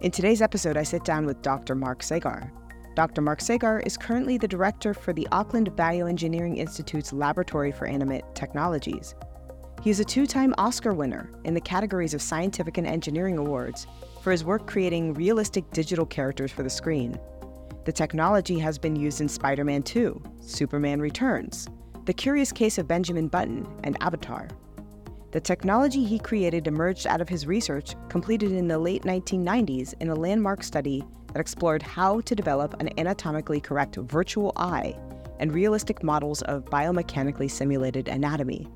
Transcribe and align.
In 0.00 0.12
today's 0.12 0.40
episode, 0.40 0.76
I 0.76 0.84
sit 0.84 1.04
down 1.04 1.26
with 1.26 1.42
Dr. 1.42 1.74
Mark 1.74 2.04
Sagar. 2.04 2.52
Dr. 2.94 3.20
Mark 3.20 3.40
Sagar 3.40 3.80
is 3.80 3.96
currently 3.96 4.38
the 4.38 4.46
director 4.46 4.94
for 4.94 5.12
the 5.12 5.26
Auckland 5.32 5.72
Bioengineering 5.72 6.56
Institute's 6.56 7.12
Laboratory 7.12 7.72
for 7.72 7.88
Animate 7.88 8.22
Technologies. 8.32 9.16
He 9.82 9.90
is 9.90 9.98
a 9.98 10.04
two 10.04 10.24
time 10.24 10.54
Oscar 10.56 10.94
winner 10.94 11.32
in 11.42 11.52
the 11.52 11.60
categories 11.60 12.14
of 12.14 12.22
Scientific 12.22 12.78
and 12.78 12.86
Engineering 12.86 13.38
Awards 13.38 13.88
for 14.22 14.30
his 14.30 14.44
work 14.44 14.68
creating 14.68 15.14
realistic 15.14 15.68
digital 15.72 16.06
characters 16.06 16.52
for 16.52 16.62
the 16.62 16.70
screen. 16.70 17.18
The 17.84 17.90
technology 17.90 18.60
has 18.60 18.78
been 18.78 18.94
used 18.94 19.20
in 19.20 19.28
Spider 19.28 19.64
Man 19.64 19.82
2, 19.82 20.22
Superman 20.40 21.00
Returns, 21.00 21.66
The 22.04 22.12
Curious 22.12 22.52
Case 22.52 22.78
of 22.78 22.86
Benjamin 22.86 23.26
Button, 23.26 23.66
and 23.82 23.96
Avatar. 24.00 24.46
The 25.30 25.40
technology 25.40 26.04
he 26.04 26.18
created 26.18 26.66
emerged 26.66 27.06
out 27.06 27.20
of 27.20 27.28
his 27.28 27.46
research 27.46 27.94
completed 28.08 28.52
in 28.52 28.66
the 28.66 28.78
late 28.78 29.02
1990s 29.02 29.94
in 30.00 30.08
a 30.08 30.14
landmark 30.14 30.62
study 30.62 31.04
that 31.32 31.40
explored 31.40 31.82
how 31.82 32.20
to 32.22 32.34
develop 32.34 32.80
an 32.80 32.88
anatomically 32.98 33.60
correct 33.60 33.96
virtual 33.96 34.52
eye 34.56 34.96
and 35.38 35.52
realistic 35.52 36.02
models 36.02 36.40
of 36.42 36.64
biomechanically 36.64 37.50
simulated 37.50 38.08
anatomy. 38.08 38.66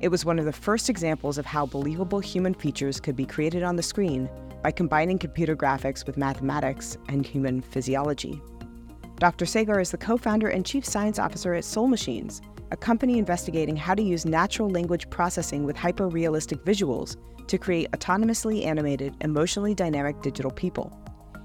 It 0.00 0.08
was 0.08 0.24
one 0.24 0.40
of 0.40 0.46
the 0.46 0.52
first 0.52 0.90
examples 0.90 1.38
of 1.38 1.46
how 1.46 1.66
believable 1.66 2.18
human 2.18 2.54
features 2.54 2.98
could 2.98 3.14
be 3.14 3.24
created 3.24 3.62
on 3.62 3.76
the 3.76 3.84
screen 3.84 4.28
by 4.64 4.72
combining 4.72 5.16
computer 5.16 5.54
graphics 5.54 6.04
with 6.04 6.16
mathematics 6.16 6.98
and 7.08 7.24
human 7.24 7.60
physiology. 7.60 8.42
Dr. 9.18 9.46
Sagar 9.46 9.78
is 9.78 9.92
the 9.92 9.96
co 9.96 10.16
founder 10.16 10.48
and 10.48 10.66
chief 10.66 10.84
science 10.84 11.20
officer 11.20 11.54
at 11.54 11.64
Soul 11.64 11.86
Machines, 11.86 12.42
a 12.72 12.76
company 12.76 13.18
investigating 13.18 13.76
how 13.76 13.94
to 13.94 14.02
use 14.02 14.24
natural 14.24 14.70
language 14.70 15.08
processing 15.10 15.64
with 15.64 15.76
hyper-realistic 15.76 16.64
visuals 16.64 17.16
to 17.46 17.58
create 17.58 17.90
autonomously 17.90 18.64
animated, 18.64 19.14
emotionally 19.20 19.74
dynamic 19.74 20.22
digital 20.22 20.50
people. 20.50 20.90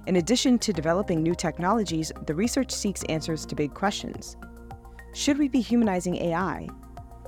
In 0.08 0.16
addition 0.16 0.58
to 0.59 0.72
developing 0.72 1.22
new 1.22 1.36
technologies, 1.36 2.14
the 2.28 2.33
research 2.33 2.72
seeks 2.72 3.03
answers 3.09 3.45
to 3.45 3.55
big 3.55 3.73
questions. 3.73 4.38
Should 5.14 5.38
we 5.38 5.50
be 5.50 5.59
humanizing 5.59 6.16
AI? 6.16 6.70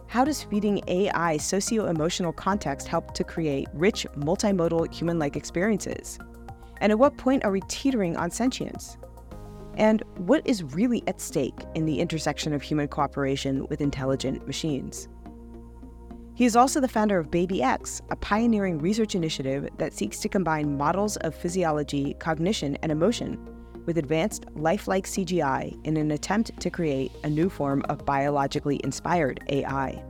How 0.07 0.23
does 0.23 0.43
feeding 0.43 0.81
AI 0.87 1.35
socio 1.35 1.87
emotional 1.87 2.31
context 2.31 2.87
help 2.87 3.13
to 3.15 3.25
create 3.25 3.67
rich, 3.73 4.07
multimodal 4.15 4.93
human 4.93 5.19
like 5.19 5.35
experiences? 5.35 6.17
And 6.79 6.93
at 6.93 6.99
what 6.99 7.17
point 7.17 7.43
are 7.43 7.51
we 7.51 7.61
teetering 7.67 8.15
on 8.15 8.31
sentience? 8.31 8.97
And 9.79 10.03
what 10.17 10.45
is 10.45 10.61
really 10.61 11.01
at 11.07 11.21
stake 11.21 11.65
in 11.73 11.85
the 11.85 11.99
intersection 11.99 12.53
of 12.53 12.61
human 12.61 12.87
cooperation 12.87 13.65
with 13.69 13.81
intelligent 13.81 14.45
machines. 14.45 15.07
He 16.35 16.45
is 16.45 16.55
also 16.55 16.79
the 16.79 16.87
founder 16.87 17.17
of 17.17 17.31
BabyX, 17.31 18.01
a 18.11 18.15
pioneering 18.15 18.79
research 18.79 19.15
initiative 19.15 19.67
that 19.77 19.93
seeks 19.93 20.19
to 20.19 20.29
combine 20.29 20.77
models 20.77 21.17
of 21.17 21.33
physiology, 21.33 22.13
cognition, 22.19 22.77
and 22.77 22.91
emotion 22.91 23.37
with 23.85 23.97
advanced 23.97 24.45
lifelike 24.53 25.05
CGI 25.05 25.77
in 25.85 25.97
an 25.97 26.11
attempt 26.11 26.59
to 26.59 26.69
create 26.69 27.11
a 27.23 27.29
new 27.29 27.49
form 27.49 27.81
of 27.89 28.05
biologically 28.05 28.79
inspired 28.83 29.41
AI. 29.49 30.01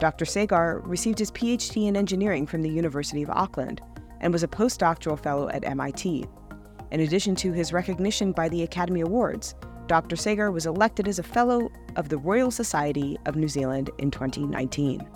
Dr. 0.00 0.24
Sagar 0.24 0.80
received 0.80 1.18
his 1.18 1.30
PhD 1.30 1.86
in 1.86 1.96
engineering 1.96 2.46
from 2.46 2.62
the 2.62 2.70
University 2.70 3.22
of 3.22 3.30
Auckland 3.30 3.82
and 4.20 4.32
was 4.32 4.42
a 4.42 4.48
postdoctoral 4.48 5.22
fellow 5.22 5.48
at 5.50 5.64
MIT. 5.64 6.26
In 6.90 7.00
addition 7.00 7.34
to 7.36 7.52
his 7.52 7.72
recognition 7.72 8.32
by 8.32 8.48
the 8.48 8.62
Academy 8.62 9.00
Awards, 9.00 9.54
Dr. 9.86 10.16
Sagar 10.16 10.50
was 10.50 10.66
elected 10.66 11.08
as 11.08 11.18
a 11.18 11.22
Fellow 11.22 11.70
of 11.96 12.08
the 12.08 12.18
Royal 12.18 12.50
Society 12.50 13.18
of 13.26 13.36
New 13.36 13.48
Zealand 13.48 13.90
in 13.98 14.10
2019. 14.10 15.06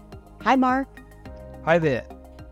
Hi, 0.42 0.56
Mark. 0.56 0.88
Hi 1.64 1.78
there. 1.78 2.04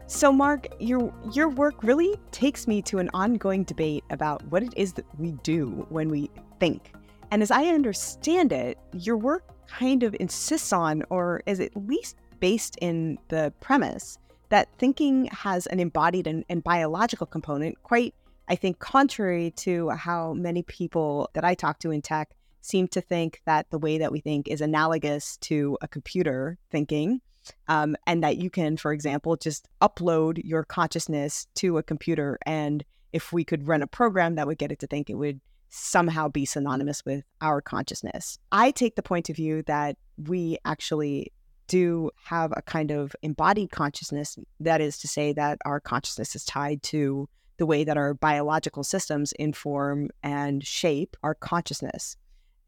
So, 0.06 0.32
Mark, 0.32 0.66
your 0.78 1.12
your 1.32 1.48
work 1.48 1.82
really 1.82 2.16
takes 2.32 2.66
me 2.66 2.82
to 2.82 2.98
an 2.98 3.10
ongoing 3.14 3.64
debate 3.64 4.04
about 4.10 4.44
what 4.48 4.62
it 4.62 4.72
is 4.76 4.92
that 4.94 5.06
we 5.18 5.32
do 5.42 5.86
when 5.88 6.08
we 6.08 6.30
think. 6.60 6.92
And 7.30 7.42
as 7.42 7.50
I 7.50 7.66
understand 7.66 8.52
it, 8.52 8.78
your 8.92 9.16
work 9.16 9.44
kind 9.66 10.02
of 10.02 10.14
insists 10.20 10.72
on, 10.72 11.02
or 11.10 11.42
is 11.46 11.60
at 11.60 11.74
least 11.88 12.16
based 12.40 12.76
in 12.82 13.18
the 13.28 13.52
premise, 13.60 14.18
that 14.50 14.68
thinking 14.78 15.26
has 15.26 15.66
an 15.68 15.80
embodied 15.80 16.26
and, 16.26 16.44
and 16.48 16.62
biological 16.62 17.26
component 17.26 17.82
quite 17.82 18.14
I 18.48 18.56
think, 18.56 18.78
contrary 18.78 19.52
to 19.58 19.90
how 19.90 20.32
many 20.32 20.62
people 20.62 21.30
that 21.34 21.44
I 21.44 21.54
talk 21.54 21.78
to 21.80 21.90
in 21.90 22.02
tech 22.02 22.30
seem 22.60 22.88
to 22.88 23.00
think 23.00 23.40
that 23.44 23.70
the 23.70 23.78
way 23.78 23.98
that 23.98 24.12
we 24.12 24.20
think 24.20 24.48
is 24.48 24.60
analogous 24.60 25.36
to 25.38 25.78
a 25.80 25.88
computer 25.88 26.58
thinking. 26.70 27.20
Um, 27.66 27.96
and 28.06 28.22
that 28.22 28.36
you 28.36 28.50
can, 28.50 28.76
for 28.76 28.92
example, 28.92 29.36
just 29.36 29.66
upload 29.80 30.40
your 30.44 30.62
consciousness 30.62 31.48
to 31.56 31.76
a 31.76 31.82
computer. 31.82 32.38
And 32.46 32.84
if 33.12 33.32
we 33.32 33.42
could 33.42 33.66
run 33.66 33.82
a 33.82 33.88
program 33.88 34.36
that 34.36 34.46
would 34.46 34.58
get 34.58 34.70
it 34.70 34.78
to 34.78 34.86
think, 34.86 35.10
it 35.10 35.14
would 35.14 35.40
somehow 35.68 36.28
be 36.28 36.44
synonymous 36.44 37.04
with 37.04 37.24
our 37.40 37.60
consciousness. 37.60 38.38
I 38.52 38.70
take 38.70 38.94
the 38.94 39.02
point 39.02 39.28
of 39.28 39.34
view 39.34 39.62
that 39.62 39.96
we 40.16 40.58
actually 40.64 41.32
do 41.66 42.10
have 42.24 42.52
a 42.56 42.62
kind 42.62 42.92
of 42.92 43.16
embodied 43.22 43.72
consciousness. 43.72 44.38
That 44.60 44.80
is 44.80 44.98
to 44.98 45.08
say, 45.08 45.32
that 45.32 45.58
our 45.64 45.80
consciousness 45.80 46.36
is 46.36 46.44
tied 46.44 46.82
to 46.84 47.28
the 47.62 47.66
way 47.66 47.84
that 47.84 47.96
our 47.96 48.12
biological 48.12 48.82
systems 48.82 49.30
inform 49.38 50.10
and 50.24 50.66
shape 50.66 51.16
our 51.22 51.32
consciousness. 51.32 52.16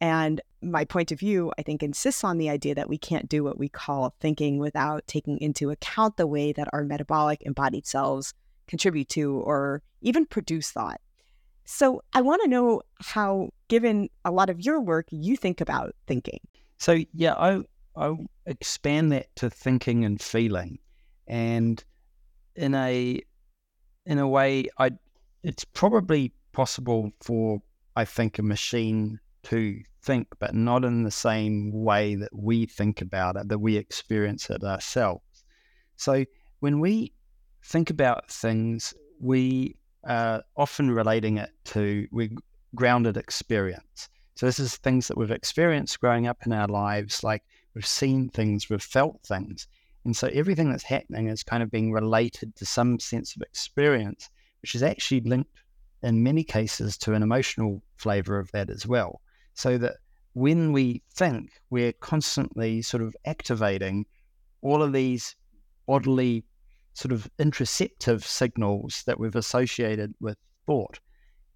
And 0.01 0.41
my 0.63 0.85
point 0.85 1.11
of 1.11 1.19
view, 1.19 1.53
I 1.59 1.63
think, 1.63 1.83
insists 1.83 2.23
on 2.23 2.39
the 2.39 2.49
idea 2.49 2.77
that 2.77 2.89
we 2.89 2.97
can't 2.97 3.29
do 3.29 3.43
what 3.43 3.59
we 3.59 3.69
call 3.69 4.15
thinking 4.21 4.59
without 4.59 5.05
taking 5.09 5.39
into 5.39 5.71
account 5.71 6.17
the 6.17 6.29
way 6.29 6.53
that 6.53 6.69
our 6.73 6.85
metabolic 6.85 7.43
embodied 7.43 7.89
selves 7.89 8.35
contribute 8.69 9.09
to 9.09 9.33
or 9.39 9.83
even 10.01 10.27
produce 10.27 10.71
thought. 10.71 11.01
So 11.65 12.01
I 12.13 12.21
want 12.21 12.43
to 12.43 12.49
know 12.49 12.83
how, 13.01 13.49
given 13.67 14.09
a 14.25 14.31
lot 14.31 14.49
of 14.49 14.61
your 14.61 14.81
work, 14.81 15.07
you 15.11 15.37
think 15.37 15.61
about 15.61 15.97
thinking. 16.07 16.39
So 16.79 17.01
yeah, 17.13 17.35
I 17.35 17.63
I 17.97 18.15
expand 18.47 19.11
that 19.11 19.35
to 19.35 19.51
thinking 19.51 20.05
and 20.05 20.23
feeling, 20.23 20.79
and 21.27 21.83
in 22.55 22.77
a 22.77 23.21
in 24.07 24.19
a 24.19 24.29
way, 24.29 24.67
I 24.79 24.91
it's 25.43 25.65
probably 25.65 26.33
possible 26.53 27.13
for 27.21 27.61
I 27.97 28.05
think 28.05 28.39
a 28.39 28.43
machine 28.43 29.21
to 29.45 29.81
think, 30.03 30.29
but 30.39 30.55
not 30.55 30.85
in 30.85 31.03
the 31.03 31.11
same 31.11 31.71
way 31.73 32.15
that 32.15 32.35
we 32.35 32.67
think 32.67 33.01
about 33.01 33.37
it, 33.37 33.49
that 33.49 33.59
we 33.59 33.77
experience 33.77 34.51
it 34.51 34.65
ourselves. 34.65 35.45
So 35.97 36.25
when 36.61 36.81
we 36.81 37.13
think 37.63 37.91
about 37.91 38.31
things, 38.31 38.95
we 39.21 39.77
are 40.05 40.43
often 40.57 40.91
relating 40.91 41.39
it 41.39 41.51
to 41.65 42.07
we 42.11 42.37
grounded 42.75 43.17
experience. 43.17 44.09
So 44.35 44.47
this 44.47 44.59
is 44.59 44.77
things 44.77 45.09
that 45.09 45.17
we've 45.17 45.31
experienced 45.31 46.01
growing 46.01 46.27
up 46.27 46.45
in 46.45 46.53
our 46.53 46.67
lives, 46.67 47.23
like 47.23 47.43
we've 47.75 47.87
seen 47.87 48.29
things, 48.31 48.69
we've 48.69 48.83
felt 48.83 49.21
things. 49.23 49.69
And 50.05 50.17
so 50.17 50.29
everything 50.33 50.71
that's 50.71 50.85
happening 50.85 51.29
is 51.29 51.43
kind 51.43 51.63
of 51.63 51.71
being 51.71 51.93
related 51.93 52.55
to 52.57 52.67
some 52.67 52.99
sense 52.99 53.35
of 53.35 53.43
experience, 53.43 54.29
which 54.61 54.75
is 54.75 54.83
actually 54.83 55.21
linked 55.21 55.51
in 56.03 56.23
many 56.23 56.45
cases 56.45 56.99
to 56.99 57.15
an 57.15 57.23
emotional 57.23 57.83
flavor 57.97 58.39
of 58.39 58.51
that 58.53 58.69
as 58.69 58.87
well. 58.87 59.21
So 59.55 59.79
that 59.79 59.97
when 60.35 60.73
we 60.73 61.03
think, 61.15 61.53
we're 61.71 61.93
constantly 61.93 62.83
sort 62.83 63.03
of 63.03 63.17
activating 63.25 64.05
all 64.61 64.83
of 64.83 64.93
these 64.93 65.37
bodily 65.87 66.45
sort 66.93 67.13
of 67.13 67.29
interoceptive 67.39 68.23
signals 68.23 69.03
that 69.07 69.19
we've 69.19 69.37
associated 69.37 70.15
with 70.21 70.37
thought. 70.67 71.01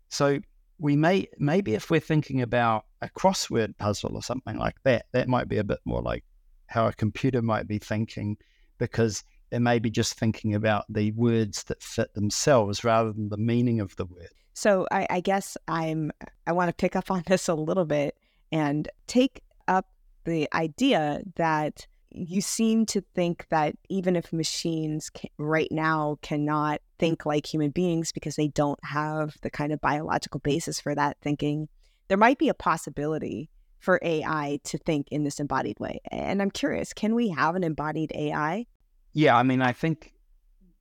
So 0.08 0.40
we 0.78 0.96
may 0.96 1.28
maybe 1.38 1.74
if 1.74 1.90
we're 1.90 2.00
thinking 2.00 2.40
about 2.42 2.84
a 3.02 3.08
crossword 3.08 3.76
puzzle 3.78 4.14
or 4.14 4.22
something 4.22 4.56
like 4.56 4.76
that, 4.84 5.06
that 5.12 5.28
might 5.28 5.48
be 5.48 5.58
a 5.58 5.64
bit 5.64 5.80
more 5.84 6.02
like 6.02 6.24
how 6.68 6.86
a 6.86 6.92
computer 6.92 7.42
might 7.42 7.66
be 7.66 7.78
thinking 7.78 8.36
because 8.78 9.24
they 9.50 9.58
may 9.58 9.78
be 9.78 9.90
just 9.90 10.14
thinking 10.14 10.54
about 10.54 10.84
the 10.88 11.10
words 11.12 11.64
that 11.64 11.82
fit 11.82 12.12
themselves 12.14 12.84
rather 12.84 13.12
than 13.12 13.28
the 13.28 13.36
meaning 13.36 13.80
of 13.80 13.96
the 13.96 14.06
word. 14.06 14.28
So 14.54 14.86
I, 14.90 15.06
I 15.10 15.20
guess 15.20 15.56
I'm 15.66 16.12
I 16.46 16.52
want 16.52 16.68
to 16.68 16.74
pick 16.74 16.96
up 16.96 17.10
on 17.10 17.22
this 17.26 17.48
a 17.48 17.54
little 17.54 17.84
bit 17.84 18.16
and 18.52 18.88
take 19.06 19.42
up 19.66 19.86
the 20.24 20.48
idea 20.52 21.22
that 21.36 21.86
you 22.10 22.40
seem 22.40 22.86
to 22.86 23.02
think 23.14 23.46
that 23.50 23.76
even 23.88 24.16
if 24.16 24.32
machines 24.32 25.10
can, 25.10 25.30
right 25.38 25.68
now 25.70 26.18
cannot 26.22 26.80
think 26.98 27.26
like 27.26 27.46
human 27.46 27.70
beings 27.70 28.12
because 28.12 28.36
they 28.36 28.48
don't 28.48 28.82
have 28.82 29.36
the 29.42 29.50
kind 29.50 29.72
of 29.72 29.80
biological 29.80 30.40
basis 30.40 30.80
for 30.80 30.94
that 30.94 31.18
thinking, 31.20 31.68
there 32.08 32.16
might 32.16 32.38
be 32.38 32.48
a 32.48 32.54
possibility 32.54 33.50
for 33.78 34.00
AI 34.02 34.60
to 34.64 34.78
think 34.78 35.08
in 35.10 35.24
this 35.24 35.40
embodied 35.40 35.78
way. 35.80 36.00
And 36.10 36.42
I'm 36.42 36.50
curious, 36.50 36.92
can 36.92 37.14
we 37.14 37.28
have 37.30 37.54
an 37.54 37.64
embodied 37.64 38.12
AI? 38.14 38.66
Yeah, 39.12 39.36
I 39.36 39.42
mean, 39.42 39.62
I 39.62 39.72
think 39.72 40.12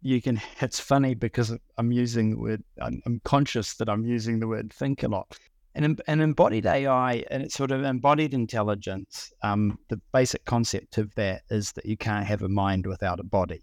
you 0.01 0.21
can. 0.21 0.41
It's 0.61 0.79
funny 0.79 1.13
because 1.13 1.55
I'm 1.77 1.91
using 1.91 2.31
the 2.31 2.37
word. 2.37 2.63
I'm, 2.81 3.01
I'm 3.05 3.21
conscious 3.23 3.75
that 3.75 3.89
I'm 3.89 4.05
using 4.05 4.39
the 4.39 4.47
word 4.47 4.73
think 4.73 5.03
a 5.03 5.07
lot. 5.07 5.37
And 5.75 6.01
an 6.07 6.21
embodied 6.21 6.65
AI 6.65 7.23
and 7.29 7.43
it's 7.43 7.53
sort 7.53 7.69
of 7.69 7.83
embodied 7.83 8.33
intelligence. 8.33 9.31
Um, 9.43 9.77
the 9.89 10.01
basic 10.11 10.43
concept 10.45 10.97
of 10.97 11.13
that 11.15 11.43
is 11.51 11.71
that 11.73 11.85
you 11.85 11.95
can't 11.95 12.25
have 12.25 12.41
a 12.41 12.49
mind 12.49 12.87
without 12.87 13.19
a 13.19 13.23
body, 13.23 13.61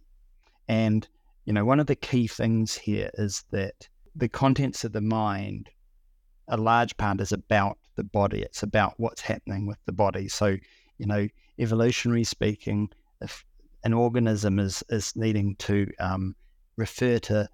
and 0.69 1.09
you 1.45 1.53
know 1.53 1.65
one 1.65 1.81
of 1.81 1.89
the 1.89 1.97
key 1.97 2.29
things 2.29 2.77
here 2.77 3.11
is 3.15 3.43
that 3.51 3.89
the 4.15 4.29
contents 4.29 4.85
of 4.85 4.93
the 4.93 5.01
mind, 5.01 5.71
a 6.47 6.57
large 6.57 6.97
part 6.97 7.21
is 7.21 7.33
about 7.33 7.79
the 7.97 8.05
body. 8.05 8.43
It's 8.43 8.63
about 8.63 8.95
what's 8.99 9.21
happening 9.21 9.67
with 9.67 9.79
the 9.87 9.93
body. 9.93 10.29
So 10.29 10.57
you 10.99 11.07
know, 11.07 11.29
evolutionary 11.59 12.25
speaking, 12.25 12.89
if 13.21 13.45
an 13.85 13.93
organism 13.93 14.59
is 14.59 14.83
is 14.89 15.15
needing 15.17 15.57
to 15.57 15.91
um, 16.01 16.35
refer 16.77 17.19
to 17.19 17.49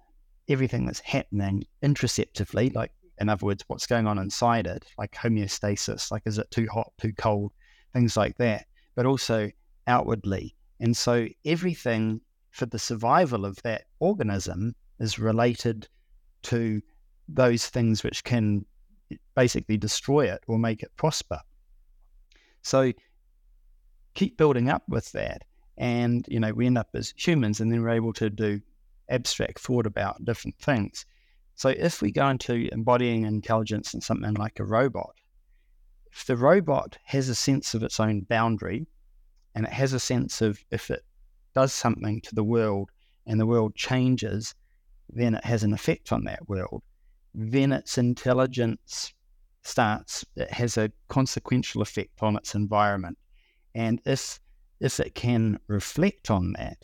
everything 0.49 0.85
that's 0.85 0.99
happening 0.99 1.63
introspectively, 1.81 2.69
like 2.69 2.91
in 3.19 3.29
other 3.29 3.45
words, 3.45 3.63
what's 3.67 3.87
going 3.87 4.07
on 4.07 4.17
inside 4.17 4.67
it, 4.67 4.85
like 4.97 5.11
homeostasis, 5.13 6.11
like 6.11 6.23
is 6.25 6.37
it 6.37 6.49
too 6.51 6.67
hot, 6.71 6.91
too 6.99 7.13
cold, 7.13 7.51
things 7.93 8.17
like 8.17 8.37
that, 8.37 8.65
but 8.95 9.05
also 9.05 9.49
outwardly. 9.87 10.55
And 10.79 10.95
so 10.97 11.27
everything 11.45 12.21
for 12.49 12.65
the 12.65 12.79
survival 12.79 13.45
of 13.45 13.61
that 13.63 13.83
organism 13.99 14.75
is 14.99 15.19
related 15.19 15.87
to 16.43 16.81
those 17.27 17.67
things 17.67 18.03
which 18.03 18.23
can 18.23 18.65
basically 19.35 19.77
destroy 19.77 20.31
it 20.31 20.43
or 20.47 20.57
make 20.57 20.83
it 20.83 20.91
prosper. 20.97 21.39
So 22.61 22.93
keep 24.13 24.37
building 24.37 24.69
up 24.69 24.83
with 24.87 25.11
that. 25.13 25.43
And, 25.77 26.25
you 26.27 26.39
know, 26.39 26.53
we 26.53 26.67
end 26.67 26.77
up 26.77 26.89
as 26.93 27.13
humans 27.17 27.59
and 27.59 27.71
then 27.71 27.81
we're 27.81 27.89
able 27.89 28.13
to 28.13 28.29
do 28.29 28.61
abstract 29.09 29.59
thought 29.59 29.85
about 29.85 30.23
different 30.25 30.57
things. 30.59 31.05
So 31.55 31.69
if 31.69 32.01
we 32.01 32.11
go 32.11 32.27
into 32.29 32.69
embodying 32.71 33.23
intelligence 33.23 33.93
in 33.93 34.01
something 34.01 34.33
like 34.33 34.59
a 34.59 34.65
robot, 34.65 35.15
if 36.11 36.25
the 36.25 36.37
robot 36.37 36.97
has 37.05 37.29
a 37.29 37.35
sense 37.35 37.73
of 37.73 37.83
its 37.83 37.99
own 37.99 38.21
boundary 38.21 38.87
and 39.55 39.65
it 39.65 39.71
has 39.71 39.93
a 39.93 39.99
sense 39.99 40.41
of 40.41 40.63
if 40.71 40.89
it 40.89 41.03
does 41.53 41.73
something 41.73 42.21
to 42.21 42.35
the 42.35 42.43
world 42.43 42.89
and 43.25 43.39
the 43.39 43.45
world 43.45 43.75
changes, 43.75 44.55
then 45.09 45.35
it 45.35 45.43
has 45.43 45.63
an 45.63 45.73
effect 45.73 46.11
on 46.11 46.23
that 46.25 46.47
world. 46.47 46.83
Then 47.33 47.71
its 47.71 47.97
intelligence 47.97 49.13
starts, 49.63 50.25
it 50.35 50.51
has 50.51 50.77
a 50.77 50.91
consequential 51.07 51.81
effect 51.81 52.21
on 52.21 52.35
its 52.35 52.55
environment. 52.55 53.17
And 53.75 54.01
if 54.05 54.39
if 54.79 54.99
it 54.99 55.13
can 55.13 55.59
reflect 55.67 56.31
on 56.31 56.53
that, 56.53 56.77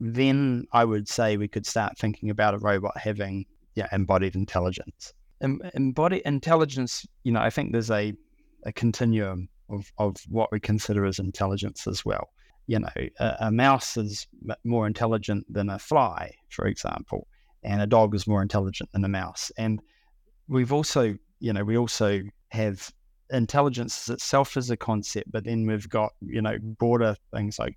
then 0.00 0.66
I 0.72 0.84
would 0.84 1.08
say 1.08 1.36
we 1.36 1.48
could 1.48 1.66
start 1.66 1.98
thinking 1.98 2.30
about 2.30 2.54
a 2.54 2.58
robot 2.58 2.96
having 2.96 3.44
yeah, 3.74 3.88
embodied 3.92 4.36
intelligence. 4.36 5.12
Em- 5.40 5.60
embodied 5.74 6.22
intelligence, 6.24 7.06
you 7.24 7.32
know, 7.32 7.40
I 7.40 7.50
think 7.50 7.72
there's 7.72 7.90
a, 7.90 8.14
a 8.64 8.72
continuum 8.72 9.48
of, 9.68 9.92
of 9.98 10.16
what 10.28 10.52
we 10.52 10.60
consider 10.60 11.04
as 11.04 11.18
intelligence 11.18 11.86
as 11.86 12.04
well. 12.04 12.30
You 12.66 12.78
know, 12.78 13.08
a, 13.18 13.36
a 13.40 13.50
mouse 13.50 13.96
is 13.96 14.26
more 14.64 14.86
intelligent 14.86 15.52
than 15.52 15.68
a 15.68 15.78
fly, 15.78 16.32
for 16.48 16.66
example, 16.66 17.26
and 17.64 17.80
a 17.80 17.86
dog 17.86 18.14
is 18.14 18.26
more 18.26 18.42
intelligent 18.42 18.90
than 18.92 19.04
a 19.04 19.08
mouse. 19.08 19.50
And 19.56 19.80
we've 20.48 20.72
also, 20.72 21.16
you 21.40 21.52
know, 21.52 21.64
we 21.64 21.76
also 21.76 22.22
have 22.48 22.92
intelligence 23.30 24.08
itself 24.08 24.56
as 24.56 24.70
a 24.70 24.76
concept, 24.76 25.32
but 25.32 25.44
then 25.44 25.66
we've 25.66 25.88
got, 25.88 26.12
you 26.20 26.42
know, 26.42 26.58
broader 26.60 27.16
things 27.32 27.58
like 27.58 27.76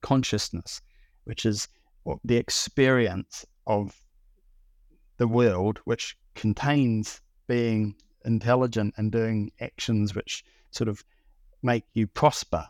consciousness, 0.00 0.80
which 1.24 1.44
is 1.44 1.68
the 2.24 2.36
experience 2.36 3.44
of 3.66 3.94
the 5.18 5.28
world, 5.28 5.80
which 5.84 6.16
contains 6.34 7.20
being 7.46 7.94
intelligent 8.24 8.94
and 8.96 9.12
doing 9.12 9.50
actions 9.60 10.14
which 10.14 10.44
sort 10.70 10.88
of 10.88 11.04
make 11.62 11.84
you 11.92 12.06
prosper. 12.06 12.66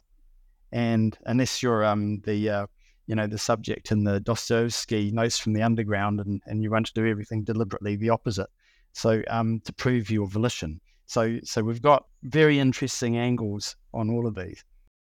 And 0.72 1.16
unless 1.26 1.62
you're 1.62 1.84
um, 1.84 2.20
the 2.20 2.50
uh, 2.50 2.66
you 3.10 3.16
know 3.16 3.26
the 3.26 3.38
subject 3.38 3.90
in 3.90 4.04
the 4.04 4.20
Dostoevsky 4.20 5.10
notes 5.10 5.36
from 5.36 5.52
the 5.52 5.62
underground, 5.62 6.20
and, 6.20 6.40
and 6.46 6.62
you 6.62 6.70
want 6.70 6.86
to 6.86 6.92
do 6.92 7.08
everything 7.08 7.42
deliberately 7.42 7.96
the 7.96 8.08
opposite, 8.08 8.46
so 8.92 9.20
um, 9.26 9.60
to 9.64 9.72
prove 9.72 10.10
your 10.10 10.28
volition. 10.28 10.80
So 11.06 11.40
so 11.42 11.64
we've 11.64 11.82
got 11.82 12.06
very 12.22 12.60
interesting 12.60 13.16
angles 13.16 13.74
on 13.92 14.10
all 14.10 14.28
of 14.28 14.36
these. 14.36 14.64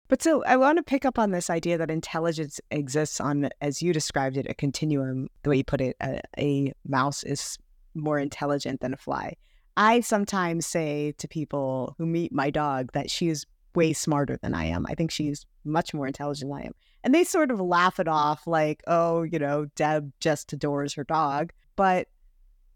But 0.08 0.22
so 0.22 0.42
I 0.44 0.56
want 0.56 0.78
to 0.78 0.82
pick 0.82 1.04
up 1.04 1.18
on 1.18 1.32
this 1.32 1.50
idea 1.50 1.76
that 1.76 1.90
intelligence 1.90 2.62
exists 2.70 3.20
on, 3.20 3.50
as 3.60 3.82
you 3.82 3.92
described 3.92 4.38
it, 4.38 4.46
a 4.48 4.54
continuum. 4.54 5.28
The 5.42 5.50
way 5.50 5.56
you 5.58 5.64
put 5.64 5.82
it, 5.82 5.94
a, 6.02 6.20
a 6.38 6.72
mouse 6.88 7.22
is 7.24 7.58
more 7.94 8.18
intelligent 8.18 8.80
than 8.80 8.94
a 8.94 8.96
fly. 8.96 9.36
I 9.76 10.00
sometimes 10.00 10.64
say 10.64 11.12
to 11.18 11.28
people 11.28 11.94
who 11.98 12.06
meet 12.06 12.32
my 12.32 12.48
dog 12.48 12.92
that 12.92 13.10
she 13.10 13.28
is 13.28 13.44
way 13.74 13.92
smarter 13.92 14.38
than 14.42 14.54
I 14.54 14.64
am. 14.64 14.86
I 14.86 14.94
think 14.94 15.10
she's 15.10 15.44
much 15.64 15.92
more 15.92 16.06
intelligent 16.06 16.50
than 16.50 16.58
I 16.58 16.66
am. 16.68 16.72
And 17.04 17.14
they 17.14 17.24
sort 17.24 17.50
of 17.50 17.60
laugh 17.60 17.98
it 17.98 18.08
off 18.08 18.46
like, 18.46 18.82
oh, 18.86 19.22
you 19.22 19.38
know, 19.38 19.66
Deb 19.76 20.12
just 20.20 20.52
adores 20.52 20.94
her 20.94 21.04
dog. 21.04 21.52
But 21.74 22.08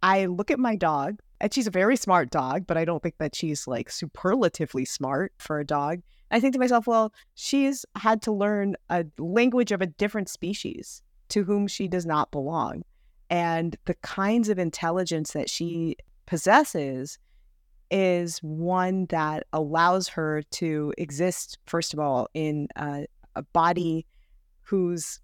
I 0.03 0.27
look 0.27 0.51
at 0.51 0.59
my 0.59 0.77
dog, 0.77 1.21
and 1.41 1.53
she's 1.53 1.67
a 1.67 1.71
very 1.71 1.97
smart 1.97 2.31
dog, 2.31 2.67
but 2.67 2.77
I 2.77 2.85
don't 2.85 3.03
think 3.03 3.19
that 3.19 3.35
she's 3.35 3.67
like 3.67 3.91
superlatively 3.91 4.85
smart 4.85 5.33
for 5.39 5.59
a 5.59 5.67
dog. 5.67 6.03
I 6.31 6.41
think 6.41 6.55
to 6.55 6.59
myself, 6.59 6.87
well, 6.87 7.13
she's 7.35 7.85
had 7.95 8.23
to 8.23 8.33
learn 8.33 8.77
a 8.91 9.05
language 9.19 9.71
of 9.71 9.81
a 9.81 9.87
different 9.87 10.29
species 10.29 11.03
to 11.29 11.45
whom 11.45 11.67
she 11.67 11.89
does 11.89 12.07
not 12.07 12.31
belong. 12.31 12.83
And 13.31 13.77
the 13.85 13.95
kinds 13.95 14.49
of 14.49 14.59
intelligence 14.59 15.33
that 15.33 15.51
she 15.51 15.97
possesses 16.27 17.19
is 17.91 18.39
one 18.39 19.07
that 19.07 19.47
allows 19.53 20.09
her 20.09 20.43
to 20.51 20.93
exist, 20.99 21.59
first 21.67 21.93
of 21.93 22.01
all, 22.01 22.29
in 22.35 22.69
a, 22.77 23.07
a 23.37 23.43
body 23.43 24.07
whose 24.67 25.21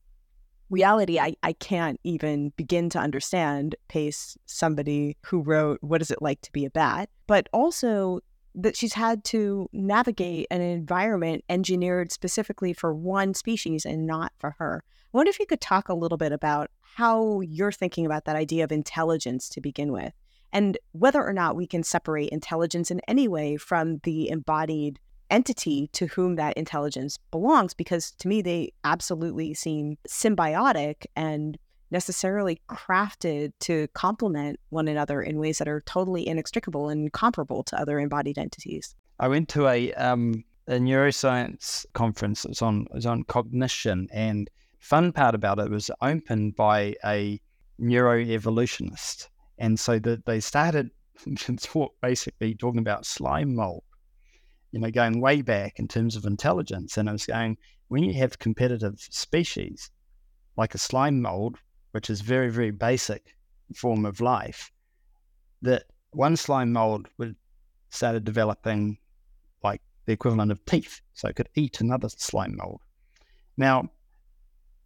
reality 0.70 1.18
I, 1.18 1.34
I 1.42 1.52
can't 1.52 2.00
even 2.02 2.52
begin 2.56 2.88
to 2.90 2.98
understand, 2.98 3.76
pace 3.88 4.36
somebody 4.46 5.16
who 5.26 5.42
wrote 5.42 5.78
What 5.82 6.00
is 6.00 6.10
it 6.10 6.22
like 6.22 6.40
to 6.42 6.52
be 6.52 6.64
a 6.64 6.70
bat, 6.70 7.10
but 7.26 7.48
also 7.52 8.20
that 8.54 8.76
she's 8.76 8.94
had 8.94 9.24
to 9.24 9.68
navigate 9.72 10.46
an 10.50 10.60
environment 10.60 11.44
engineered 11.48 12.12
specifically 12.12 12.72
for 12.72 12.94
one 12.94 13.34
species 13.34 13.84
and 13.84 14.06
not 14.06 14.32
for 14.38 14.56
her. 14.58 14.84
I 14.86 15.16
wonder 15.16 15.30
if 15.30 15.40
you 15.40 15.46
could 15.46 15.60
talk 15.60 15.88
a 15.88 15.94
little 15.94 16.18
bit 16.18 16.32
about 16.32 16.70
how 16.96 17.40
you're 17.40 17.72
thinking 17.72 18.04
about 18.04 18.26
that 18.26 18.36
idea 18.36 18.64
of 18.64 18.72
intelligence 18.72 19.48
to 19.50 19.60
begin 19.60 19.92
with, 19.92 20.12
and 20.52 20.76
whether 20.92 21.22
or 21.22 21.32
not 21.32 21.56
we 21.56 21.66
can 21.66 21.82
separate 21.82 22.30
intelligence 22.30 22.90
in 22.90 23.00
any 23.08 23.28
way 23.28 23.56
from 23.56 23.98
the 24.04 24.28
embodied 24.28 25.00
entity 25.32 25.88
to 25.94 26.06
whom 26.06 26.36
that 26.36 26.56
intelligence 26.56 27.18
belongs, 27.32 27.74
because 27.74 28.12
to 28.12 28.28
me, 28.28 28.42
they 28.42 28.72
absolutely 28.84 29.54
seem 29.54 29.96
symbiotic 30.06 31.06
and 31.16 31.58
necessarily 31.90 32.60
crafted 32.68 33.52
to 33.60 33.88
complement 33.94 34.60
one 34.70 34.88
another 34.88 35.22
in 35.22 35.38
ways 35.38 35.58
that 35.58 35.68
are 35.68 35.80
totally 35.82 36.26
inextricable 36.26 36.88
and 36.88 37.12
comparable 37.12 37.62
to 37.64 37.80
other 37.80 37.98
embodied 37.98 38.38
entities. 38.38 38.94
I 39.18 39.28
went 39.28 39.48
to 39.50 39.68
a 39.68 39.92
um, 39.94 40.44
a 40.68 40.74
neuroscience 40.74 41.84
conference. 41.92 42.44
Was 42.44 42.62
on 42.62 42.86
it 42.94 43.06
on 43.06 43.24
cognition, 43.24 44.08
and 44.12 44.48
fun 44.80 45.12
part 45.12 45.34
about 45.34 45.58
it 45.58 45.70
was 45.70 45.90
opened 46.00 46.56
by 46.56 46.94
a 47.04 47.40
neuroevolutionist, 47.80 49.28
and 49.58 49.78
so 49.78 49.98
that 49.98 50.24
they 50.26 50.40
started 50.40 50.90
talk, 51.60 51.92
basically 52.00 52.54
talking 52.54 52.80
about 52.80 53.06
slime 53.06 53.54
mold. 53.54 53.82
You 54.72 54.80
know, 54.80 54.90
going 54.90 55.20
way 55.20 55.42
back 55.42 55.78
in 55.78 55.86
terms 55.86 56.16
of 56.16 56.24
intelligence, 56.24 56.96
and 56.96 57.08
I 57.08 57.12
was 57.12 57.26
going 57.26 57.56
when 57.88 58.04
you 58.04 58.14
have 58.14 58.38
competitive 58.38 58.98
species 58.98 59.90
like 60.56 60.74
a 60.74 60.78
slime 60.78 61.20
mold, 61.20 61.58
which 61.92 62.10
is 62.10 62.20
very, 62.20 62.50
very 62.50 62.70
basic 62.70 63.34
form 63.76 64.04
of 64.04 64.20
life, 64.20 64.72
that 65.60 65.84
one 66.10 66.36
slime 66.36 66.72
mold 66.72 67.08
would 67.18 67.36
started 67.90 68.24
developing 68.24 68.98
like 69.62 69.82
the 70.06 70.12
equivalent 70.12 70.50
of 70.50 70.64
teeth, 70.64 71.00
so 71.12 71.28
it 71.28 71.36
could 71.36 71.48
eat 71.54 71.80
another 71.80 72.08
slime 72.08 72.56
mold. 72.56 72.80
Now, 73.56 73.90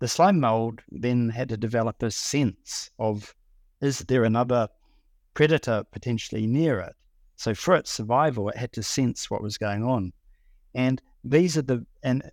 the 0.01 0.09
slime 0.09 0.41
mold 0.41 0.83
then 0.91 1.29
had 1.31 1.49
to 1.51 1.57
develop 1.57 2.03
a 2.03 2.11
sense 2.11 2.91
of 2.99 3.35
is 3.81 4.01
there 4.01 4.25
another 4.25 4.69
predator 5.35 5.85
potentially 5.91 6.47
near 6.47 6.81
it? 6.81 6.97
So 7.37 7.55
for 7.55 7.75
its 7.75 7.91
survival, 7.91 8.49
it 8.49 8.57
had 8.57 8.73
to 8.73 8.83
sense 8.83 9.31
what 9.31 9.43
was 9.43 9.59
going 9.59 9.85
on. 9.85 10.13
And 10.75 11.01
these 11.25 11.57
are 11.57 11.63
the 11.63 11.87
and 12.03 12.31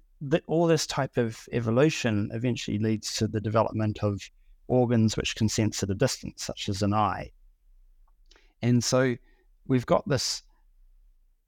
all 0.48 0.68
this 0.68 0.88
type 0.88 1.18
of 1.18 1.48
evolution 1.52 2.30
eventually 2.34 2.80
leads 2.80 3.14
to 3.16 3.28
the 3.28 3.42
development 3.42 4.00
of 4.02 4.22
organs 4.68 5.18
which 5.18 5.36
can 5.36 5.50
sense 5.50 5.84
at 5.84 5.90
a 5.90 5.96
distance, 5.96 6.44
such 6.44 6.70
as 6.70 6.82
an 6.82 6.94
eye. 6.94 7.32
And 8.62 8.82
so 8.84 9.16
we've 9.68 9.86
got 9.86 10.08
this 10.08 10.44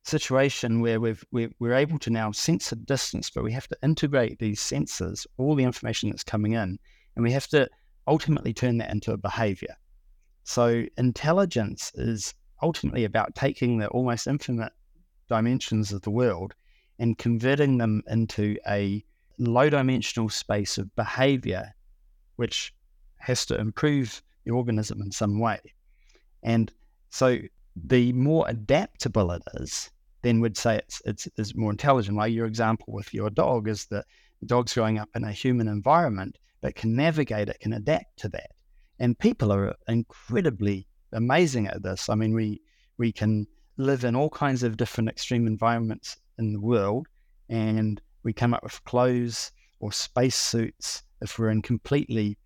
situation 0.04 0.82
where 0.82 1.00
we've, 1.00 1.24
we're, 1.32 1.52
we're 1.60 1.74
able 1.74 1.98
to 2.00 2.10
now 2.10 2.32
sense 2.32 2.72
a 2.72 2.76
distance, 2.76 3.30
but 3.30 3.44
we 3.44 3.54
have 3.54 3.68
to 3.70 3.78
integrate 3.82 4.38
these 4.40 4.60
senses, 4.60 5.26
all 5.38 5.56
the 5.56 5.64
information 5.64 6.10
that's 6.10 6.24
coming 6.24 6.52
in, 6.52 6.78
and 7.16 7.24
we 7.24 7.32
have 7.32 7.48
to 7.48 7.70
ultimately 8.08 8.54
turn 8.54 8.78
that 8.78 8.92
into 8.92 9.14
a 9.14 9.18
behavior. 9.18 9.76
So 10.44 10.84
intelligence 10.98 11.92
is 11.96 12.36
ultimately 12.66 13.06
about 13.06 13.36
taking 13.36 13.78
the 13.78 13.88
almost 13.90 14.26
infinite 14.26 14.74
dimensions 15.30 15.92
of 15.92 16.02
the 16.02 16.10
world 16.22 16.52
and 16.98 17.18
converting 17.18 17.78
them 17.78 18.02
into 18.08 18.58
a 18.68 19.04
low 19.38 19.70
dimensional 19.70 20.30
space 20.30 20.80
of 20.80 20.96
behavior, 20.96 21.66
which 22.38 22.74
has 23.18 23.46
to 23.46 23.60
improve 23.60 24.22
the 24.46 24.52
organism 24.52 25.02
in 25.02 25.12
some 25.12 25.40
way. 25.40 25.60
And 26.42 26.72
so 27.10 27.38
the 27.76 28.14
more 28.14 28.46
adaptable 28.48 29.32
it 29.32 29.44
is, 29.62 29.92
then 30.24 30.40
we'd 30.40 30.58
say 30.58 30.78
it's, 30.78 31.02
it's, 31.06 31.28
it's 31.38 31.56
more 31.56 31.72
intelligent. 31.72 32.18
Like 32.18 32.34
your 32.34 32.48
example 32.48 32.94
with 32.94 33.14
your 33.14 33.30
dog 33.30 33.68
is 33.68 33.86
that 33.88 34.06
the 34.40 34.48
dog's 34.48 34.74
growing 34.74 34.98
up 34.98 35.10
in 35.16 35.24
a 35.24 35.32
human 35.32 35.68
environment, 35.68 36.38
but 36.62 36.76
can 36.76 36.96
navigate 36.96 37.50
it, 37.50 37.60
can 37.60 37.74
adapt 37.74 38.18
to 38.22 38.30
that. 38.30 38.50
And 38.98 39.20
people 39.20 39.52
are 39.52 39.76
incredibly 39.88 40.88
amazing 41.16 41.68
at 41.68 41.84
this. 41.84 42.10
I 42.10 42.16
mean, 42.16 42.34
we 42.34 42.62
we 42.98 43.12
can 43.12 43.48
live 43.78 44.06
in 44.06 44.16
all 44.16 44.30
kinds 44.30 44.64
of 44.64 44.78
different 44.78 45.10
extreme 45.10 45.48
environments 45.48 46.18
in 46.38 46.54
the 46.54 46.60
world, 46.60 47.08
and 47.50 48.02
we 48.24 48.34
come 48.34 48.54
up 48.54 48.64
with 48.64 48.84
clothes 48.86 49.52
or 49.80 49.92
space 49.92 50.36
suits 50.36 51.04
if 51.22 51.38
we're 51.38 51.50
in 51.50 51.62
completely 51.62 52.38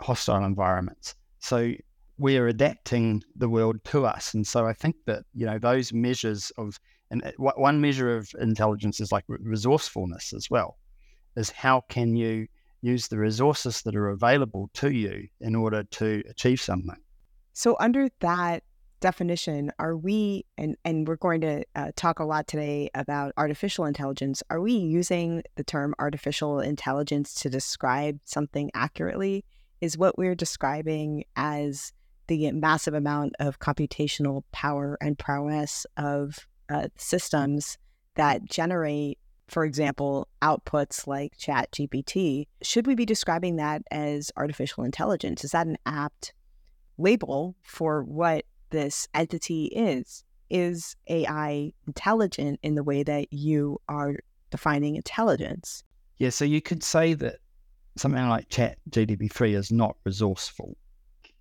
hostile 0.00 0.44
environments. 0.44 1.14
So 1.40 1.72
we're 2.18 2.48
adapting 2.48 3.22
the 3.36 3.48
world 3.48 3.82
to 3.84 4.06
us, 4.06 4.34
and 4.34 4.46
so 4.46 4.66
I 4.66 4.72
think 4.72 4.96
that 5.06 5.24
you 5.34 5.46
know 5.46 5.58
those 5.58 5.92
measures 5.92 6.52
of 6.58 6.78
and 7.10 7.32
one 7.36 7.80
measure 7.80 8.16
of 8.16 8.28
intelligence 8.40 9.00
is 9.00 9.12
like 9.12 9.24
resourcefulness 9.28 10.32
as 10.32 10.50
well, 10.50 10.76
is 11.36 11.50
how 11.50 11.82
can 11.88 12.16
you 12.16 12.48
use 12.82 13.08
the 13.08 13.18
resources 13.18 13.82
that 13.82 13.96
are 13.96 14.10
available 14.10 14.70
to 14.74 14.90
you 14.90 15.26
in 15.40 15.54
order 15.54 15.82
to 15.84 16.22
achieve 16.28 16.60
something. 16.60 16.96
So 17.56 17.74
under 17.80 18.10
that 18.20 18.64
definition, 19.00 19.72
are 19.78 19.96
we, 19.96 20.44
and, 20.58 20.76
and 20.84 21.08
we're 21.08 21.16
going 21.16 21.40
to 21.40 21.64
uh, 21.74 21.90
talk 21.96 22.18
a 22.18 22.24
lot 22.24 22.46
today 22.46 22.90
about 22.94 23.32
artificial 23.38 23.86
intelligence, 23.86 24.42
are 24.50 24.60
we 24.60 24.74
using 24.74 25.42
the 25.54 25.64
term 25.64 25.94
artificial 25.98 26.60
intelligence 26.60 27.32
to 27.36 27.48
describe 27.48 28.20
something 28.24 28.70
accurately? 28.74 29.42
Is 29.80 29.96
what 29.96 30.18
we're 30.18 30.34
describing 30.34 31.24
as 31.34 31.94
the 32.26 32.52
massive 32.52 32.92
amount 32.92 33.36
of 33.40 33.58
computational 33.58 34.42
power 34.52 34.98
and 35.00 35.18
prowess 35.18 35.86
of 35.96 36.46
uh, 36.68 36.88
systems 36.98 37.78
that 38.16 38.44
generate, 38.44 39.18
for 39.48 39.64
example, 39.64 40.28
outputs 40.42 41.06
like 41.06 41.38
Chat 41.38 41.72
GPT? 41.72 42.48
Should 42.60 42.86
we 42.86 42.94
be 42.94 43.06
describing 43.06 43.56
that 43.56 43.80
as 43.90 44.30
artificial 44.36 44.84
intelligence? 44.84 45.42
Is 45.42 45.52
that 45.52 45.66
an 45.66 45.78
apt 45.86 46.34
label 46.98 47.54
for 47.62 48.02
what 48.02 48.44
this 48.70 49.08
entity 49.14 49.66
is. 49.66 50.24
Is 50.48 50.94
AI 51.08 51.72
intelligent 51.88 52.60
in 52.62 52.76
the 52.76 52.84
way 52.84 53.02
that 53.02 53.32
you 53.32 53.80
are 53.88 54.14
defining 54.50 54.94
intelligence? 54.94 55.82
Yeah, 56.18 56.30
so 56.30 56.44
you 56.44 56.62
could 56.62 56.84
say 56.84 57.14
that 57.14 57.38
something 57.96 58.28
like 58.28 58.48
Chat 58.48 58.78
GPT-3 58.90 59.56
is 59.56 59.72
not 59.72 59.96
resourceful 60.04 60.76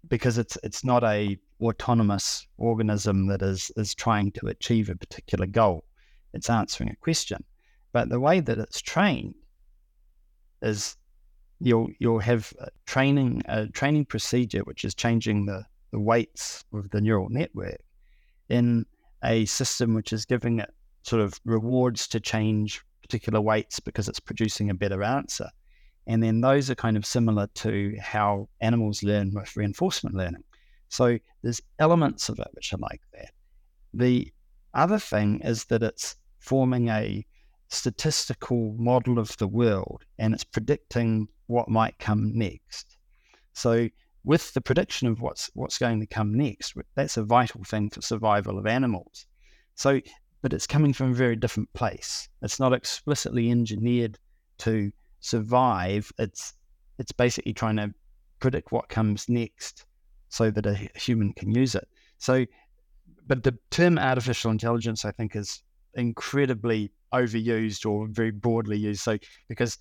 because 0.07 0.37
it's 0.37 0.57
it's 0.63 0.83
not 0.83 1.03
a 1.03 1.37
autonomous 1.61 2.47
organism 2.57 3.27
that 3.27 3.41
is 3.41 3.71
is 3.77 3.93
trying 3.93 4.31
to 4.31 4.47
achieve 4.47 4.89
a 4.89 4.95
particular 4.95 5.45
goal. 5.45 5.83
It's 6.33 6.49
answering 6.49 6.89
a 6.89 6.95
question. 6.95 7.43
But 7.91 8.09
the 8.09 8.19
way 8.19 8.39
that 8.39 8.57
it's 8.57 8.81
trained 8.81 9.35
is 10.61 10.97
you'll 11.59 11.89
you'll 11.99 12.19
have 12.19 12.53
a 12.59 12.69
training 12.85 13.41
a 13.47 13.67
training 13.67 14.05
procedure 14.05 14.61
which 14.61 14.83
is 14.83 14.93
changing 14.93 15.45
the 15.45 15.63
the 15.91 15.99
weights 15.99 16.63
of 16.73 16.89
the 16.89 17.01
neural 17.01 17.29
network 17.29 17.79
in 18.49 18.85
a 19.23 19.45
system 19.45 19.93
which 19.93 20.13
is 20.13 20.25
giving 20.25 20.59
it 20.59 20.73
sort 21.03 21.21
of 21.21 21.39
rewards 21.45 22.07
to 22.07 22.19
change 22.19 22.81
particular 23.01 23.39
weights 23.39 23.79
because 23.79 24.09
it's 24.09 24.19
producing 24.19 24.69
a 24.69 24.73
better 24.73 25.03
answer. 25.03 25.49
And 26.07 26.21
then 26.21 26.41
those 26.41 26.69
are 26.69 26.75
kind 26.75 26.97
of 26.97 27.05
similar 27.05 27.47
to 27.55 27.95
how 28.01 28.49
animals 28.61 29.03
learn 29.03 29.31
with 29.33 29.55
reinforcement 29.55 30.15
learning. 30.15 30.43
So 30.89 31.17
there's 31.41 31.61
elements 31.79 32.29
of 32.29 32.39
it 32.39 32.47
which 32.53 32.73
are 32.73 32.77
like 32.77 33.01
that. 33.13 33.31
The 33.93 34.31
other 34.73 34.99
thing 34.99 35.41
is 35.41 35.65
that 35.65 35.81
it's 35.81 36.15
forming 36.39 36.89
a 36.89 37.25
statistical 37.67 38.75
model 38.77 39.19
of 39.19 39.35
the 39.37 39.47
world 39.47 40.03
and 40.19 40.33
it's 40.33 40.43
predicting 40.43 41.27
what 41.47 41.69
might 41.69 41.97
come 41.99 42.31
next. 42.37 42.97
So 43.53 43.89
with 44.25 44.53
the 44.53 44.61
prediction 44.61 45.07
of 45.07 45.21
what's 45.21 45.49
what's 45.53 45.77
going 45.77 45.99
to 45.99 46.07
come 46.07 46.33
next. 46.33 46.73
That's 46.95 47.17
a 47.17 47.23
vital 47.23 47.63
thing 47.63 47.89
for 47.91 48.01
survival 48.01 48.57
of 48.57 48.65
animals. 48.65 49.27
So, 49.75 50.01
but 50.41 50.51
it's 50.51 50.67
coming 50.67 50.93
from 50.93 51.11
a 51.11 51.15
very 51.15 51.35
different 51.35 51.71
place. 51.73 52.27
It's 52.41 52.59
not 52.59 52.73
explicitly 52.73 53.51
engineered 53.51 54.17
to 54.59 54.91
survive. 55.19 56.11
It's 56.17 56.53
it's 56.97 57.11
basically 57.11 57.53
trying 57.53 57.77
to 57.77 57.93
predict 58.39 58.71
what 58.71 58.89
comes 58.89 59.29
next 59.29 59.85
so 60.29 60.49
that 60.51 60.65
a 60.65 60.89
human 60.95 61.31
can 61.33 61.53
use 61.53 61.75
it. 61.75 61.87
So, 62.17 62.45
but 63.27 63.43
the 63.43 63.57
term 63.69 63.99
artificial 63.99 64.51
intelligence, 64.51 65.05
I 65.05 65.11
think, 65.11 65.35
is 65.35 65.61
incredibly 65.93 66.91
overused 67.13 67.85
or 67.89 68.07
very 68.07 68.31
broadly 68.31 68.77
used. 68.77 69.01
So, 69.01 69.17
because 69.47 69.77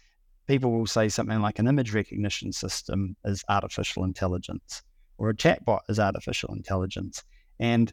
people 0.46 0.72
will 0.72 0.86
say 0.86 1.08
something 1.08 1.40
like 1.40 1.58
an 1.58 1.66
image 1.66 1.94
recognition 1.94 2.52
system 2.52 3.16
is 3.24 3.44
artificial 3.48 4.04
intelligence 4.04 4.82
or 5.18 5.30
a 5.30 5.34
chatbot 5.34 5.80
is 5.88 5.98
artificial 5.98 6.52
intelligence. 6.54 7.22
And 7.60 7.92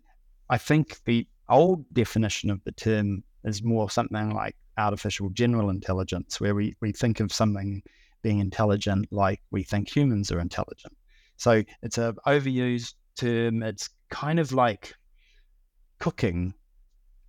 I 0.50 0.58
think 0.58 1.00
the 1.06 1.28
old 1.50 1.86
definition 1.94 2.50
of 2.50 2.64
the 2.64 2.72
term 2.72 3.24
is 3.44 3.64
more 3.64 3.90
something 3.90 4.32
like 4.32 4.56
artificial 4.78 5.30
general 5.30 5.70
intelligence, 5.70 6.40
where 6.40 6.56
we, 6.56 6.76
we 6.82 6.92
think 6.92 7.20
of 7.20 7.32
something 7.32 7.82
being 8.22 8.40
intelligent 8.40 9.08
like 9.12 9.42
we 9.52 9.64
think 9.64 9.94
humans 9.94 10.32
are 10.32 10.40
intelligent. 10.40 10.96
So 11.38 11.64
it's 11.82 11.98
an 11.98 12.16
overused 12.28 12.94
term. 13.18 13.64
It's 13.64 13.90
kind 14.10 14.40
of 14.40 14.52
like 14.52 14.94
cooking, 16.00 16.54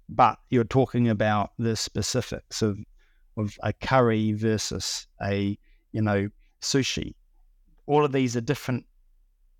but 0.09 0.39
you're 0.51 0.65
talking 0.65 1.09
about 1.09 1.51
the 1.59 1.77
specifics 1.77 2.63
of 2.63 2.79
of 3.37 3.57
a 3.63 3.73
curry 3.73 4.33
versus 4.33 5.07
a 5.23 5.59
you 5.93 6.03
know 6.03 6.29
sushi. 6.61 7.15
All 7.87 8.05
of 8.05 8.13
these 8.13 8.37
are 8.37 8.41
different. 8.41 8.85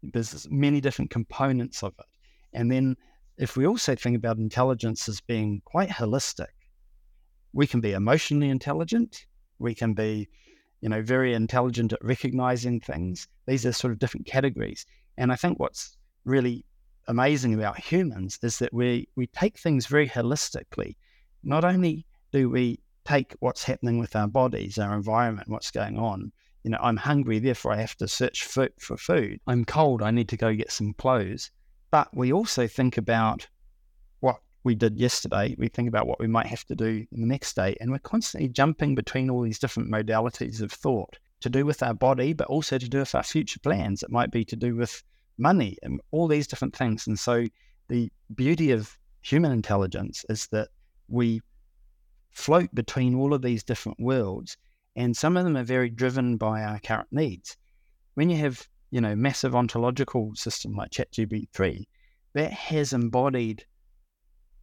There's 0.03 0.47
many 0.51 0.81
different 0.81 1.11
components 1.11 1.83
of 1.83 1.95
it, 1.99 2.07
and 2.53 2.71
then 2.71 2.97
if 3.39 3.57
we 3.57 3.67
also 3.67 3.95
think 3.95 4.17
about 4.17 4.39
intelligence 4.39 5.09
as 5.09 5.21
being 5.21 5.63
quite 5.65 5.89
holistic, 5.89 6.53
we 7.53 7.67
can 7.67 7.81
be 7.81 7.93
emotionally 7.93 8.51
intelligent. 8.51 9.27
We 9.59 9.75
can 9.75 9.95
be, 9.95 10.29
you 10.81 10.89
know, 10.89 11.03
very 11.03 11.35
intelligent 11.35 11.93
at 11.93 12.05
recognizing 12.05 12.81
things. 12.81 13.29
These 13.47 13.65
are 13.67 13.73
sort 13.73 13.93
of 13.93 13.99
different 13.99 14.27
categories. 14.27 14.87
And 15.17 15.33
I 15.33 15.37
think 15.37 15.59
what's 15.59 15.97
really 16.25 16.65
amazing 17.09 17.55
about 17.55 17.79
humans 17.79 18.39
is 18.43 18.59
that 18.59 18.73
we 18.73 19.09
we 19.17 19.27
take 19.29 19.59
things 19.59 19.87
very 19.87 20.09
holistically. 20.09 20.97
Not 21.43 21.65
only 21.65 22.07
do 22.33 22.49
we 22.49 22.81
take 23.05 23.35
what's 23.41 23.65
happening 23.65 23.99
with 23.99 24.15
our 24.17 24.29
bodies, 24.29 24.79
our 24.79 24.95
environment, 24.95 25.49
what's 25.49 25.71
going 25.71 25.99
on. 25.99 26.33
You 26.65 26.71
know, 26.71 26.79
I'm 26.81 26.97
hungry, 26.97 27.39
therefore 27.39 27.73
I 27.73 27.81
have 27.81 27.97
to 27.97 28.09
search 28.09 28.45
for, 28.45 28.69
for 28.79 28.97
food. 28.97 29.41
I'm 29.47 29.65
cold, 29.65 30.03
I 30.03 30.11
need 30.11 30.29
to 30.29 30.37
go 30.37 30.55
get 30.55 30.71
some 30.71 30.95
clothes. 30.95 31.51
But 31.91 32.09
we 32.17 32.33
also 32.33 32.67
think 32.67 32.97
about 32.97 33.47
what 34.21 34.37
we 34.65 34.75
did 34.75 34.99
yesterday. 34.99 35.57
We 35.59 35.69
think 35.69 35.89
about 35.89 36.07
what 36.07 36.21
we 36.21 36.29
might 36.29 36.47
have 36.47 36.65
to 36.67 36.75
do 36.75 37.05
the 37.11 37.27
next 37.27 37.57
day. 37.57 37.77
And 37.81 37.91
we're 37.91 37.99
constantly 37.99 38.49
jumping 38.49 38.95
between 38.95 39.29
all 39.29 39.43
these 39.43 39.59
different 39.59 39.91
modalities 39.91 40.63
of 40.63 40.73
thought 40.73 41.19
to 41.41 41.51
do 41.51 41.67
with 41.67 41.83
our 41.83 41.95
body, 41.95 42.33
but 42.33 42.47
also 42.47 42.79
to 42.79 42.89
do 42.89 43.01
with 43.01 43.15
our 43.15 43.25
future 43.25 43.59
plans. 43.61 44.03
It 44.03 44.11
might 44.11 44.31
be 44.31 44.45
to 44.45 44.57
do 44.57 44.77
with 44.77 45.03
money 45.39 45.77
and 45.83 46.01
all 46.11 46.29
these 46.29 46.47
different 46.47 46.75
things. 46.77 47.07
And 47.07 47.19
so 47.19 47.47
the 47.89 48.11
beauty 48.35 48.71
of 48.71 48.97
human 49.23 49.53
intelligence 49.53 50.25
is 50.29 50.49
that 50.49 50.69
we 51.09 51.41
float 52.31 52.75
between 52.75 53.15
all 53.15 53.35
of 53.35 53.43
these 53.43 53.63
different 53.63 53.99
worlds, 54.01 54.57
and 54.97 55.17
some 55.17 55.37
of 55.37 55.45
them 55.45 55.57
are 55.57 55.65
very 55.65 55.91
driven 55.91 56.37
by 56.37 56.63
our 56.63 56.79
current 56.81 57.09
needs. 57.11 57.57
When 58.15 58.31
you 58.31 58.37
have, 58.39 58.67
you 58.91 59.01
know, 59.01 59.15
massive 59.15 59.55
ontological 59.55 60.35
system 60.35 60.75
like 60.75 60.91
ChatGPT, 60.91 61.87
that 62.35 62.53
has 62.53 62.93
embodied, 62.93 63.65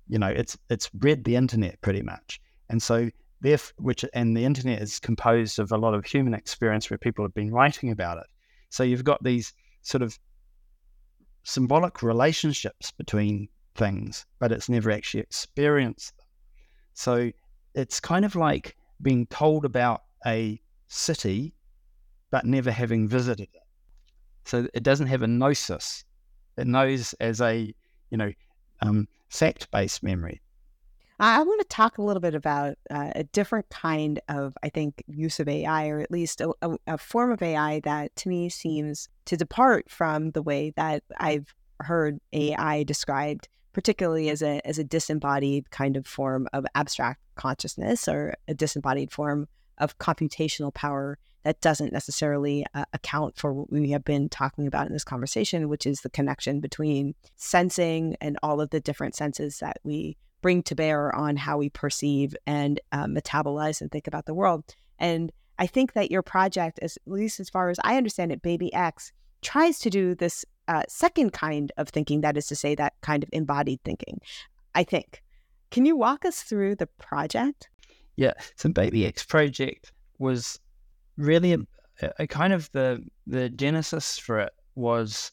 you 0.08 0.18
know, 0.18 0.28
it's 0.28 0.58
it's 0.70 0.90
read 1.00 1.24
the 1.24 1.36
internet 1.36 1.80
pretty 1.82 2.02
much, 2.02 2.42
and 2.70 2.82
so 2.82 3.10
Therefore, 3.42 3.74
which 3.78 4.04
and 4.14 4.36
the 4.36 4.44
internet 4.44 4.82
is 4.82 5.00
composed 5.00 5.60
of 5.60 5.72
a 5.72 5.78
lot 5.78 5.94
of 5.94 6.06
human 6.06 6.34
experience 6.34 6.90
where 6.90 6.98
people 6.98 7.24
have 7.24 7.34
been 7.34 7.52
writing 7.52 7.92
about 7.92 8.18
it. 8.18 8.28
So 8.70 8.84
you've 8.84 9.04
got 9.04 9.24
these 9.24 9.54
sort 9.82 10.02
of 10.02 10.20
symbolic 11.44 12.04
relationships 12.04 12.92
between 12.92 13.48
things, 13.76 14.26
but 14.40 14.52
it's 14.52 14.70
never 14.70 14.92
actually 14.92 15.22
experienced. 15.22 16.14
So 16.94 17.32
it's 17.76 18.00
kind 18.00 18.26
of 18.26 18.36
like 18.36 18.76
being 19.02 19.26
told 19.28 19.66
about 19.66 20.04
a 20.26 20.62
city, 20.88 21.54
but 22.32 22.46
never 22.46 22.72
having 22.72 23.08
visited 23.08 23.48
it. 23.54 23.62
So 24.46 24.68
it 24.74 24.84
doesn't 24.84 25.08
have 25.08 25.22
a 25.22 25.28
gnosis. 25.28 26.04
It 26.58 26.68
knows 26.68 27.14
as 27.20 27.40
a, 27.42 27.74
you 28.10 28.18
know, 28.18 28.32
um, 28.82 29.08
fact 29.30 29.70
based 29.72 30.04
memory. 30.04 30.42
I 31.22 31.44
want 31.44 31.60
to 31.60 31.68
talk 31.68 31.98
a 31.98 32.02
little 32.02 32.22
bit 32.22 32.34
about 32.34 32.78
uh, 32.90 33.12
a 33.14 33.26
different 33.26 33.70
kind 33.70 34.22
of, 34.30 34.58
I 34.64 34.70
think, 34.70 35.04
use 35.08 35.40
of 35.42 35.50
AI, 35.50 35.90
or 35.90 36.00
at 36.00 36.12
least 36.12 36.40
a, 36.40 36.54
a, 36.62 36.78
a, 36.88 36.98
form 36.98 37.32
of 37.32 37.42
AI 37.42 37.82
that 37.82 38.16
to 38.18 38.30
me 38.30 38.48
seems 38.48 39.10
to 39.26 39.36
depart 39.36 39.90
from 39.90 40.32
the 40.32 40.42
way 40.42 40.72
that 40.78 41.04
I've 41.18 41.54
heard 41.82 42.20
AI 42.32 42.84
described, 42.84 43.50
particularly 43.74 44.30
as 44.30 44.42
a 44.42 44.66
as 44.66 44.80
a 44.80 44.84
disembodied 44.84 45.72
kind 45.72 45.98
of 45.98 46.08
form 46.08 46.48
of 46.54 46.66
abstract 46.74 47.20
consciousness 47.36 48.08
or 48.08 48.36
a 48.48 48.54
disembodied 48.54 49.12
form 49.12 49.48
of 49.78 49.98
computational 49.98 50.74
power 50.74 51.18
that 51.44 51.60
doesn't 51.62 51.94
necessarily 51.94 52.66
uh, 52.74 52.86
account 52.94 53.38
for 53.38 53.54
what 53.54 53.72
we 53.72 53.92
have 53.92 54.04
been 54.04 54.30
talking 54.30 54.68
about 54.68 54.88
in 54.88 54.94
this 54.94 55.04
conversation, 55.04 55.68
which 55.68 55.86
is 55.86 56.02
the 56.02 56.10
connection 56.10 56.62
between 56.62 57.16
sensing 57.36 58.16
and 58.22 58.38
all 58.42 58.62
of 58.62 58.70
the 58.70 58.80
different 58.80 59.16
senses 59.16 59.60
that 59.60 59.80
we 59.84 60.18
bring 60.42 60.64
to 60.64 60.76
bear 60.76 61.14
on 61.16 61.36
how 61.36 61.58
we 61.58 61.70
perceive 61.70 62.36
and 62.46 62.80
uh, 62.92 63.06
metabolize 63.06 63.82
and 63.82 63.92
think 63.92 64.08
about 64.08 64.26
the 64.26 64.34
world. 64.34 64.76
And 64.98 65.32
I 65.58 65.68
think 65.68 65.94
that 65.94 66.12
your 66.12 66.22
project, 66.22 66.80
as, 66.82 66.98
at 66.98 67.12
least 67.12 67.40
as 67.40 67.50
far 67.50 67.70
as 67.70 67.80
I 67.84 67.98
understand 67.98 68.32
it, 68.32 68.42
Baby 68.42 68.74
X, 68.74 69.12
tries 69.42 69.80
to 69.80 69.90
do 69.90 70.16
this 70.16 70.46
uh, 70.68 70.84
second 70.88 71.34
kind 71.34 71.72
of 71.78 71.90
thinking, 71.90 72.22
that 72.22 72.38
is 72.38 72.48
to 72.48 72.56
say, 72.56 72.76
that 72.76 72.94
kind 73.02 73.24
of 73.24 73.30
embodied 73.34 73.82
thinking, 73.84 74.22
I 74.76 74.84
think. 74.84 75.22
Can 75.72 75.86
you 75.86 75.96
walk 75.96 76.26
us 76.26 76.42
through 76.42 76.76
the 76.76 76.88
project? 76.88 77.70
Yeah, 78.16 78.34
so 78.56 78.70
Baby 78.70 79.06
X 79.06 79.24
project 79.24 79.92
was 80.18 80.60
really 81.18 81.54
a, 81.54 81.60
a 82.20 82.28
kind 82.28 82.54
of 82.54 82.72
the 82.72 83.04
the 83.28 83.50
genesis 83.50 84.18
for 84.18 84.40
it 84.40 84.54
was 84.76 85.32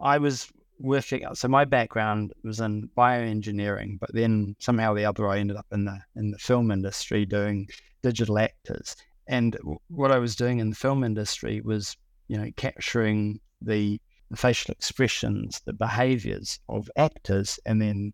I 0.00 0.18
was 0.18 0.50
working. 0.84 1.26
So 1.34 1.48
my 1.48 1.64
background 1.64 2.32
was 2.44 2.60
in 2.60 2.88
bioengineering, 2.96 3.98
but 3.98 4.12
then 4.12 4.54
somehow 4.60 4.92
or 4.92 4.96
the 4.96 5.06
other 5.06 5.28
I 5.28 5.38
ended 5.38 5.56
up 5.56 5.66
in 5.72 5.84
the 5.84 5.98
in 6.14 6.30
the 6.30 6.38
film 6.38 6.70
industry 6.70 7.24
doing 7.24 7.68
digital 8.02 8.38
actors. 8.38 8.94
And 9.26 9.56
what 9.88 10.12
I 10.12 10.18
was 10.18 10.36
doing 10.36 10.58
in 10.58 10.70
the 10.70 10.76
film 10.76 11.02
industry 11.02 11.62
was, 11.62 11.96
you 12.28 12.36
know, 12.36 12.50
capturing 12.56 13.40
the, 13.62 13.98
the 14.30 14.36
facial 14.36 14.72
expressions, 14.72 15.62
the 15.64 15.72
behaviors 15.72 16.60
of 16.68 16.90
actors, 16.96 17.58
and 17.64 17.80
then 17.80 18.12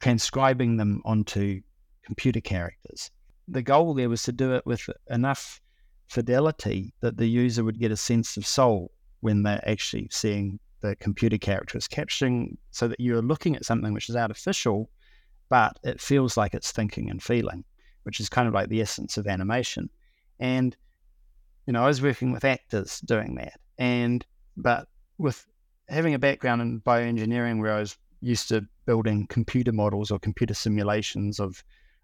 transcribing 0.00 0.76
them 0.76 1.00
onto 1.06 1.60
computer 2.04 2.40
characters. 2.40 3.10
The 3.48 3.62
goal 3.62 3.94
there 3.94 4.10
was 4.10 4.22
to 4.24 4.32
do 4.32 4.54
it 4.54 4.66
with 4.66 4.88
enough 5.08 5.60
fidelity 6.08 6.92
that 7.00 7.16
the 7.16 7.26
user 7.26 7.64
would 7.64 7.78
get 7.78 7.90
a 7.90 7.96
sense 7.96 8.36
of 8.36 8.46
soul 8.46 8.90
when 9.20 9.42
they're 9.42 9.66
actually 9.66 10.08
seeing 10.10 10.60
the 10.80 10.96
computer 10.96 11.38
character 11.38 11.76
is 11.76 11.88
capturing 11.88 12.56
so 12.70 12.88
that 12.88 13.00
you're 13.00 13.22
looking 13.22 13.56
at 13.56 13.64
something 13.64 13.92
which 13.92 14.08
is 14.08 14.16
artificial, 14.16 14.90
but 15.48 15.78
it 15.82 16.00
feels 16.00 16.36
like 16.36 16.54
it's 16.54 16.70
thinking 16.70 17.10
and 17.10 17.22
feeling, 17.22 17.64
which 18.04 18.20
is 18.20 18.28
kind 18.28 18.46
of 18.46 18.54
like 18.54 18.68
the 18.68 18.80
essence 18.80 19.16
of 19.16 19.26
animation. 19.26 19.90
And, 20.38 20.76
you 21.66 21.72
know, 21.72 21.82
I 21.82 21.86
was 21.86 22.02
working 22.02 22.32
with 22.32 22.44
actors 22.44 23.00
doing 23.00 23.34
that. 23.36 23.58
And, 23.78 24.24
but 24.56 24.88
with 25.18 25.46
having 25.88 26.14
a 26.14 26.18
background 26.18 26.62
in 26.62 26.80
bioengineering 26.80 27.60
where 27.60 27.74
I 27.74 27.80
was 27.80 27.96
used 28.20 28.48
to 28.48 28.66
building 28.86 29.26
computer 29.28 29.72
models 29.72 30.10
or 30.10 30.18
computer 30.18 30.54
simulations 30.54 31.40
of, 31.40 31.62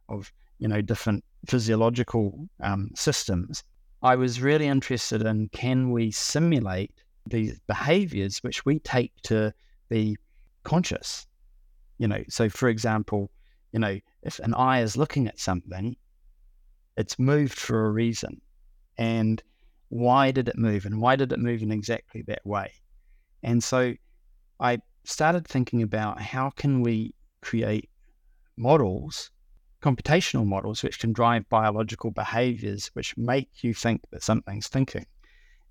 of, 0.09 0.33
you 0.59 0.69
know, 0.69 0.81
different 0.81 1.25
physiological 1.47 2.49
um, 2.61 2.91
systems, 2.95 3.63
I 4.03 4.17
was 4.17 4.41
really 4.41 4.67
interested 4.67 5.23
in 5.23 5.49
can 5.49 5.91
we 5.91 6.11
simulate 6.11 7.04
these 7.27 7.59
behaviors 7.67 8.39
which 8.43 8.65
we 8.65 8.79
take 8.81 9.13
to 9.23 9.53
be 9.89 10.17
conscious. 10.63 11.27
You 11.99 12.09
know, 12.09 12.25
so 12.29 12.49
for 12.49 12.69
example, 12.69 13.31
you 13.73 13.79
know, 13.79 13.99
if 14.23 14.39
an 14.41 14.55
eye 14.55 14.81
is 14.81 14.97
looking 14.97 15.27
at 15.27 15.39
something, 15.39 15.97
it's 16.97 17.19
moved 17.19 17.59
for 17.59 17.87
a 17.87 17.91
reason. 17.91 18.41
And 18.99 19.43
why 19.89 20.31
did 20.31 20.49
it 20.49 20.57
move? 20.57 20.87
And 20.87 21.01
why 21.01 21.17
did 21.17 21.33
it 21.33 21.39
move 21.39 21.63
in 21.63 21.71
exactly 21.71 22.23
that 22.23 22.45
way? 22.45 22.73
And 23.43 23.63
so 23.63 23.95
I 24.61 24.79
started 25.05 25.47
thinking 25.47 25.83
about 25.83 26.21
how 26.21 26.51
can 26.51 26.83
we 26.83 27.15
create 27.43 27.91
models, 28.57 29.31
computational 29.83 30.47
models, 30.47 30.83
which 30.83 30.99
can 30.99 31.13
drive 31.13 31.49
biological 31.49 32.11
behaviors, 32.11 32.91
which 32.95 33.17
make 33.17 33.63
you 33.63 33.75
think 33.75 34.03
that 34.11 34.23
something's 34.23 34.69
thinking. 34.69 35.07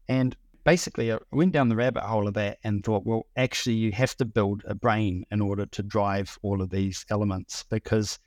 And 0.07 0.35
basically, 0.63 1.11
I 1.11 1.17
went 1.31 1.51
down 1.51 1.69
the 1.69 1.75
rabbit 1.75 2.03
hole 2.03 2.27
of 2.27 2.33
that 2.35 2.59
and 2.63 2.83
thought, 2.83 3.05
well, 3.05 3.27
actually, 3.35 3.75
you 3.75 3.91
have 3.91 4.15
to 4.17 4.25
build 4.25 4.63
a 4.65 4.75
brain 4.75 5.25
in 5.31 5.41
order 5.41 5.65
to 5.67 5.83
drive 5.83 6.37
all 6.41 6.61
of 6.61 6.69
these 6.69 7.05
elements 7.09 7.63
because 7.69 8.19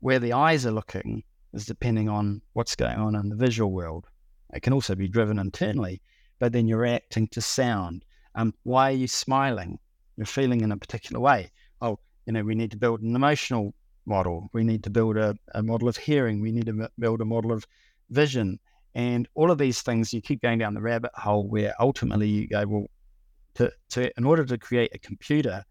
where 0.00 0.18
the 0.18 0.32
eyes 0.32 0.66
are 0.66 0.72
looking 0.72 1.24
is 1.52 1.66
depending 1.66 2.08
on 2.08 2.42
what's 2.52 2.76
going 2.76 2.98
on 2.98 3.14
in 3.14 3.28
the 3.28 3.36
visual 3.36 3.72
world. 3.72 4.06
It 4.52 4.60
can 4.60 4.72
also 4.72 4.94
be 4.94 5.08
driven 5.08 5.38
internally, 5.38 6.00
but 6.38 6.52
then 6.52 6.68
you're 6.68 6.78
reacting 6.78 7.28
to 7.28 7.40
sound. 7.40 8.04
Um, 8.34 8.54
why 8.62 8.90
are 8.90 8.96
you 8.96 9.08
smiling? 9.08 9.78
You're 10.16 10.26
feeling 10.26 10.60
in 10.60 10.72
a 10.72 10.76
particular 10.76 11.20
way. 11.20 11.50
Oh, 11.80 11.98
you 12.26 12.32
know, 12.32 12.42
we 12.42 12.54
need 12.54 12.70
to 12.72 12.76
build 12.76 13.00
an 13.00 13.16
emotional 13.16 13.74
model. 14.04 14.48
We 14.52 14.62
need 14.62 14.84
to 14.84 14.90
build 14.90 15.16
a, 15.16 15.36
a 15.54 15.62
model 15.62 15.88
of 15.88 15.96
hearing. 15.96 16.40
We 16.40 16.52
need 16.52 16.66
to 16.66 16.90
build 16.98 17.20
a 17.20 17.24
model 17.24 17.52
of 17.52 17.66
vision. 18.10 18.60
And 18.96 19.28
all 19.34 19.50
of 19.50 19.58
these 19.58 19.82
things, 19.82 20.14
you 20.14 20.22
keep 20.22 20.40
going 20.40 20.58
down 20.58 20.72
the 20.72 20.80
rabbit 20.80 21.10
hole 21.14 21.46
where 21.46 21.74
ultimately 21.78 22.28
you 22.28 22.48
go, 22.48 22.64
well, 22.66 22.86
to, 23.56 23.70
to 23.90 24.10
in 24.16 24.24
order 24.24 24.42
to 24.46 24.56
create 24.56 24.90
a 24.94 24.98
computer 24.98 25.62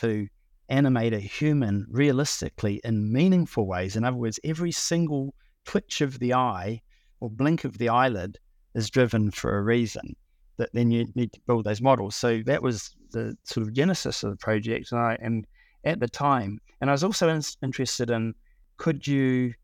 to 0.00 0.28
animate 0.68 1.14
a 1.14 1.18
human 1.18 1.86
realistically 1.88 2.82
in 2.84 3.10
meaningful 3.10 3.66
ways, 3.66 3.96
in 3.96 4.04
other 4.04 4.18
words, 4.18 4.38
every 4.44 4.70
single 4.70 5.34
twitch 5.64 6.02
of 6.02 6.18
the 6.18 6.34
eye 6.34 6.82
or 7.20 7.30
blink 7.30 7.64
of 7.64 7.78
the 7.78 7.88
eyelid 7.88 8.38
is 8.74 8.90
driven 8.90 9.30
for 9.30 9.56
a 9.56 9.62
reason. 9.62 10.14
That 10.58 10.68
then 10.74 10.90
you 10.90 11.06
need 11.14 11.32
to 11.32 11.40
build 11.46 11.64
those 11.64 11.80
models. 11.80 12.14
So 12.14 12.42
that 12.44 12.62
was 12.62 12.94
the 13.12 13.34
sort 13.44 13.66
of 13.66 13.72
genesis 13.72 14.22
of 14.22 14.30
the 14.32 14.36
project. 14.36 14.92
And, 14.92 15.00
I, 15.00 15.16
and 15.22 15.46
at 15.84 16.00
the 16.00 16.08
time, 16.08 16.60
and 16.82 16.90
I 16.90 16.92
was 16.92 17.02
also 17.02 17.30
in, 17.30 17.40
interested 17.62 18.10
in 18.10 18.34
could 18.76 19.06
you 19.06 19.54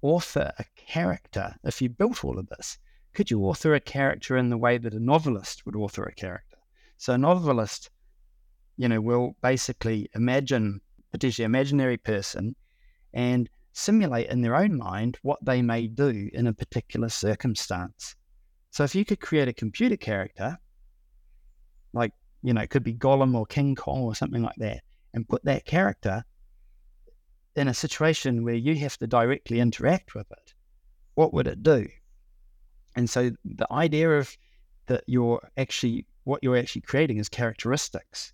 author 0.00 0.52
a 0.58 0.64
character, 0.86 1.54
if 1.64 1.80
you 1.80 1.88
built 1.88 2.24
all 2.24 2.38
of 2.38 2.48
this, 2.48 2.78
could 3.14 3.30
you 3.30 3.44
author 3.44 3.74
a 3.74 3.80
character 3.80 4.36
in 4.36 4.48
the 4.48 4.58
way 4.58 4.78
that 4.78 4.94
a 4.94 5.00
novelist 5.00 5.64
would 5.66 5.76
author 5.76 6.04
a 6.04 6.14
character? 6.14 6.58
So 6.98 7.14
a 7.14 7.18
novelist, 7.18 7.90
you 8.76 8.88
know, 8.88 9.00
will 9.00 9.36
basically 9.42 10.08
imagine 10.14 10.80
potentially 11.10 11.44
imaginary 11.44 11.98
person 11.98 12.54
and 13.12 13.48
simulate 13.72 14.30
in 14.30 14.40
their 14.40 14.56
own 14.56 14.76
mind 14.76 15.18
what 15.22 15.44
they 15.44 15.62
may 15.62 15.86
do 15.86 16.30
in 16.32 16.46
a 16.46 16.52
particular 16.52 17.08
circumstance. 17.08 18.16
So 18.70 18.84
if 18.84 18.94
you 18.94 19.04
could 19.04 19.20
create 19.20 19.48
a 19.48 19.52
computer 19.52 19.96
character, 19.96 20.58
like, 21.92 22.12
you 22.42 22.54
know, 22.54 22.62
it 22.62 22.70
could 22.70 22.82
be 22.82 22.94
Gollum 22.94 23.34
or 23.34 23.46
King 23.46 23.74
Kong 23.74 24.02
or 24.02 24.14
something 24.14 24.42
like 24.42 24.56
that, 24.56 24.82
and 25.14 25.28
put 25.28 25.44
that 25.44 25.66
character 25.66 26.24
in 27.54 27.68
a 27.68 27.74
situation 27.74 28.44
where 28.44 28.54
you 28.54 28.74
have 28.76 28.96
to 28.98 29.06
directly 29.06 29.60
interact 29.60 30.14
with 30.14 30.30
it, 30.30 30.54
what 31.14 31.32
would 31.32 31.46
it 31.46 31.62
do? 31.62 31.86
And 32.96 33.08
so 33.08 33.30
the 33.44 33.72
idea 33.72 34.10
of 34.18 34.36
that 34.86 35.04
you're 35.06 35.40
actually 35.56 36.06
what 36.24 36.40
you're 36.42 36.56
actually 36.56 36.82
creating 36.82 37.18
is 37.18 37.28
characteristics. 37.28 38.32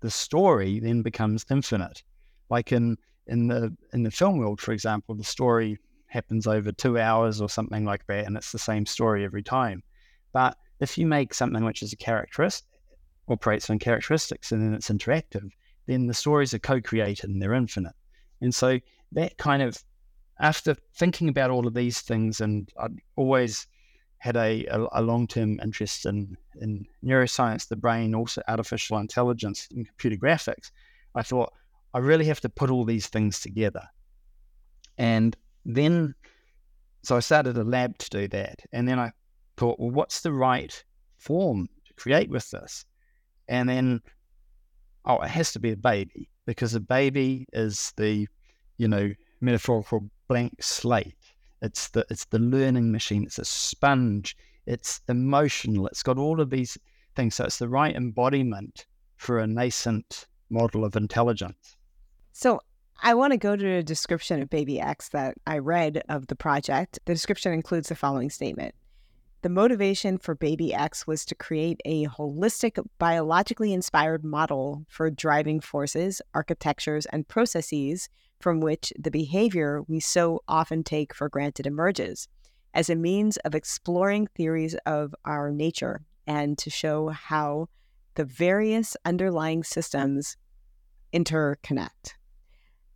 The 0.00 0.10
story 0.10 0.80
then 0.80 1.02
becomes 1.02 1.46
infinite. 1.50 2.02
Like 2.48 2.72
in 2.72 2.96
in 3.26 3.48
the 3.48 3.76
in 3.92 4.02
the 4.02 4.10
film 4.10 4.38
world, 4.38 4.60
for 4.60 4.72
example, 4.72 5.14
the 5.14 5.24
story 5.24 5.78
happens 6.06 6.46
over 6.46 6.72
two 6.72 6.98
hours 6.98 7.40
or 7.40 7.48
something 7.48 7.84
like 7.84 8.06
that, 8.06 8.26
and 8.26 8.36
it's 8.36 8.52
the 8.52 8.58
same 8.58 8.84
story 8.84 9.24
every 9.24 9.42
time. 9.42 9.82
But 10.32 10.56
if 10.80 10.98
you 10.98 11.06
make 11.06 11.34
something 11.34 11.64
which 11.64 11.82
is 11.82 11.92
a 11.92 11.96
characteristic, 11.96 12.68
operates 13.28 13.70
on 13.70 13.78
characteristics, 13.78 14.50
and 14.50 14.62
then 14.62 14.74
it's 14.74 14.88
interactive, 14.88 15.50
then 15.86 16.06
the 16.06 16.14
stories 16.14 16.52
are 16.54 16.58
co-created 16.58 17.30
and 17.30 17.40
they're 17.40 17.54
infinite. 17.54 17.94
And 18.40 18.54
so 18.54 18.80
that 19.12 19.36
kind 19.38 19.62
of, 19.62 19.76
after 20.40 20.76
thinking 20.96 21.28
about 21.28 21.50
all 21.50 21.66
of 21.66 21.74
these 21.74 22.00
things, 22.00 22.40
and 22.40 22.68
I'd 22.78 22.98
always 23.16 23.66
had 24.18 24.36
a, 24.36 24.66
a, 24.66 24.86
a 24.92 25.02
long 25.02 25.26
term 25.26 25.60
interest 25.62 26.06
in, 26.06 26.36
in 26.60 26.86
neuroscience, 27.04 27.68
the 27.68 27.76
brain, 27.76 28.14
also 28.14 28.42
artificial 28.48 28.98
intelligence 28.98 29.68
and 29.70 29.86
computer 29.86 30.16
graphics, 30.16 30.70
I 31.14 31.22
thought, 31.22 31.52
I 31.94 31.98
really 31.98 32.26
have 32.26 32.40
to 32.42 32.48
put 32.48 32.70
all 32.70 32.84
these 32.84 33.06
things 33.06 33.40
together. 33.40 33.82
And 34.98 35.36
then 35.64 36.14
so 37.02 37.16
I 37.16 37.20
started 37.20 37.56
a 37.56 37.64
lab 37.64 37.96
to 37.98 38.10
do 38.10 38.28
that. 38.28 38.60
And 38.72 38.86
then 38.86 38.98
I 38.98 39.12
thought, 39.56 39.78
well, 39.78 39.90
what's 39.90 40.20
the 40.20 40.32
right 40.32 40.84
form 41.18 41.68
to 41.86 41.94
create 41.94 42.30
with 42.30 42.50
this? 42.50 42.84
And 43.48 43.68
then, 43.68 44.00
oh, 45.04 45.20
it 45.20 45.28
has 45.28 45.52
to 45.52 45.60
be 45.60 45.72
a 45.72 45.76
baby 45.76 46.28
because 46.46 46.74
a 46.74 46.80
baby 46.80 47.46
is 47.52 47.92
the, 47.96 48.26
you 48.76 48.88
know, 48.88 49.10
metaphorical 49.40 50.10
blank 50.28 50.62
slate. 50.62 51.14
It's 51.62 51.88
the 51.88 52.06
it's 52.10 52.24
the 52.26 52.38
learning 52.38 52.90
machine. 52.92 53.24
It's 53.24 53.38
a 53.38 53.44
sponge. 53.44 54.36
It's 54.66 55.00
emotional. 55.08 55.86
It's 55.88 56.02
got 56.02 56.18
all 56.18 56.40
of 56.40 56.50
these 56.50 56.78
things. 57.14 57.34
So 57.34 57.44
it's 57.44 57.58
the 57.58 57.68
right 57.68 57.94
embodiment 57.94 58.86
for 59.16 59.38
a 59.38 59.46
nascent 59.46 60.26
model 60.48 60.84
of 60.84 60.96
intelligence. 60.96 61.76
So 62.32 62.60
I 63.02 63.14
want 63.14 63.32
to 63.32 63.38
go 63.38 63.56
to 63.56 63.66
a 63.66 63.82
description 63.82 64.42
of 64.42 64.50
Baby 64.50 64.80
X 64.80 65.08
that 65.10 65.34
I 65.46 65.58
read 65.58 66.02
of 66.08 66.26
the 66.26 66.36
project. 66.36 66.98
The 67.06 67.14
description 67.14 67.52
includes 67.52 67.88
the 67.88 67.94
following 67.94 68.30
statement 68.30 68.74
The 69.42 69.48
motivation 69.48 70.18
for 70.18 70.34
Baby 70.34 70.74
X 70.74 71.06
was 71.06 71.24
to 71.26 71.34
create 71.34 71.80
a 71.84 72.06
holistic, 72.06 72.82
biologically 72.98 73.72
inspired 73.72 74.24
model 74.24 74.84
for 74.88 75.10
driving 75.10 75.60
forces, 75.60 76.20
architectures, 76.34 77.06
and 77.06 77.26
processes 77.26 78.08
from 78.40 78.60
which 78.60 78.92
the 78.98 79.10
behavior 79.10 79.82
we 79.88 80.00
so 80.00 80.40
often 80.48 80.82
take 80.82 81.14
for 81.14 81.28
granted 81.28 81.66
emerges 81.66 82.28
as 82.72 82.88
a 82.88 82.96
means 82.96 83.36
of 83.38 83.54
exploring 83.54 84.26
theories 84.28 84.74
of 84.86 85.14
our 85.24 85.50
nature 85.50 86.02
and 86.26 86.56
to 86.58 86.70
show 86.70 87.08
how 87.08 87.68
the 88.14 88.24
various 88.24 88.96
underlying 89.04 89.62
systems 89.62 90.36
interconnect 91.12 92.14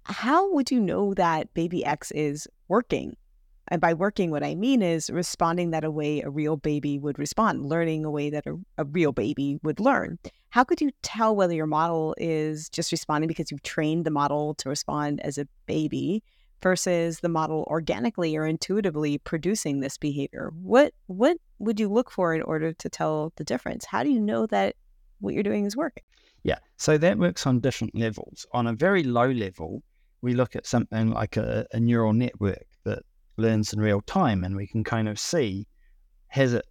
how 0.04 0.52
would 0.52 0.70
you 0.70 0.80
know 0.80 1.14
that 1.14 1.52
baby 1.54 1.85
X 1.85 2.11
is 2.11 2.46
working? 2.68 3.16
And 3.68 3.81
by 3.81 3.94
working, 3.94 4.31
what 4.31 4.42
I 4.42 4.55
mean 4.55 4.83
is 4.83 5.09
responding 5.11 5.70
that 5.70 5.85
a 5.85 5.90
way 5.90 6.20
a 6.20 6.31
real 6.31 6.57
baby 6.57 6.98
would 6.98 7.18
respond, 7.18 7.66
learning 7.66 8.05
a 8.05 8.11
way 8.11 8.31
that 8.31 8.46
a, 8.46 8.57
a, 8.79 8.85
real 8.85 9.12
baby 9.12 9.59
would 9.62 9.81
learn. 9.81 10.18
How 10.50 10.64
could 10.64 10.81
you 10.81 10.90
tell 11.03 11.35
whether 11.35 11.55
your 11.55 11.66
model 11.66 12.14
is 12.18 12.68
just 12.68 12.92
responding 12.92 13.29
because 13.29 13.50
you've 13.50 13.62
trained 13.62 14.05
the 14.05 14.11
model 14.11 14.55
to 14.57 14.68
respond 14.68 15.20
as 15.22 15.38
a 15.38 15.48
baby 15.66 16.22
versus 16.62 17.20
the 17.20 17.29
model 17.29 17.64
organically 17.68 18.37
or 18.37 18.46
intuitively 18.46 19.18
producing 19.18 19.81
this 19.81 19.96
behavior? 19.96 20.50
What 20.61 20.92
what 21.07 21.38
would 21.59 21.81
you 21.81 21.88
look 21.88 22.11
for 22.11 22.35
in 22.35 22.42
order 22.42 22.72
to 22.74 22.88
tell 22.90 23.33
the 23.37 23.44
difference? 23.44 23.87
How 23.87 24.03
do 24.03 24.11
you 24.11 24.20
know 24.20 24.46
that 24.46 24.77
what 25.20 25.33
you're 25.33 25.42
doing 25.42 25.64
is 25.64 25.77
working? 25.77 26.05
Yeah, 26.42 26.59
so 26.77 26.98
that 26.98 27.18
works 27.18 27.46
on 27.46 27.61
different 27.61 27.94
levels. 27.96 28.46
On 28.53 28.66
a 28.66 28.74
very 28.74 29.03
low 29.03 29.31
level, 29.31 29.83
we 30.20 30.35
look 30.35 30.55
at 30.55 30.66
something 30.66 31.11
like 31.11 31.38
a, 31.38 31.66
a 31.72 31.81
neural 31.81 32.12
network 32.12 32.66
learns 33.37 33.73
in 33.73 33.81
real 33.81 34.01
time 34.03 34.44
and 34.44 34.57
we 34.57 34.66
can 34.66 34.85
kind 34.85 35.09
of 35.09 35.18
see 35.18 35.66
has 36.29 36.53
it 36.53 36.66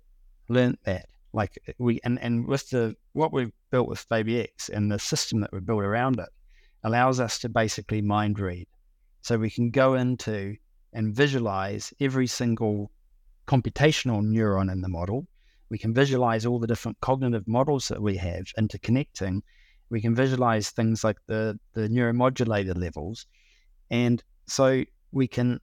learned 0.49 0.77
that? 0.83 1.07
Like 1.31 1.57
uh, 1.67 1.73
we 1.77 1.99
and, 2.03 2.19
and 2.19 2.47
with 2.47 2.69
the 2.69 2.95
what 3.13 3.33
we've 3.33 3.51
built 3.71 3.87
with 3.87 4.07
baby 4.09 4.41
x 4.41 4.69
and 4.69 4.91
the 4.91 4.99
system 4.99 5.39
that 5.41 5.51
we've 5.51 5.65
built 5.65 5.81
around 5.81 6.19
it 6.19 6.29
allows 6.83 7.19
us 7.19 7.39
to 7.39 7.49
basically 7.49 8.01
mind 8.01 8.39
read. 8.39 8.67
So 9.21 9.37
we 9.37 9.49
can 9.49 9.71
go 9.71 9.95
into 9.95 10.57
and 10.91 11.15
visualize 11.15 11.93
every 11.99 12.27
single 12.27 12.91
computational 13.47 14.21
neuron 14.21 14.71
in 14.71 14.81
the 14.81 14.89
model. 14.89 15.27
We 15.69 15.77
can 15.77 15.93
visualize 15.93 16.45
all 16.45 16.59
the 16.59 16.67
different 16.67 16.99
cognitive 16.99 17.47
models 17.47 17.87
that 17.87 18.01
we 18.01 18.17
have 18.17 18.45
interconnecting. 18.59 19.41
We 19.89 20.01
can 20.01 20.13
visualize 20.13 20.69
things 20.69 21.03
like 21.03 21.17
the 21.27 21.59
the 21.73 21.87
neuromodulator 21.87 22.77
levels. 22.77 23.25
And 23.89 24.23
so 24.45 24.83
we 25.11 25.27
can 25.27 25.59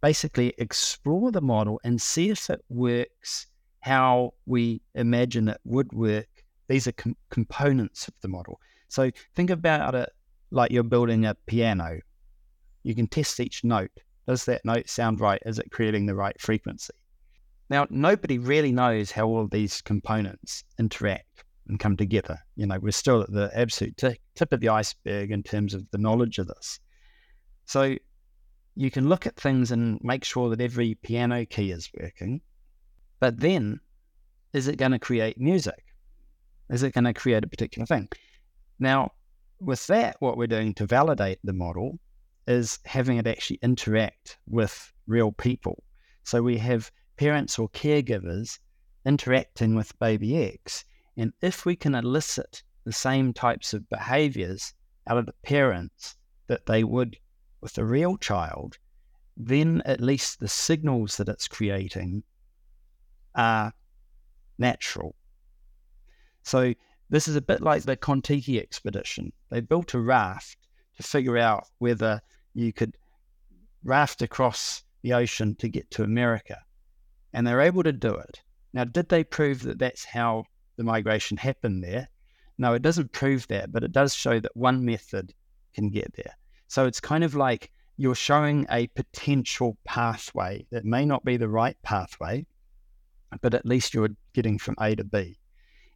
basically 0.00 0.54
explore 0.58 1.32
the 1.32 1.40
model 1.40 1.80
and 1.84 2.00
see 2.00 2.30
if 2.30 2.50
it 2.50 2.64
works 2.68 3.46
how 3.80 4.34
we 4.46 4.80
imagine 4.94 5.48
it 5.48 5.60
would 5.64 5.92
work. 5.92 6.28
These 6.68 6.86
are 6.86 6.92
com- 6.92 7.16
components 7.30 8.08
of 8.08 8.14
the 8.20 8.28
model. 8.28 8.60
So 8.88 9.10
think 9.34 9.50
about 9.50 9.94
it 9.94 10.10
like 10.50 10.70
you're 10.70 10.82
building 10.82 11.24
a 11.26 11.34
piano. 11.46 11.98
You 12.82 12.94
can 12.94 13.06
test 13.06 13.40
each 13.40 13.64
note. 13.64 13.90
Does 14.26 14.44
that 14.44 14.64
note 14.64 14.88
sound 14.88 15.20
right? 15.20 15.42
Is 15.46 15.58
it 15.58 15.70
creating 15.70 16.06
the 16.06 16.14
right 16.14 16.38
frequency? 16.40 16.92
Now, 17.70 17.86
nobody 17.90 18.38
really 18.38 18.72
knows 18.72 19.10
how 19.10 19.26
all 19.26 19.46
these 19.46 19.82
components 19.82 20.64
interact 20.78 21.44
and 21.66 21.78
come 21.78 21.96
together. 21.96 22.38
You 22.56 22.66
know, 22.66 22.78
we're 22.78 22.92
still 22.92 23.22
at 23.22 23.32
the 23.32 23.50
absolute 23.54 23.96
t- 23.96 24.20
tip 24.34 24.52
of 24.52 24.60
the 24.60 24.70
iceberg 24.70 25.30
in 25.30 25.42
terms 25.42 25.74
of 25.74 25.84
the 25.90 25.98
knowledge 25.98 26.38
of 26.38 26.46
this. 26.46 26.80
So 27.66 27.96
you 28.78 28.92
can 28.92 29.08
look 29.08 29.26
at 29.26 29.34
things 29.34 29.72
and 29.72 29.98
make 30.04 30.22
sure 30.22 30.48
that 30.50 30.60
every 30.60 30.94
piano 30.94 31.44
key 31.44 31.72
is 31.72 31.90
working. 32.00 32.40
But 33.18 33.40
then, 33.40 33.80
is 34.52 34.68
it 34.68 34.78
going 34.78 34.92
to 34.92 35.00
create 35.00 35.36
music? 35.36 35.82
Is 36.70 36.84
it 36.84 36.94
going 36.94 37.02
to 37.02 37.12
create 37.12 37.42
a 37.42 37.48
particular 37.48 37.86
thing? 37.86 38.08
Now, 38.78 39.10
with 39.60 39.84
that, 39.88 40.14
what 40.20 40.36
we're 40.36 40.46
doing 40.46 40.74
to 40.74 40.86
validate 40.86 41.40
the 41.42 41.52
model 41.52 41.98
is 42.46 42.78
having 42.84 43.18
it 43.18 43.26
actually 43.26 43.58
interact 43.62 44.38
with 44.46 44.92
real 45.08 45.32
people. 45.32 45.82
So 46.22 46.40
we 46.40 46.56
have 46.58 46.92
parents 47.16 47.58
or 47.58 47.68
caregivers 47.70 48.60
interacting 49.04 49.74
with 49.74 49.98
baby 49.98 50.36
X. 50.36 50.84
And 51.16 51.32
if 51.42 51.66
we 51.66 51.74
can 51.74 51.96
elicit 51.96 52.62
the 52.84 52.92
same 52.92 53.32
types 53.32 53.74
of 53.74 53.88
behaviors 53.88 54.72
out 55.08 55.18
of 55.18 55.26
the 55.26 55.34
parents 55.42 56.14
that 56.46 56.66
they 56.66 56.84
would 56.84 57.16
with 57.60 57.76
a 57.78 57.84
real 57.84 58.16
child, 58.16 58.78
then 59.36 59.82
at 59.84 60.00
least 60.00 60.40
the 60.40 60.48
signals 60.48 61.16
that 61.16 61.28
it's 61.28 61.48
creating 61.48 62.22
are 63.34 63.72
natural. 64.58 65.14
So 66.42 66.74
this 67.10 67.28
is 67.28 67.36
a 67.36 67.40
bit 67.40 67.60
like 67.60 67.82
the 67.82 67.96
Kon-Tiki 67.96 68.58
expedition. 68.60 69.32
They 69.50 69.60
built 69.60 69.94
a 69.94 70.00
raft 70.00 70.56
to 70.96 71.02
figure 71.02 71.38
out 71.38 71.66
whether 71.78 72.20
you 72.54 72.72
could 72.72 72.96
raft 73.84 74.22
across 74.22 74.82
the 75.02 75.12
ocean 75.12 75.54
to 75.56 75.68
get 75.68 75.90
to 75.92 76.02
America. 76.02 76.58
And 77.32 77.46
they're 77.46 77.60
able 77.60 77.82
to 77.82 77.92
do 77.92 78.14
it. 78.14 78.42
Now, 78.72 78.84
did 78.84 79.08
they 79.08 79.24
prove 79.24 79.62
that 79.62 79.78
that's 79.78 80.04
how 80.04 80.44
the 80.76 80.84
migration 80.84 81.36
happened 81.36 81.84
there? 81.84 82.08
No, 82.58 82.74
it 82.74 82.82
doesn't 82.82 83.12
prove 83.12 83.46
that, 83.48 83.70
but 83.70 83.84
it 83.84 83.92
does 83.92 84.14
show 84.14 84.40
that 84.40 84.56
one 84.56 84.84
method 84.84 85.32
can 85.74 85.90
get 85.90 86.12
there. 86.16 86.34
So 86.68 86.86
it's 86.86 87.00
kind 87.00 87.24
of 87.24 87.34
like 87.34 87.70
you're 87.96 88.14
showing 88.14 88.66
a 88.70 88.86
potential 88.88 89.76
pathway 89.84 90.66
that 90.70 90.84
may 90.84 91.04
not 91.04 91.24
be 91.24 91.36
the 91.36 91.48
right 91.48 91.76
pathway, 91.82 92.46
but 93.40 93.54
at 93.54 93.66
least 93.66 93.92
you're 93.92 94.10
getting 94.34 94.58
from 94.58 94.76
A 94.80 94.94
to 94.94 95.04
B. 95.04 95.38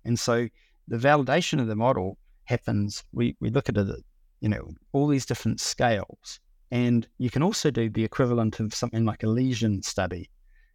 And 0.05 0.19
so 0.19 0.49
the 0.89 0.97
validation 0.97 1.61
of 1.61 1.69
the 1.69 1.77
model 1.77 2.19
happens, 2.45 3.05
we, 3.13 3.37
we 3.41 3.51
look 3.51 3.69
at 3.69 3.77
it, 3.77 4.05
you 4.41 4.49
know, 4.49 4.69
all 4.93 5.07
these 5.07 5.27
different 5.27 5.61
scales. 5.61 6.41
And 6.71 7.07
you 7.19 7.31
can 7.31 7.43
also 7.43 7.71
do 7.71 7.89
the 7.89 8.03
equivalent 8.03 8.59
of 8.59 8.75
something 8.75 9.05
like 9.05 9.23
a 9.23 9.29
lesion 9.29 9.83
study. 9.83 10.31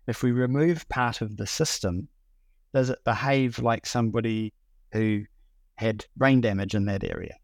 If 0.08 0.24
we 0.24 0.32
remove 0.32 0.88
part 0.88 1.22
of 1.22 1.36
the 1.36 1.48
system, 1.48 2.08
does 2.74 2.90
it 2.90 3.04
behave 3.04 3.60
like 3.60 3.86
somebody 3.86 4.54
who 4.94 5.24
had 5.76 6.06
brain 6.16 6.40
damage 6.40 6.76
in 6.76 6.86
that 6.86 7.04
area? 7.04 7.36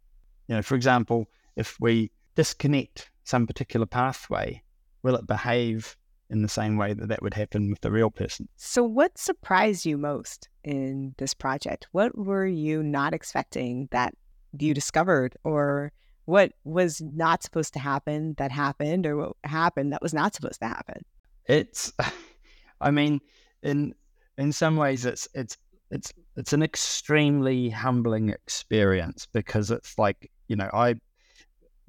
You 0.47 0.55
know, 0.55 0.61
for 0.61 0.75
example, 0.75 1.25
if 1.55 1.77
we 1.79 2.11
disconnect 2.35 3.09
some 3.23 3.47
particular 3.47 3.85
pathway, 3.85 4.61
will 5.01 5.15
it 5.15 5.27
behave 5.27 5.95
in 6.29 6.41
the 6.41 6.49
same 6.49 6.77
way 6.77 6.93
that 6.93 7.07
that 7.09 7.21
would 7.21 7.33
happen 7.33 7.69
with 7.69 7.81
the 7.81 7.91
real 7.91 8.09
person? 8.09 8.47
So, 8.55 8.83
what 8.83 9.17
surprised 9.17 9.85
you 9.85 9.97
most 9.97 10.49
in 10.63 11.13
this 11.17 11.33
project? 11.33 11.87
What 11.91 12.17
were 12.17 12.45
you 12.45 12.81
not 12.83 13.13
expecting 13.13 13.87
that 13.91 14.15
you 14.57 14.73
discovered, 14.73 15.35
or 15.43 15.91
what 16.25 16.53
was 16.63 17.01
not 17.01 17.43
supposed 17.43 17.73
to 17.73 17.79
happen 17.79 18.35
that 18.37 18.51
happened, 18.51 19.05
or 19.05 19.17
what 19.17 19.35
happened 19.43 19.93
that 19.93 20.01
was 20.01 20.13
not 20.13 20.33
supposed 20.33 20.59
to 20.61 20.67
happen? 20.67 21.03
It's, 21.45 21.93
I 22.81 22.91
mean, 22.91 23.21
in 23.61 23.93
in 24.37 24.51
some 24.51 24.75
ways, 24.75 25.05
it's 25.05 25.27
it's 25.33 25.57
it's 25.91 26.13
it's 26.35 26.53
an 26.53 26.63
extremely 26.63 27.69
humbling 27.69 28.29
experience 28.29 29.27
because 29.31 29.69
it's 29.69 29.99
like 29.99 30.31
you 30.47 30.55
know 30.55 30.69
I 30.73 30.95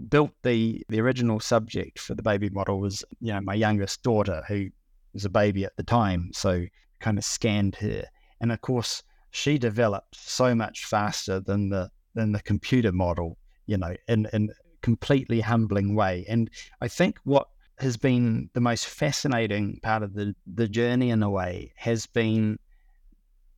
built 0.09 0.33
the 0.43 0.85
the 0.89 1.01
original 1.01 1.41
subject 1.41 1.99
for 1.99 2.15
the 2.15 2.23
baby 2.23 2.51
model 2.51 2.81
was 2.81 3.05
you 3.21 3.33
know 3.33 3.41
my 3.41 3.55
youngest 3.55 4.03
daughter 4.03 4.43
who 4.49 4.69
was 5.13 5.25
a 5.25 5.31
baby 5.31 5.65
at 5.65 5.77
the 5.77 5.83
time 5.83 6.31
so 6.33 6.65
kind 7.01 7.19
of 7.19 7.25
scanned 7.25 7.77
her. 7.77 8.05
And 8.41 8.51
of 8.51 8.61
course 8.61 9.03
she 9.31 9.59
developed 9.59 10.17
so 10.17 10.55
much 10.55 10.85
faster 10.85 11.41
than 11.41 11.69
the 11.69 11.91
than 12.15 12.33
the 12.33 12.43
computer 12.43 12.93
model 12.93 13.39
you 13.67 13.77
know 13.77 13.95
in 14.09 14.27
in 14.33 14.51
completely 14.83 15.41
humbling 15.41 15.95
way. 15.95 16.25
And 16.29 16.51
i 16.81 16.89
think 16.89 17.19
what 17.25 17.49
has 17.79 17.97
been 17.97 18.51
the 18.53 18.61
most 18.61 18.87
fascinating 18.87 19.81
part 19.83 20.03
of 20.03 20.15
the 20.15 20.35
the 20.47 20.69
journey 20.69 21.11
in 21.11 21.23
a 21.23 21.31
way 21.31 21.73
has 21.77 22.07
been 22.07 22.59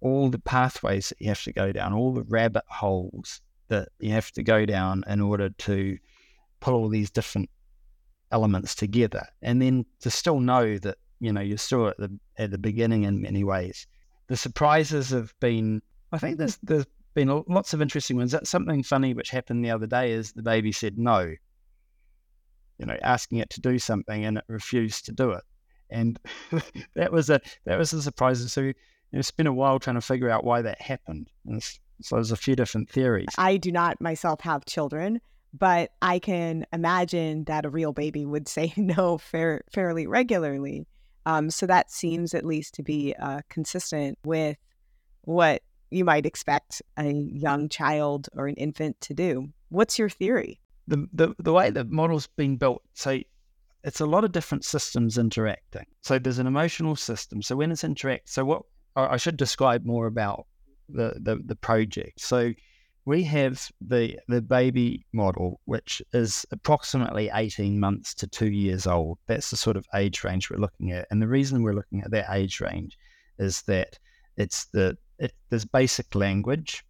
all 0.00 0.28
the 0.28 0.38
pathways 0.38 1.08
that 1.08 1.20
you 1.20 1.28
have 1.28 1.42
to 1.42 1.52
go 1.52 1.72
down 1.72 1.92
all 1.92 2.12
the 2.12 2.22
rabbit 2.28 2.64
holes 2.68 3.40
that 3.68 3.88
you 3.98 4.10
have 4.12 4.30
to 4.30 4.42
go 4.42 4.64
down 4.64 5.02
in 5.08 5.20
order 5.20 5.50
to 5.50 5.98
put 6.60 6.74
all 6.74 6.88
these 6.88 7.10
different 7.10 7.50
elements 8.32 8.74
together 8.74 9.26
and 9.42 9.62
then 9.62 9.86
to 10.00 10.10
still 10.10 10.40
know 10.40 10.78
that 10.78 10.98
you 11.20 11.32
know 11.32 11.40
you're 11.40 11.58
still 11.58 11.88
at 11.88 11.96
the 11.96 12.18
at 12.38 12.50
the 12.50 12.58
beginning 12.58 13.04
in 13.04 13.20
many 13.20 13.44
ways. 13.44 13.86
The 14.28 14.36
surprises 14.36 15.10
have 15.10 15.32
been, 15.40 15.82
I 16.12 16.18
think 16.18 16.38
there's 16.38 16.58
there's 16.62 16.86
been 17.14 17.44
lots 17.48 17.72
of 17.72 17.80
interesting 17.80 18.16
ones. 18.16 18.32
That's 18.32 18.50
something 18.50 18.82
funny 18.82 19.14
which 19.14 19.30
happened 19.30 19.64
the 19.64 19.70
other 19.70 19.86
day 19.86 20.12
is 20.12 20.32
the 20.32 20.42
baby 20.42 20.72
said 20.72 20.98
no. 20.98 21.34
You 22.78 22.86
know, 22.86 22.98
asking 23.02 23.38
it 23.38 23.50
to 23.50 23.60
do 23.60 23.78
something 23.78 24.24
and 24.24 24.38
it 24.38 24.44
refused 24.48 25.06
to 25.06 25.12
do 25.12 25.30
it, 25.30 25.44
and 25.90 26.18
that 26.94 27.10
was 27.10 27.30
a 27.30 27.40
that 27.64 27.78
was 27.78 27.92
a 27.92 28.02
surprise. 28.02 28.52
So 28.52 28.60
you 28.60 28.74
know, 29.12 29.22
spent 29.22 29.48
a 29.48 29.52
while 29.52 29.78
trying 29.78 29.96
to 29.96 30.02
figure 30.02 30.28
out 30.28 30.44
why 30.44 30.62
that 30.62 30.80
happened. 30.80 31.30
So 32.02 32.16
there's 32.16 32.32
a 32.32 32.36
few 32.36 32.54
different 32.56 32.90
theories. 32.90 33.28
I 33.38 33.56
do 33.56 33.72
not 33.72 34.00
myself 34.00 34.42
have 34.42 34.66
children, 34.66 35.20
but 35.58 35.92
I 36.02 36.18
can 36.18 36.66
imagine 36.72 37.44
that 37.44 37.64
a 37.64 37.70
real 37.70 37.92
baby 37.92 38.26
would 38.26 38.48
say 38.48 38.72
no 38.76 39.18
fair, 39.18 39.62
fairly 39.72 40.06
regularly. 40.06 40.86
Um, 41.24 41.50
so 41.50 41.66
that 41.66 41.90
seems 41.90 42.34
at 42.34 42.44
least 42.44 42.74
to 42.74 42.82
be 42.82 43.14
uh, 43.18 43.40
consistent 43.48 44.18
with 44.24 44.56
what 45.22 45.62
you 45.90 46.04
might 46.04 46.26
expect 46.26 46.82
a 46.98 47.10
young 47.10 47.68
child 47.68 48.28
or 48.34 48.46
an 48.46 48.54
infant 48.54 49.00
to 49.02 49.14
do. 49.14 49.48
What's 49.70 49.98
your 49.98 50.08
theory? 50.08 50.60
The, 50.88 51.08
the, 51.12 51.34
the 51.38 51.52
way 51.52 51.70
the 51.70 51.84
model's 51.84 52.28
been 52.28 52.56
built, 52.56 52.82
so 52.94 53.18
it's 53.82 54.00
a 54.00 54.06
lot 54.06 54.24
of 54.24 54.32
different 54.32 54.64
systems 54.64 55.18
interacting. 55.18 55.86
So 56.02 56.18
there's 56.18 56.38
an 56.38 56.46
emotional 56.46 56.94
system. 56.94 57.42
So 57.42 57.56
when 57.56 57.72
it's 57.72 57.82
interact, 57.82 58.28
so 58.28 58.44
what 58.44 58.62
I 58.94 59.16
should 59.16 59.36
describe 59.36 59.84
more 59.84 60.06
about 60.06 60.46
the, 60.88 61.14
the, 61.20 61.40
the 61.44 61.56
project. 61.56 62.20
So 62.20 62.52
we 63.06 63.22
have 63.22 63.70
the 63.80 64.18
the 64.26 64.42
baby 64.42 65.06
model, 65.12 65.60
which 65.64 66.02
is 66.12 66.44
approximately 66.50 67.30
18 67.32 67.78
months 67.78 68.12
to 68.14 68.26
two 68.26 68.50
years 68.50 68.86
old. 68.86 69.18
That's 69.28 69.50
the 69.50 69.56
sort 69.56 69.76
of 69.76 69.86
age 69.94 70.24
range 70.24 70.50
we're 70.50 70.58
looking 70.58 70.90
at. 70.90 71.06
And 71.10 71.22
the 71.22 71.28
reason 71.28 71.62
we're 71.62 71.74
looking 71.74 72.02
at 72.02 72.10
that 72.10 72.26
age 72.30 72.60
range 72.60 72.98
is 73.38 73.62
that 73.62 73.98
it's 74.36 74.66
the 74.66 74.98
it, 75.18 75.32
there's 75.48 75.64
basic 75.64 76.14
language, 76.16 76.84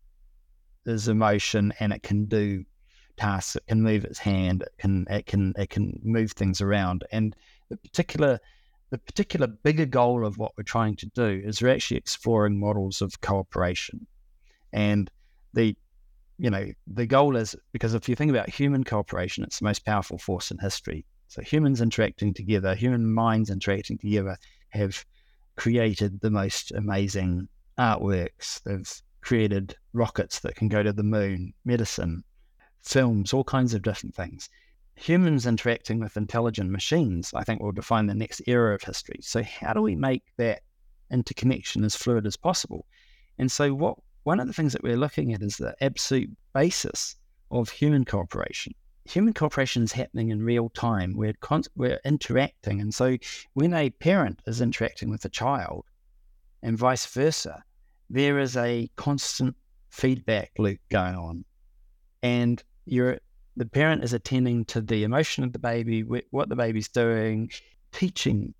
there's 0.84 1.06
emotion, 1.06 1.72
and 1.80 1.92
it 1.92 2.02
can 2.02 2.24
do 2.24 2.64
tasks. 3.18 3.56
It 3.56 3.66
can 3.68 3.82
move 3.82 4.04
its 4.04 4.18
hand. 4.18 4.62
It 4.62 4.72
can 4.78 5.06
it 5.10 5.26
can 5.26 5.52
it 5.58 5.68
can 5.68 6.00
move 6.02 6.32
things 6.32 6.62
around. 6.62 7.04
And 7.12 7.36
the 7.68 7.76
particular 7.76 8.40
the 8.88 8.98
particular 8.98 9.48
bigger 9.48 9.86
goal 9.86 10.24
of 10.24 10.38
what 10.38 10.52
we're 10.56 10.64
trying 10.64 10.96
to 10.96 11.06
do 11.06 11.42
is 11.44 11.60
we're 11.60 11.74
actually 11.74 11.98
exploring 11.98 12.58
models 12.58 13.02
of 13.02 13.20
cooperation. 13.20 14.06
And 14.72 15.10
the 15.52 15.76
you 16.38 16.50
know, 16.50 16.66
the 16.86 17.06
goal 17.06 17.36
is 17.36 17.56
because 17.72 17.94
if 17.94 18.08
you 18.08 18.14
think 18.14 18.30
about 18.30 18.48
human 18.48 18.84
cooperation, 18.84 19.44
it's 19.44 19.58
the 19.58 19.64
most 19.64 19.84
powerful 19.84 20.18
force 20.18 20.50
in 20.50 20.58
history. 20.58 21.06
So 21.28 21.42
humans 21.42 21.80
interacting 21.80 22.34
together, 22.34 22.74
human 22.74 23.12
minds 23.12 23.50
interacting 23.50 23.98
together 23.98 24.36
have 24.70 25.04
created 25.56 26.20
the 26.20 26.30
most 26.30 26.72
amazing 26.72 27.48
artworks. 27.78 28.62
They've 28.62 29.02
created 29.22 29.74
rockets 29.92 30.40
that 30.40 30.56
can 30.56 30.68
go 30.68 30.82
to 30.82 30.92
the 30.92 31.02
moon, 31.02 31.52
medicine, 31.64 32.22
films, 32.82 33.32
all 33.32 33.44
kinds 33.44 33.74
of 33.74 33.82
different 33.82 34.14
things. 34.14 34.48
Humans 34.96 35.46
interacting 35.46 36.00
with 36.00 36.16
intelligent 36.16 36.70
machines, 36.70 37.32
I 37.34 37.44
think, 37.44 37.60
will 37.60 37.72
define 37.72 38.06
the 38.06 38.14
next 38.14 38.40
era 38.46 38.74
of 38.74 38.82
history. 38.82 39.18
So, 39.20 39.42
how 39.42 39.74
do 39.74 39.82
we 39.82 39.94
make 39.94 40.22
that 40.38 40.62
interconnection 41.10 41.84
as 41.84 41.96
fluid 41.96 42.26
as 42.26 42.36
possible? 42.36 42.86
And 43.38 43.50
so, 43.50 43.74
what 43.74 43.98
one 44.26 44.40
of 44.40 44.48
the 44.48 44.52
things 44.52 44.72
that 44.72 44.82
we're 44.82 44.96
looking 44.96 45.32
at 45.32 45.40
is 45.40 45.56
the 45.56 45.72
absolute 45.80 46.28
basis 46.52 47.14
of 47.52 47.70
human 47.70 48.04
cooperation. 48.04 48.74
Human 49.04 49.32
cooperation 49.32 49.84
is 49.84 49.92
happening 49.92 50.30
in 50.30 50.42
real 50.42 50.68
time. 50.70 51.14
We're 51.16 51.32
con- 51.34 51.62
we're 51.76 52.00
interacting, 52.04 52.80
and 52.80 52.92
so 52.92 53.18
when 53.54 53.72
a 53.72 53.88
parent 53.88 54.42
is 54.48 54.60
interacting 54.60 55.10
with 55.10 55.24
a 55.24 55.28
child, 55.28 55.84
and 56.64 56.76
vice 56.76 57.06
versa, 57.06 57.62
there 58.10 58.40
is 58.40 58.56
a 58.56 58.90
constant 58.96 59.54
feedback 59.90 60.50
loop 60.58 60.80
going 60.90 61.14
on, 61.14 61.44
and 62.20 62.60
you're 62.84 63.20
the 63.56 63.66
parent 63.66 64.02
is 64.02 64.12
attending 64.12 64.64
to 64.64 64.80
the 64.80 65.04
emotion 65.04 65.44
of 65.44 65.52
the 65.52 65.60
baby, 65.60 66.00
what 66.30 66.48
the 66.48 66.56
baby's 66.56 66.88
doing, 66.88 67.48
teaching, 67.92 68.54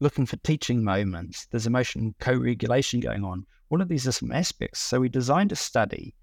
looking 0.00 0.26
for 0.26 0.36
teaching 0.38 0.82
moments. 0.82 1.46
There's 1.50 1.66
emotion 1.66 2.14
co-regulation 2.18 3.00
going 3.00 3.24
on 3.24 3.46
all 3.70 3.80
of 3.80 3.88
these 3.88 4.06
are 4.06 4.12
some 4.12 4.32
aspects. 4.32 4.80
So 4.80 5.00
we 5.00 5.08
designed 5.08 5.52
a 5.52 5.56
study 5.56 6.14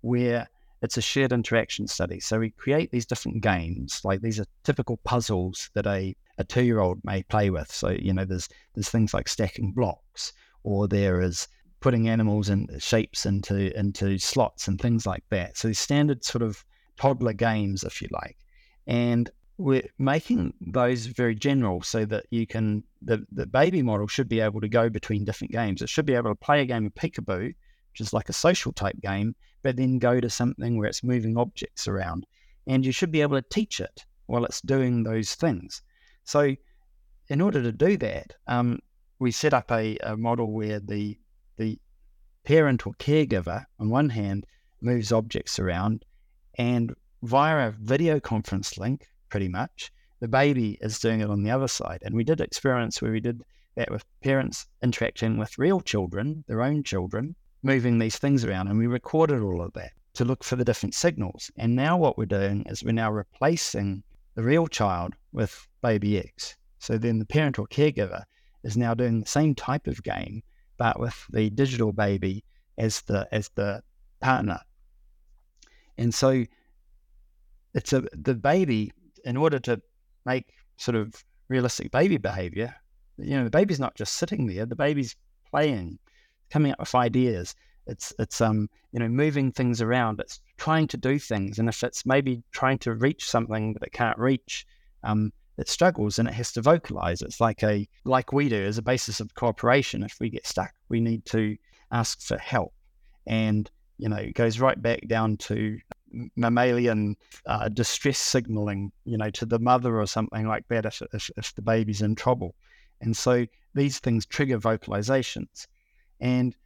where 0.00 0.48
it's 0.82 0.96
a 0.96 1.02
shared 1.02 1.32
interaction 1.32 1.86
study. 1.86 2.20
So 2.20 2.38
we 2.38 2.50
create 2.50 2.90
these 2.90 3.06
different 3.06 3.42
games, 3.42 4.00
like 4.02 4.20
these 4.20 4.40
are 4.40 4.46
typical 4.64 4.98
puzzles 5.04 5.70
that 5.74 5.86
a, 5.86 6.16
a 6.38 6.44
two 6.44 6.64
year 6.64 6.80
old 6.80 6.98
may 7.04 7.22
play 7.22 7.50
with. 7.50 7.70
So, 7.70 7.90
you 7.90 8.12
know, 8.12 8.24
there's 8.24 8.48
there's 8.74 8.88
things 8.88 9.14
like 9.14 9.28
stacking 9.28 9.72
blocks, 9.72 10.32
or 10.64 10.88
there 10.88 11.20
is 11.20 11.48
putting 11.80 12.08
animals 12.08 12.48
and 12.48 12.70
shapes 12.82 13.26
into 13.26 13.76
into 13.78 14.18
slots 14.18 14.68
and 14.68 14.80
things 14.80 15.06
like 15.06 15.24
that. 15.30 15.56
So 15.56 15.72
standard 15.72 16.24
sort 16.24 16.42
of 16.42 16.64
toddler 16.96 17.34
games, 17.34 17.84
if 17.84 18.00
you 18.00 18.08
like. 18.10 18.38
And 18.86 19.30
we're 19.58 19.88
making 19.98 20.52
those 20.60 21.06
very 21.06 21.34
general 21.34 21.82
so 21.82 22.04
that 22.04 22.26
you 22.30 22.46
can 22.46 22.84
the, 23.00 23.24
the 23.32 23.46
baby 23.46 23.82
model 23.82 24.06
should 24.06 24.28
be 24.28 24.40
able 24.40 24.60
to 24.60 24.68
go 24.68 24.90
between 24.90 25.24
different 25.24 25.52
games. 25.52 25.80
It 25.80 25.88
should 25.88 26.04
be 26.04 26.14
able 26.14 26.30
to 26.30 26.34
play 26.34 26.60
a 26.60 26.66
game 26.66 26.86
of 26.86 26.94
peekaboo 26.94 27.54
which 27.90 28.00
is 28.00 28.12
like 28.12 28.28
a 28.28 28.34
social 28.34 28.72
type 28.72 29.00
game 29.00 29.34
but 29.62 29.76
then 29.76 29.98
go 29.98 30.20
to 30.20 30.28
something 30.28 30.76
where 30.76 30.88
it's 30.88 31.02
moving 31.02 31.38
objects 31.38 31.88
around. 31.88 32.26
And 32.66 32.84
you 32.84 32.92
should 32.92 33.10
be 33.10 33.22
able 33.22 33.40
to 33.40 33.48
teach 33.48 33.80
it 33.80 34.04
while 34.26 34.44
it's 34.44 34.60
doing 34.60 35.02
those 35.02 35.34
things. 35.34 35.82
So 36.24 36.54
in 37.28 37.40
order 37.40 37.62
to 37.62 37.72
do 37.72 37.96
that 37.96 38.34
um, 38.46 38.78
we 39.18 39.30
set 39.30 39.54
up 39.54 39.70
a, 39.70 39.96
a 40.02 40.16
model 40.16 40.52
where 40.52 40.80
the 40.80 41.18
the 41.56 41.78
parent 42.44 42.86
or 42.86 42.92
caregiver 42.94 43.64
on 43.80 43.88
one 43.88 44.10
hand 44.10 44.44
moves 44.82 45.12
objects 45.12 45.58
around 45.58 46.04
and 46.58 46.94
via 47.22 47.68
a 47.68 47.70
video 47.70 48.20
conference 48.20 48.76
link 48.76 49.06
pretty 49.28 49.48
much. 49.48 49.92
The 50.20 50.28
baby 50.28 50.78
is 50.80 50.98
doing 50.98 51.20
it 51.20 51.30
on 51.30 51.42
the 51.42 51.50
other 51.50 51.68
side. 51.68 52.00
And 52.02 52.14
we 52.14 52.24
did 52.24 52.40
experiments 52.40 53.00
where 53.02 53.12
we 53.12 53.20
did 53.20 53.42
that 53.76 53.90
with 53.90 54.04
parents 54.22 54.66
interacting 54.82 55.36
with 55.36 55.58
real 55.58 55.80
children, 55.80 56.44
their 56.48 56.62
own 56.62 56.82
children, 56.82 57.34
moving 57.62 57.98
these 57.98 58.18
things 58.18 58.44
around. 58.44 58.68
And 58.68 58.78
we 58.78 58.86
recorded 58.86 59.42
all 59.42 59.60
of 59.60 59.72
that 59.74 59.92
to 60.14 60.24
look 60.24 60.42
for 60.42 60.56
the 60.56 60.64
different 60.64 60.94
signals. 60.94 61.50
And 61.58 61.76
now 61.76 61.96
what 61.98 62.16
we're 62.16 62.24
doing 62.24 62.64
is 62.66 62.82
we're 62.82 62.92
now 62.92 63.12
replacing 63.12 64.02
the 64.34 64.42
real 64.42 64.66
child 64.66 65.14
with 65.32 65.66
baby 65.82 66.18
X. 66.18 66.56
So 66.78 66.96
then 66.96 67.18
the 67.18 67.26
parent 67.26 67.58
or 67.58 67.66
caregiver 67.66 68.22
is 68.64 68.76
now 68.76 68.94
doing 68.94 69.20
the 69.20 69.26
same 69.26 69.54
type 69.54 69.86
of 69.86 70.02
game, 70.02 70.42
but 70.78 70.98
with 70.98 71.16
the 71.30 71.50
digital 71.50 71.92
baby 71.92 72.44
as 72.78 73.02
the 73.02 73.28
as 73.32 73.50
the 73.54 73.82
partner. 74.20 74.60
And 75.98 76.14
so 76.14 76.44
it's 77.74 77.92
a 77.92 78.04
the 78.12 78.34
baby 78.34 78.92
in 79.26 79.36
order 79.36 79.58
to 79.58 79.80
make 80.24 80.46
sort 80.78 80.94
of 80.94 81.12
realistic 81.48 81.90
baby 81.90 82.16
behavior, 82.16 82.74
you 83.18 83.36
know, 83.36 83.44
the 83.44 83.50
baby's 83.50 83.80
not 83.80 83.94
just 83.94 84.14
sitting 84.14 84.46
there, 84.46 84.64
the 84.64 84.76
baby's 84.76 85.14
playing, 85.50 85.98
coming 86.50 86.72
up 86.72 86.80
with 86.80 86.94
ideas. 86.94 87.54
It's 87.86 88.12
it's 88.18 88.40
um 88.40 88.68
you 88.92 88.98
know 88.98 89.08
moving 89.08 89.52
things 89.52 89.80
around. 89.80 90.20
It's 90.20 90.40
trying 90.56 90.88
to 90.88 90.96
do 90.96 91.18
things, 91.18 91.58
and 91.58 91.68
if 91.68 91.82
it's 91.84 92.04
maybe 92.04 92.42
trying 92.50 92.78
to 92.78 92.94
reach 92.94 93.28
something 93.28 93.74
that 93.74 93.82
it 93.82 93.92
can't 93.92 94.18
reach, 94.18 94.66
um, 95.04 95.32
it 95.56 95.68
struggles 95.68 96.18
and 96.18 96.28
it 96.28 96.34
has 96.34 96.52
to 96.52 96.62
vocalize. 96.62 97.22
It's 97.22 97.40
like 97.40 97.62
a 97.62 97.88
like 98.04 98.32
we 98.32 98.48
do 98.48 98.60
as 98.60 98.78
a 98.78 98.82
basis 98.82 99.20
of 99.20 99.34
cooperation. 99.34 100.02
If 100.02 100.16
we 100.20 100.30
get 100.30 100.46
stuck, 100.46 100.72
we 100.88 101.00
need 101.00 101.24
to 101.26 101.56
ask 101.92 102.20
for 102.22 102.38
help, 102.38 102.74
and 103.26 103.70
you 103.98 104.08
know 104.08 104.16
it 104.16 104.34
goes 104.34 104.58
right 104.58 104.80
back 104.80 105.06
down 105.06 105.36
to 105.36 105.78
mammalian 106.36 107.16
uh, 107.46 107.68
distress 107.68 108.18
signaling, 108.18 108.92
you 109.04 109.16
know, 109.16 109.30
to 109.30 109.46
the 109.46 109.58
mother 109.58 110.00
or 110.00 110.06
something 110.06 110.46
like 110.46 110.66
that 110.68 110.86
if, 110.86 111.02
if, 111.12 111.30
if 111.36 111.54
the 111.54 111.62
baby's 111.62 112.02
in 112.02 112.14
trouble. 112.14 112.54
And 113.00 113.16
so 113.16 113.46
these 113.74 113.98
things 113.98 114.26
trigger 114.26 114.58
vocalizations. 114.58 115.66
And 116.20 116.56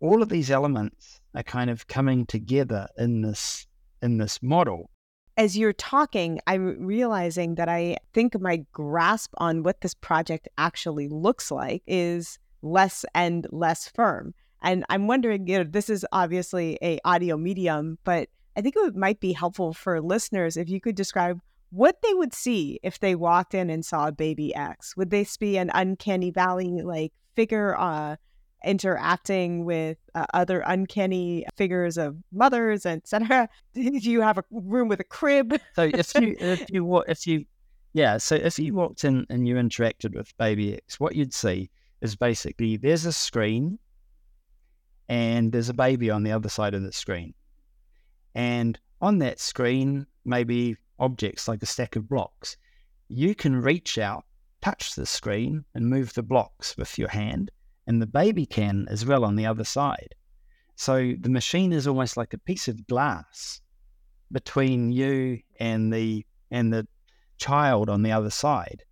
all 0.00 0.22
of 0.22 0.28
these 0.28 0.50
elements 0.50 1.20
are 1.34 1.42
kind 1.42 1.70
of 1.70 1.86
coming 1.88 2.26
together 2.26 2.86
in 2.98 3.22
this 3.22 3.66
in 4.02 4.18
this 4.18 4.42
model. 4.42 4.90
As 5.36 5.56
you're 5.56 5.72
talking, 5.72 6.38
I'm 6.46 6.86
realizing 6.86 7.56
that 7.56 7.68
I 7.68 7.96
think 8.12 8.38
my 8.38 8.64
grasp 8.72 9.32
on 9.38 9.62
what 9.62 9.80
this 9.80 9.94
project 9.94 10.48
actually 10.58 11.08
looks 11.08 11.50
like 11.50 11.82
is 11.86 12.38
less 12.62 13.04
and 13.14 13.46
less 13.50 13.88
firm. 13.88 14.34
And 14.62 14.84
I'm 14.88 15.06
wondering, 15.06 15.48
you 15.48 15.58
know, 15.58 15.64
this 15.64 15.90
is 15.90 16.06
obviously 16.12 16.78
a 16.82 16.98
audio 17.04 17.36
medium, 17.36 17.98
but 18.04 18.28
I 18.56 18.60
think 18.60 18.74
it 18.76 18.96
might 18.96 19.20
be 19.20 19.32
helpful 19.32 19.72
for 19.72 20.00
listeners 20.00 20.56
if 20.56 20.68
you 20.68 20.80
could 20.80 20.94
describe 20.94 21.40
what 21.70 22.00
they 22.02 22.14
would 22.14 22.32
see 22.32 22.78
if 22.84 23.00
they 23.00 23.16
walked 23.16 23.52
in 23.52 23.68
and 23.68 23.84
saw 23.84 24.06
a 24.06 24.12
baby 24.12 24.54
X. 24.54 24.96
Would 24.96 25.10
they 25.10 25.24
see 25.24 25.56
an 25.56 25.72
uncanny 25.74 26.30
valley 26.30 26.82
like 26.82 27.12
figure 27.34 27.76
uh, 27.76 28.14
interacting 28.64 29.64
with 29.64 29.98
uh, 30.14 30.26
other 30.32 30.62
uncanny 30.66 31.44
figures 31.56 31.98
of 31.98 32.16
mothers, 32.32 32.86
etc.? 32.86 33.48
Do 33.74 33.82
you 33.82 34.20
have 34.20 34.38
a 34.38 34.44
room 34.52 34.86
with 34.86 35.00
a 35.00 35.04
crib? 35.04 35.60
so 35.74 35.90
if 35.92 36.14
you 36.14 36.36
if 36.40 36.70
you 36.70 37.04
if 37.08 37.26
you 37.26 37.44
Yeah. 37.92 38.18
So 38.18 38.36
if 38.36 38.56
you 38.58 38.72
walked 38.74 39.02
in 39.02 39.26
and 39.28 39.48
you 39.48 39.56
interacted 39.56 40.14
with 40.14 40.36
Baby 40.36 40.74
X, 40.76 41.00
what 41.00 41.16
you'd 41.16 41.34
see 41.34 41.70
is 42.02 42.14
basically 42.14 42.76
there's 42.76 43.04
a 43.04 43.12
screen 43.12 43.80
and 45.08 45.50
there's 45.50 45.68
a 45.68 45.74
baby 45.74 46.08
on 46.08 46.22
the 46.22 46.30
other 46.30 46.48
side 46.48 46.74
of 46.74 46.82
the 46.82 46.92
screen. 46.92 47.34
And 48.34 48.78
on 49.00 49.18
that 49.18 49.40
screen, 49.40 50.06
maybe 50.24 50.76
objects 50.98 51.48
like 51.48 51.62
a 51.62 51.66
stack 51.66 51.96
of 51.96 52.08
blocks. 52.08 52.56
You 53.08 53.34
can 53.34 53.60
reach 53.60 53.98
out, 53.98 54.24
touch 54.62 54.94
the 54.94 55.06
screen, 55.06 55.64
and 55.74 55.88
move 55.88 56.14
the 56.14 56.22
blocks 56.22 56.76
with 56.76 56.98
your 56.98 57.08
hand, 57.08 57.50
and 57.86 58.00
the 58.00 58.06
baby 58.06 58.46
can 58.46 58.86
as 58.88 59.04
well 59.04 59.24
on 59.24 59.36
the 59.36 59.46
other 59.46 59.64
side. 59.64 60.14
So 60.76 61.14
the 61.20 61.30
machine 61.30 61.72
is 61.72 61.86
almost 61.86 62.16
like 62.16 62.34
a 62.34 62.38
piece 62.38 62.66
of 62.66 62.86
glass 62.86 63.60
between 64.32 64.90
you 64.90 65.40
and 65.60 65.92
the 65.92 66.26
and 66.50 66.72
the 66.72 66.86
child 67.38 67.88
on 67.88 68.02
the 68.02 68.12
other 68.12 68.30
side. 68.30 68.82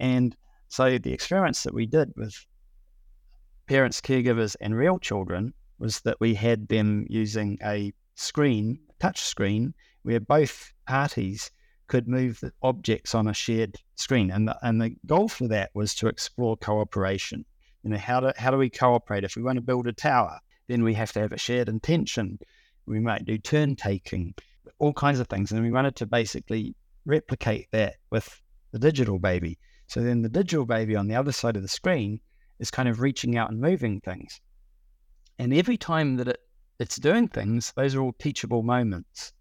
And 0.00 0.36
so 0.68 0.98
the 0.98 1.12
experiments 1.12 1.62
that 1.62 1.74
we 1.74 1.86
did 1.86 2.12
with 2.16 2.34
parents, 3.66 4.00
caregivers, 4.00 4.56
and 4.60 4.74
real 4.74 4.98
children 4.98 5.52
was 5.78 6.00
that 6.00 6.20
we 6.20 6.34
had 6.34 6.68
them 6.68 7.06
using 7.08 7.58
a 7.62 7.92
screen, 8.18 8.78
touch 8.98 9.20
screen, 9.20 9.74
where 10.02 10.20
both 10.20 10.72
parties 10.86 11.50
could 11.86 12.08
move 12.08 12.40
the 12.40 12.52
objects 12.62 13.14
on 13.14 13.28
a 13.28 13.32
shared 13.32 13.76
screen. 13.94 14.30
And 14.30 14.48
the, 14.48 14.58
and 14.62 14.80
the 14.80 14.94
goal 15.06 15.28
for 15.28 15.48
that 15.48 15.70
was 15.74 15.94
to 15.96 16.08
explore 16.08 16.56
cooperation. 16.56 17.44
You 17.82 17.90
know, 17.90 17.96
how 17.96 18.20
do, 18.20 18.32
how 18.36 18.50
do 18.50 18.58
we 18.58 18.70
cooperate? 18.70 19.24
If 19.24 19.36
we 19.36 19.42
want 19.42 19.56
to 19.56 19.62
build 19.62 19.86
a 19.86 19.92
tower, 19.92 20.38
then 20.66 20.82
we 20.82 20.94
have 20.94 21.12
to 21.12 21.20
have 21.20 21.32
a 21.32 21.38
shared 21.38 21.68
intention. 21.68 22.38
We 22.86 23.00
might 23.00 23.24
do 23.24 23.38
turn 23.38 23.76
taking, 23.76 24.34
all 24.78 24.92
kinds 24.92 25.20
of 25.20 25.28
things. 25.28 25.52
And 25.52 25.62
we 25.62 25.70
wanted 25.70 25.96
to 25.96 26.06
basically 26.06 26.74
replicate 27.06 27.68
that 27.72 27.96
with 28.10 28.42
the 28.72 28.78
digital 28.78 29.18
baby. 29.18 29.58
So 29.86 30.02
then 30.02 30.20
the 30.22 30.28
digital 30.28 30.66
baby 30.66 30.96
on 30.96 31.08
the 31.08 31.14
other 31.14 31.32
side 31.32 31.56
of 31.56 31.62
the 31.62 31.68
screen 31.68 32.20
is 32.58 32.70
kind 32.70 32.88
of 32.88 33.00
reaching 33.00 33.38
out 33.38 33.50
and 33.50 33.60
moving 33.60 34.00
things. 34.00 34.40
And 35.38 35.54
every 35.54 35.76
time 35.76 36.16
that 36.16 36.28
it, 36.28 36.40
it's 36.78 36.96
doing 36.96 37.28
things, 37.28 37.72
those 37.76 37.94
are 37.94 38.00
all 38.00 38.12
teachable 38.18 38.62
moments 38.62 39.32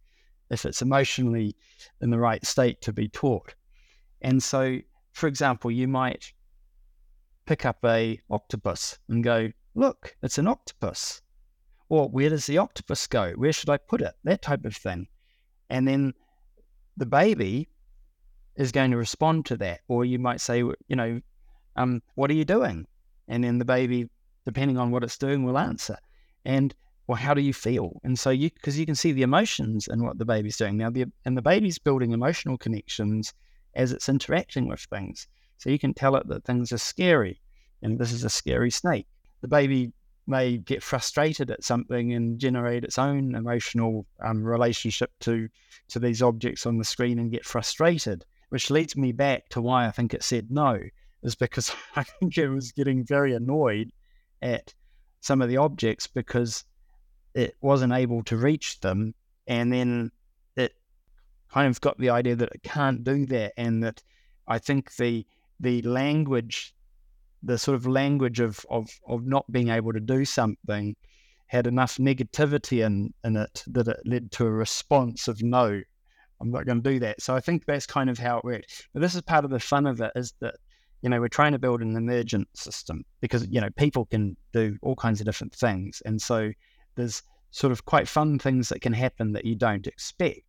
if 0.50 0.66
it's 0.66 0.82
emotionally 0.82 1.56
in 2.02 2.10
the 2.10 2.20
right 2.20 2.46
state 2.46 2.82
to 2.82 2.94
be 2.94 3.08
taught. 3.08 3.54
And 4.22 4.42
so, 4.42 4.80
for 5.12 5.28
example, 5.28 5.70
you 5.70 5.88
might 5.88 6.34
pick 7.46 7.66
up 7.66 7.78
a 7.86 8.20
octopus 8.30 8.98
and 9.10 9.24
go, 9.24 9.52
look, 9.76 10.16
it's 10.22 10.38
an 10.38 10.48
octopus. 10.48 11.22
Or 11.90 12.10
where 12.10 12.30
does 12.30 12.46
the 12.46 12.58
octopus 12.58 13.08
go? 13.08 13.34
Where 13.36 13.54
should 13.54 13.70
I 13.70 13.78
put 13.78 14.02
it? 14.02 14.14
That 14.24 14.42
type 14.42 14.66
of 14.66 14.76
thing. 14.76 15.08
And 15.70 15.88
then 15.88 16.14
the 16.98 17.06
baby 17.06 17.70
is 18.56 18.72
going 18.72 18.92
to 18.92 18.98
respond 18.98 19.46
to 19.48 19.58
that. 19.58 19.82
Or 19.88 20.04
you 20.04 20.20
might 20.20 20.42
say, 20.42 20.60
you 20.60 20.96
know, 20.96 21.22
um, 21.76 22.02
what 22.16 22.32
are 22.32 22.36
you 22.36 22.46
doing? 22.46 22.88
And 23.28 23.44
then 23.44 23.60
the 23.60 23.66
baby, 23.66 24.10
depending 24.46 24.78
on 24.78 24.92
what 24.92 25.04
it's 25.04 25.18
doing, 25.18 25.44
will 25.44 25.58
answer. 25.58 25.98
And 26.44 26.74
well, 27.08 27.16
how 27.16 27.34
do 27.34 27.42
you 27.42 27.54
feel? 27.54 28.00
And 28.04 28.20
so 28.20 28.30
you, 28.30 28.50
because 28.52 28.78
you 28.78 28.86
can 28.86 28.96
see 28.96 29.14
the 29.14 29.22
emotions 29.22 29.88
in 29.88 30.04
what 30.04 30.18
the 30.18 30.26
baby's 30.26 30.58
doing 30.58 30.78
now, 30.78 30.90
the, 30.90 31.06
and 31.24 31.38
the 31.38 31.42
baby's 31.42 31.80
building 31.80 32.12
emotional 32.12 32.58
connections 32.58 33.34
as 33.76 33.94
it's 33.94 34.10
interacting 34.10 34.68
with 34.68 34.82
things. 34.82 35.28
So 35.58 35.70
you 35.70 35.80
can 35.80 35.94
tell 35.94 36.16
it 36.18 36.28
that 36.28 36.44
things 36.44 36.72
are 36.72 36.78
scary, 36.78 37.42
and 37.82 37.98
this 37.98 38.12
is 38.12 38.24
a 38.24 38.30
scary 38.30 38.72
snake. 38.72 39.08
The 39.42 39.48
baby 39.48 39.94
may 40.28 40.58
get 40.58 40.84
frustrated 40.84 41.50
at 41.50 41.64
something 41.64 42.14
and 42.14 42.38
generate 42.38 42.84
its 42.84 42.98
own 42.98 43.34
emotional 43.34 44.06
um, 44.20 44.44
relationship 44.44 45.10
to 45.22 45.48
to 45.88 46.00
these 46.00 46.22
objects 46.22 46.66
on 46.66 46.78
the 46.78 46.84
screen 46.84 47.18
and 47.18 47.32
get 47.32 47.46
frustrated, 47.46 48.26
which 48.50 48.70
leads 48.70 48.98
me 48.98 49.14
back 49.14 49.48
to 49.50 49.62
why 49.62 49.88
I 49.88 49.92
think 49.92 50.14
it 50.14 50.24
said 50.24 50.52
no, 50.52 50.80
is 51.24 51.36
because 51.36 51.72
I 51.96 52.04
think 52.04 52.38
it 52.38 52.50
was 52.50 52.74
getting 52.74 53.06
very 53.06 53.34
annoyed 53.34 53.92
at 54.42 54.74
some 55.22 55.42
of 55.42 55.48
the 55.48 55.58
objects 55.58 56.08
because 56.08 56.66
it 57.38 57.56
wasn't 57.62 57.94
able 57.94 58.24
to 58.24 58.36
reach 58.36 58.80
them. 58.80 59.14
And 59.46 59.72
then 59.72 60.12
it 60.56 60.74
kind 61.54 61.68
of 61.70 61.80
got 61.80 61.98
the 62.00 62.10
idea 62.10 62.36
that 62.36 62.50
it 62.52 62.64
can't 62.64 63.04
do 63.04 63.28
that. 63.28 63.54
And 63.58 63.84
that 63.84 64.02
I 64.48 64.58
think 64.58 64.96
the 64.96 65.26
the 65.60 65.82
language, 65.84 66.74
the 67.44 67.58
sort 67.58 67.76
of 67.76 67.88
language 67.88 68.40
of, 68.40 68.66
of, 68.70 68.90
of 69.08 69.26
not 69.26 69.52
being 69.52 69.70
able 69.70 69.94
to 69.94 70.00
do 70.00 70.26
something 70.26 70.96
had 71.48 71.66
enough 71.66 71.98
negativity 71.98 72.86
in, 72.86 73.14
in 73.24 73.36
it 73.36 73.64
that 73.68 73.88
it 73.88 74.00
led 74.06 74.32
to 74.32 74.46
a 74.46 74.52
response 74.52 75.28
of 75.28 75.42
no, 75.42 75.82
I'm 76.42 76.52
not 76.52 76.66
going 76.66 76.82
to 76.84 76.90
do 76.90 77.00
that. 77.00 77.22
So 77.22 77.36
I 77.36 77.40
think 77.40 77.66
that's 77.66 77.88
kind 77.88 78.10
of 78.10 78.20
how 78.20 78.38
it 78.38 78.44
worked. 78.44 78.88
But 78.94 79.02
this 79.02 79.16
is 79.16 79.22
part 79.22 79.46
of 79.46 79.52
the 79.52 79.60
fun 79.60 79.88
of 79.88 80.02
it 80.02 80.12
is 80.16 80.34
that, 80.42 80.56
you 81.02 81.10
know, 81.10 81.20
we're 81.20 81.28
trying 81.28 81.54
to 81.54 81.60
build 81.60 81.82
an 81.82 81.96
emergent 81.96 82.48
system 82.56 83.04
because, 83.22 83.48
you 83.48 83.62
know, 83.62 83.70
people 83.78 84.06
can 84.06 84.36
do 84.54 84.78
all 84.84 84.96
kinds 84.96 85.20
of 85.20 85.26
different 85.26 85.56
things. 85.56 86.02
And 86.06 86.22
so 86.22 86.52
there's 86.98 87.24
sort 87.52 87.72
of 87.72 87.86
quite 87.86 88.08
fun 88.08 88.38
things 88.38 88.70
that 88.70 88.82
can 88.82 88.94
happen 88.94 89.32
that 89.32 89.46
you 89.46 89.56
don't 89.56 89.88
expect. 89.88 90.42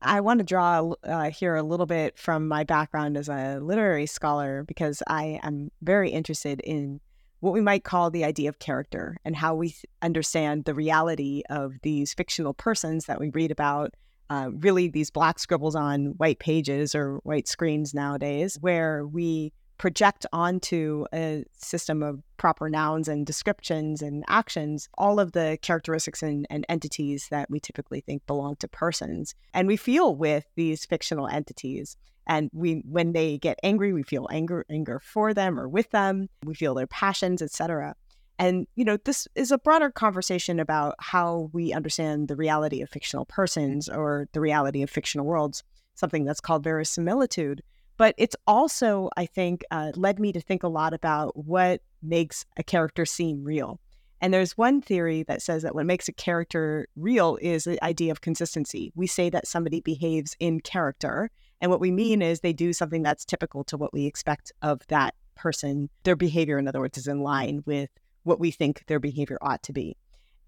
I 0.00 0.20
want 0.20 0.38
to 0.38 0.44
draw 0.44 0.92
uh, 1.02 1.30
here 1.30 1.56
a 1.56 1.62
little 1.62 1.86
bit 1.86 2.16
from 2.16 2.46
my 2.46 2.62
background 2.62 3.16
as 3.16 3.28
a 3.28 3.58
literary 3.60 4.06
scholar 4.06 4.62
because 4.62 5.02
I 5.08 5.40
am 5.42 5.70
very 5.82 6.10
interested 6.10 6.60
in 6.60 7.00
what 7.40 7.52
we 7.52 7.60
might 7.60 7.84
call 7.84 8.10
the 8.10 8.24
idea 8.24 8.48
of 8.48 8.58
character 8.58 9.16
and 9.24 9.34
how 9.34 9.54
we 9.54 9.74
understand 10.02 10.64
the 10.64 10.74
reality 10.74 11.42
of 11.50 11.74
these 11.82 12.14
fictional 12.14 12.54
persons 12.54 13.06
that 13.06 13.20
we 13.20 13.30
read 13.30 13.50
about. 13.50 13.94
Uh, 14.30 14.50
really, 14.52 14.88
these 14.88 15.10
black 15.10 15.38
scribbles 15.38 15.74
on 15.74 16.14
white 16.18 16.38
pages 16.38 16.94
or 16.94 17.16
white 17.22 17.48
screens 17.48 17.94
nowadays, 17.94 18.58
where 18.60 19.06
we 19.06 19.52
project 19.78 20.26
onto 20.32 21.06
a 21.14 21.44
system 21.52 22.02
of 22.02 22.22
proper 22.36 22.68
nouns 22.68 23.08
and 23.08 23.26
descriptions 23.26 24.02
and 24.02 24.24
actions 24.28 24.88
all 24.98 25.18
of 25.20 25.32
the 25.32 25.58
characteristics 25.62 26.22
and, 26.22 26.46
and, 26.50 26.66
entities 26.68 27.28
that 27.30 27.50
we 27.50 27.60
typically 27.60 28.00
think 28.00 28.26
belong 28.26 28.56
to 28.56 28.68
persons. 28.68 29.34
And 29.54 29.68
we 29.68 29.76
feel 29.76 30.14
with 30.14 30.44
these 30.56 30.84
fictional 30.84 31.28
entities. 31.28 31.96
And 32.26 32.50
we 32.52 32.82
when 32.84 33.12
they 33.12 33.38
get 33.38 33.58
angry 33.62 33.92
we 33.94 34.02
feel 34.02 34.28
anger 34.30 34.66
anger 34.68 35.00
for 35.00 35.32
them 35.32 35.58
or 35.58 35.66
with 35.66 35.90
them. 35.90 36.28
We 36.44 36.54
feel 36.54 36.74
their 36.74 36.86
passions 36.86 37.40
etc 37.40 37.94
and 38.38 38.66
you 38.76 38.84
know 38.84 38.96
this 39.04 39.26
is 39.34 39.50
a 39.50 39.58
broader 39.58 39.90
conversation 39.90 40.60
about 40.60 40.94
how 40.98 41.50
we 41.52 41.72
understand 41.72 42.28
the 42.28 42.36
reality 42.36 42.80
of 42.82 42.88
fictional 42.88 43.24
persons 43.24 43.88
or 43.88 44.28
the 44.32 44.40
reality 44.40 44.82
of 44.82 44.90
fictional 44.90 45.26
worlds 45.26 45.62
something 45.94 46.24
that's 46.24 46.40
called 46.40 46.62
verisimilitude 46.62 47.62
but 47.98 48.14
it's 48.16 48.36
also, 48.46 49.10
I 49.16 49.26
think, 49.26 49.64
uh, 49.70 49.92
led 49.94 50.18
me 50.18 50.32
to 50.32 50.40
think 50.40 50.62
a 50.62 50.68
lot 50.68 50.94
about 50.94 51.36
what 51.36 51.82
makes 52.02 52.46
a 52.56 52.62
character 52.62 53.04
seem 53.04 53.44
real. 53.44 53.80
And 54.20 54.32
there's 54.32 54.56
one 54.56 54.80
theory 54.80 55.24
that 55.24 55.42
says 55.42 55.62
that 55.62 55.74
what 55.74 55.86
makes 55.86 56.08
a 56.08 56.12
character 56.12 56.88
real 56.96 57.38
is 57.42 57.64
the 57.64 57.82
idea 57.84 58.10
of 58.10 58.20
consistency. 58.20 58.92
We 58.94 59.06
say 59.06 59.30
that 59.30 59.46
somebody 59.46 59.80
behaves 59.80 60.36
in 60.40 60.60
character. 60.60 61.30
And 61.60 61.70
what 61.70 61.80
we 61.80 61.90
mean 61.90 62.22
is 62.22 62.40
they 62.40 62.52
do 62.52 62.72
something 62.72 63.02
that's 63.02 63.24
typical 63.24 63.64
to 63.64 63.76
what 63.76 63.92
we 63.92 64.06
expect 64.06 64.52
of 64.62 64.80
that 64.88 65.14
person. 65.34 65.90
Their 66.04 66.16
behavior, 66.16 66.58
in 66.58 66.66
other 66.66 66.80
words, 66.80 66.98
is 66.98 67.06
in 67.06 67.20
line 67.20 67.62
with 67.66 67.90
what 68.22 68.40
we 68.40 68.50
think 68.50 68.84
their 68.86 69.00
behavior 69.00 69.38
ought 69.40 69.62
to 69.64 69.72
be. 69.72 69.96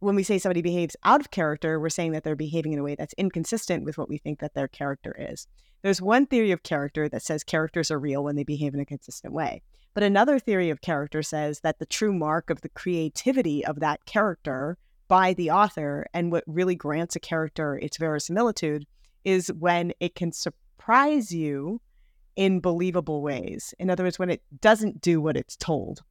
When 0.00 0.16
we 0.16 0.22
say 0.22 0.38
somebody 0.38 0.62
behaves 0.62 0.96
out 1.04 1.20
of 1.20 1.30
character, 1.30 1.78
we're 1.78 1.90
saying 1.90 2.12
that 2.12 2.24
they're 2.24 2.34
behaving 2.34 2.72
in 2.72 2.78
a 2.78 2.82
way 2.82 2.94
that's 2.94 3.14
inconsistent 3.18 3.84
with 3.84 3.98
what 3.98 4.08
we 4.08 4.16
think 4.16 4.40
that 4.40 4.54
their 4.54 4.66
character 4.66 5.14
is. 5.18 5.46
There's 5.82 6.00
one 6.00 6.26
theory 6.26 6.52
of 6.52 6.62
character 6.62 7.06
that 7.10 7.22
says 7.22 7.44
characters 7.44 7.90
are 7.90 7.98
real 7.98 8.24
when 8.24 8.34
they 8.34 8.42
behave 8.42 8.72
in 8.72 8.80
a 8.80 8.86
consistent 8.86 9.34
way. 9.34 9.62
But 9.92 10.02
another 10.02 10.38
theory 10.38 10.70
of 10.70 10.80
character 10.80 11.22
says 11.22 11.60
that 11.60 11.78
the 11.78 11.86
true 11.86 12.14
mark 12.14 12.48
of 12.48 12.62
the 12.62 12.70
creativity 12.70 13.64
of 13.64 13.80
that 13.80 14.04
character 14.06 14.78
by 15.08 15.34
the 15.34 15.50
author 15.50 16.06
and 16.14 16.32
what 16.32 16.44
really 16.46 16.76
grants 16.76 17.16
a 17.16 17.20
character 17.20 17.76
its 17.76 17.98
verisimilitude 17.98 18.86
is 19.24 19.52
when 19.58 19.92
it 20.00 20.14
can 20.14 20.32
surprise 20.32 21.30
you 21.30 21.80
in 22.36 22.60
believable 22.60 23.20
ways. 23.20 23.74
In 23.78 23.90
other 23.90 24.04
words, 24.04 24.18
when 24.18 24.30
it 24.30 24.42
doesn't 24.60 25.02
do 25.02 25.20
what 25.20 25.36
it's 25.36 25.56
told 25.56 26.02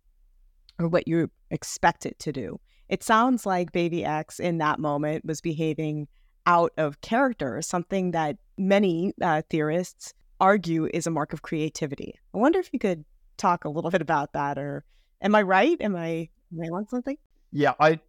or 0.77 0.87
what 0.87 1.07
you 1.07 1.31
expect 1.49 2.05
it 2.05 2.19
to 2.19 2.31
do. 2.31 2.59
It 2.89 3.03
sounds 3.03 3.45
like 3.45 3.71
Baby 3.71 4.03
X 4.03 4.39
in 4.39 4.57
that 4.57 4.79
moment 4.79 5.25
was 5.25 5.41
behaving 5.41 6.07
out 6.45 6.73
of 6.77 6.99
character, 7.01 7.61
something 7.61 8.11
that 8.11 8.37
many 8.57 9.13
uh, 9.21 9.43
theorists 9.49 10.13
argue 10.39 10.89
is 10.93 11.05
a 11.05 11.11
mark 11.11 11.33
of 11.33 11.41
creativity. 11.41 12.15
I 12.33 12.37
wonder 12.37 12.59
if 12.59 12.69
you 12.73 12.79
could 12.79 13.05
talk 13.37 13.65
a 13.65 13.69
little 13.69 13.91
bit 13.91 14.01
about 14.01 14.33
that, 14.33 14.57
or 14.57 14.83
am 15.21 15.35
I 15.35 15.43
right? 15.43 15.79
Am 15.79 15.95
I 15.95 16.29
am 16.51 16.61
I 16.61 16.67
on 16.75 16.87
something? 16.87 17.17
Yeah, 17.51 17.73
I, 17.79 17.99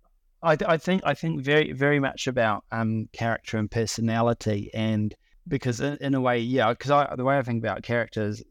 I, 0.43 0.57
I 0.67 0.77
think 0.77 1.03
I 1.05 1.15
think 1.15 1.43
very 1.43 1.73
very 1.73 2.01
much 2.01 2.27
about 2.27 2.65
um 2.73 3.09
character 3.13 3.59
and 3.59 3.71
personality, 3.71 4.71
and 4.73 5.15
because 5.47 5.81
in, 5.81 5.99
in 6.01 6.15
a 6.15 6.21
way, 6.21 6.39
yeah, 6.39 6.71
because 6.71 6.91
I 6.91 7.15
the 7.17 7.25
way 7.25 7.37
I 7.37 7.43
think 7.43 7.63
about 7.63 7.83
characters 7.83 8.43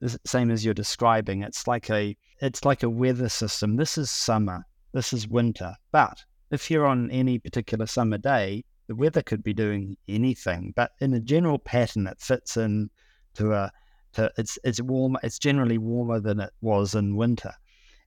the 0.00 0.18
same 0.26 0.50
as 0.50 0.64
you're 0.64 0.74
describing. 0.74 1.42
It's 1.42 1.66
like 1.66 1.90
a 1.90 2.16
it's 2.40 2.64
like 2.64 2.82
a 2.82 2.90
weather 2.90 3.28
system. 3.28 3.76
This 3.76 3.96
is 3.98 4.10
summer. 4.10 4.64
This 4.96 5.12
is 5.12 5.28
winter. 5.28 5.76
But 5.92 6.24
if 6.50 6.70
you're 6.70 6.86
on 6.86 7.10
any 7.10 7.38
particular 7.38 7.84
summer 7.84 8.16
day, 8.16 8.64
the 8.86 8.94
weather 8.94 9.20
could 9.20 9.42
be 9.42 9.52
doing 9.52 9.98
anything, 10.08 10.72
but 10.74 10.92
in 11.02 11.12
a 11.12 11.20
general 11.20 11.58
pattern, 11.58 12.06
it 12.06 12.18
fits 12.18 12.56
in 12.56 12.88
to 13.34 13.52
a 13.52 13.70
to 14.14 14.32
it's 14.38 14.58
it's 14.64 14.80
warm. 14.80 15.18
It's 15.22 15.38
generally 15.38 15.76
warmer 15.76 16.18
than 16.18 16.40
it 16.40 16.54
was 16.62 16.94
in 16.94 17.14
winter, 17.14 17.52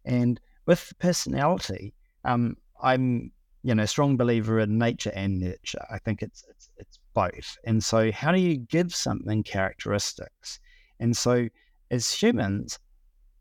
and 0.04 0.42
with 0.66 0.92
personality, 0.98 1.94
um, 2.26 2.58
I'm 2.82 3.34
you 3.62 3.76
know 3.76 3.84
a 3.84 3.88
strong 3.88 4.18
believer 4.18 4.60
in 4.60 4.80
nature 4.80 5.12
and 5.14 5.40
nurture. 5.40 5.86
I 5.92 6.00
think 6.00 6.24
it's 6.24 6.44
it's 6.50 6.72
it's 6.78 6.98
both. 7.14 7.56
And 7.66 7.84
so, 7.84 8.12
how 8.12 8.32
do 8.32 8.40
you 8.40 8.58
give 8.58 8.96
something 8.96 9.44
characteristics? 9.44 10.60
And 11.00 11.16
so, 11.16 11.50
as 11.92 12.12
humans, 12.12 12.80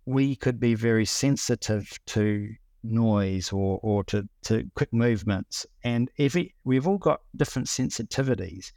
we 0.04 0.36
could 0.36 0.60
be 0.60 0.74
very 0.74 1.06
sensitive 1.06 1.90
to 2.08 2.50
noise 2.82 3.52
or, 3.52 3.80
or 3.82 4.04
to, 4.04 4.28
to 4.42 4.64
quick 4.74 4.92
movements. 4.92 5.66
And 5.84 6.10
every, 6.18 6.54
we've 6.64 6.86
all 6.86 6.98
got 6.98 7.20
different 7.36 7.68
sensitivities. 7.68 8.72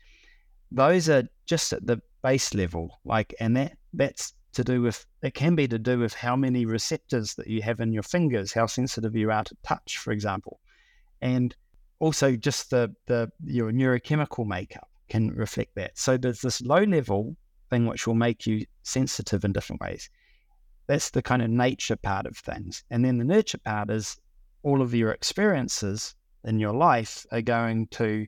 Those 0.72 1.10
are 1.10 1.24
just 1.46 1.74
at 1.74 1.86
the 1.86 2.02
base 2.24 2.54
level, 2.54 3.00
like, 3.04 3.36
and 3.40 3.56
that 3.58 3.78
that's 3.94 4.34
to 4.54 4.64
do 4.64 4.82
with 4.82 5.06
it 5.22 5.34
can 5.34 5.56
be 5.56 5.68
to 5.68 5.80
do 5.80 6.00
with 6.00 6.14
how 6.14 6.36
many 6.36 6.66
receptors 6.66 7.36
that 7.36 7.48
you 7.48 7.62
have 7.62 7.80
in 7.80 7.94
your 7.94 8.04
fingers, 8.04 8.52
how 8.52 8.66
sensitive 8.66 9.16
you 9.16 9.32
are 9.32 9.44
to 9.44 9.56
touch, 9.64 9.98
for 9.98 10.12
example, 10.12 10.60
and 11.22 11.56
also 12.00 12.36
just 12.36 12.70
the 12.70 12.94
the 13.08 13.32
your 13.46 13.72
neurochemical 13.72 14.46
makeup 14.46 14.90
can 15.10 15.30
reflect 15.32 15.76
that. 15.76 15.98
So 15.98 16.18
there's 16.18 16.42
this 16.42 16.62
low 16.62 16.84
level 16.84 17.36
thing 17.70 17.86
which 17.86 18.08
will 18.08 18.16
make 18.16 18.46
you 18.46 18.66
sensitive 18.84 19.44
in 19.46 19.54
different 19.54 19.82
ways. 19.82 20.10
That's 20.92 21.12
the 21.12 21.22
kind 21.22 21.42
of 21.42 21.50
nature 21.50 21.96
part 21.96 22.26
of 22.26 22.36
things. 22.36 22.84
And 22.90 23.06
then 23.06 23.18
the 23.18 23.24
nurture 23.24 23.60
part 23.60 23.90
is 23.90 24.18
all 24.62 24.82
of 24.82 24.94
your 24.94 25.12
experiences 25.12 26.16
in 26.44 26.60
your 26.60 26.74
life 26.74 27.26
are 27.32 27.42
going 27.42 27.88
to 27.92 28.28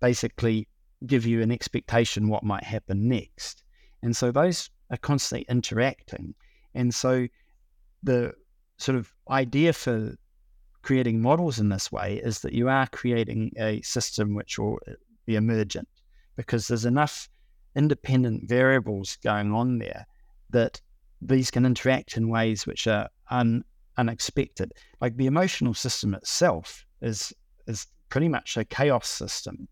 basically 0.00 0.68
give 1.06 1.26
you 1.26 1.42
an 1.42 1.50
expectation 1.50 2.28
what 2.28 2.44
might 2.44 2.62
happen 2.62 3.08
next. 3.08 3.64
And 4.00 4.16
so 4.16 4.30
those 4.30 4.70
are 4.92 4.96
constantly 4.96 5.44
interacting. 5.48 6.36
And 6.76 6.94
so 6.94 7.26
the 8.04 8.32
sort 8.76 8.96
of 8.96 9.12
idea 9.28 9.72
for 9.72 10.14
creating 10.82 11.20
models 11.20 11.58
in 11.58 11.68
this 11.68 11.90
way 11.90 12.20
is 12.22 12.42
that 12.42 12.52
you 12.52 12.68
are 12.68 12.86
creating 12.86 13.50
a 13.58 13.82
system 13.82 14.36
which 14.36 14.56
will 14.56 14.78
be 15.26 15.34
emergent 15.34 15.88
because 16.36 16.68
there's 16.68 16.84
enough 16.84 17.28
independent 17.74 18.48
variables 18.48 19.16
going 19.24 19.52
on 19.52 19.78
there 19.78 20.06
that 20.50 20.80
these 21.20 21.50
can 21.50 21.64
interact 21.64 22.16
in 22.16 22.28
ways 22.28 22.66
which 22.66 22.86
are 22.86 23.08
un, 23.30 23.64
unexpected. 23.96 24.72
Like 25.00 25.16
the 25.16 25.26
emotional 25.26 25.74
system 25.74 26.14
itself 26.14 26.84
is 27.02 27.32
is 27.66 27.86
pretty 28.08 28.28
much 28.28 28.56
a 28.56 28.64
chaos 28.64 29.08
system. 29.08 29.68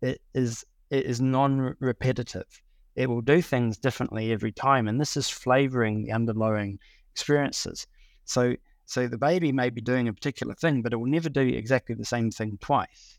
It 0.00 0.20
is 0.34 0.64
it 0.90 1.06
is 1.06 1.20
non-repetitive. 1.20 2.62
It 2.94 3.08
will 3.08 3.22
do 3.22 3.40
things 3.40 3.78
differently 3.78 4.32
every 4.32 4.52
time, 4.52 4.86
and 4.86 5.00
this 5.00 5.16
is 5.16 5.28
flavoring 5.28 6.04
the 6.04 6.12
underlying 6.12 6.78
experiences. 7.10 7.86
So 8.24 8.54
so 8.84 9.08
the 9.08 9.18
baby 9.18 9.52
may 9.52 9.70
be 9.70 9.80
doing 9.80 10.08
a 10.08 10.12
particular 10.12 10.54
thing, 10.54 10.82
but 10.82 10.92
it 10.92 10.96
will 10.96 11.06
never 11.06 11.30
do 11.30 11.40
exactly 11.40 11.94
the 11.94 12.04
same 12.04 12.30
thing 12.30 12.58
twice. 12.60 13.18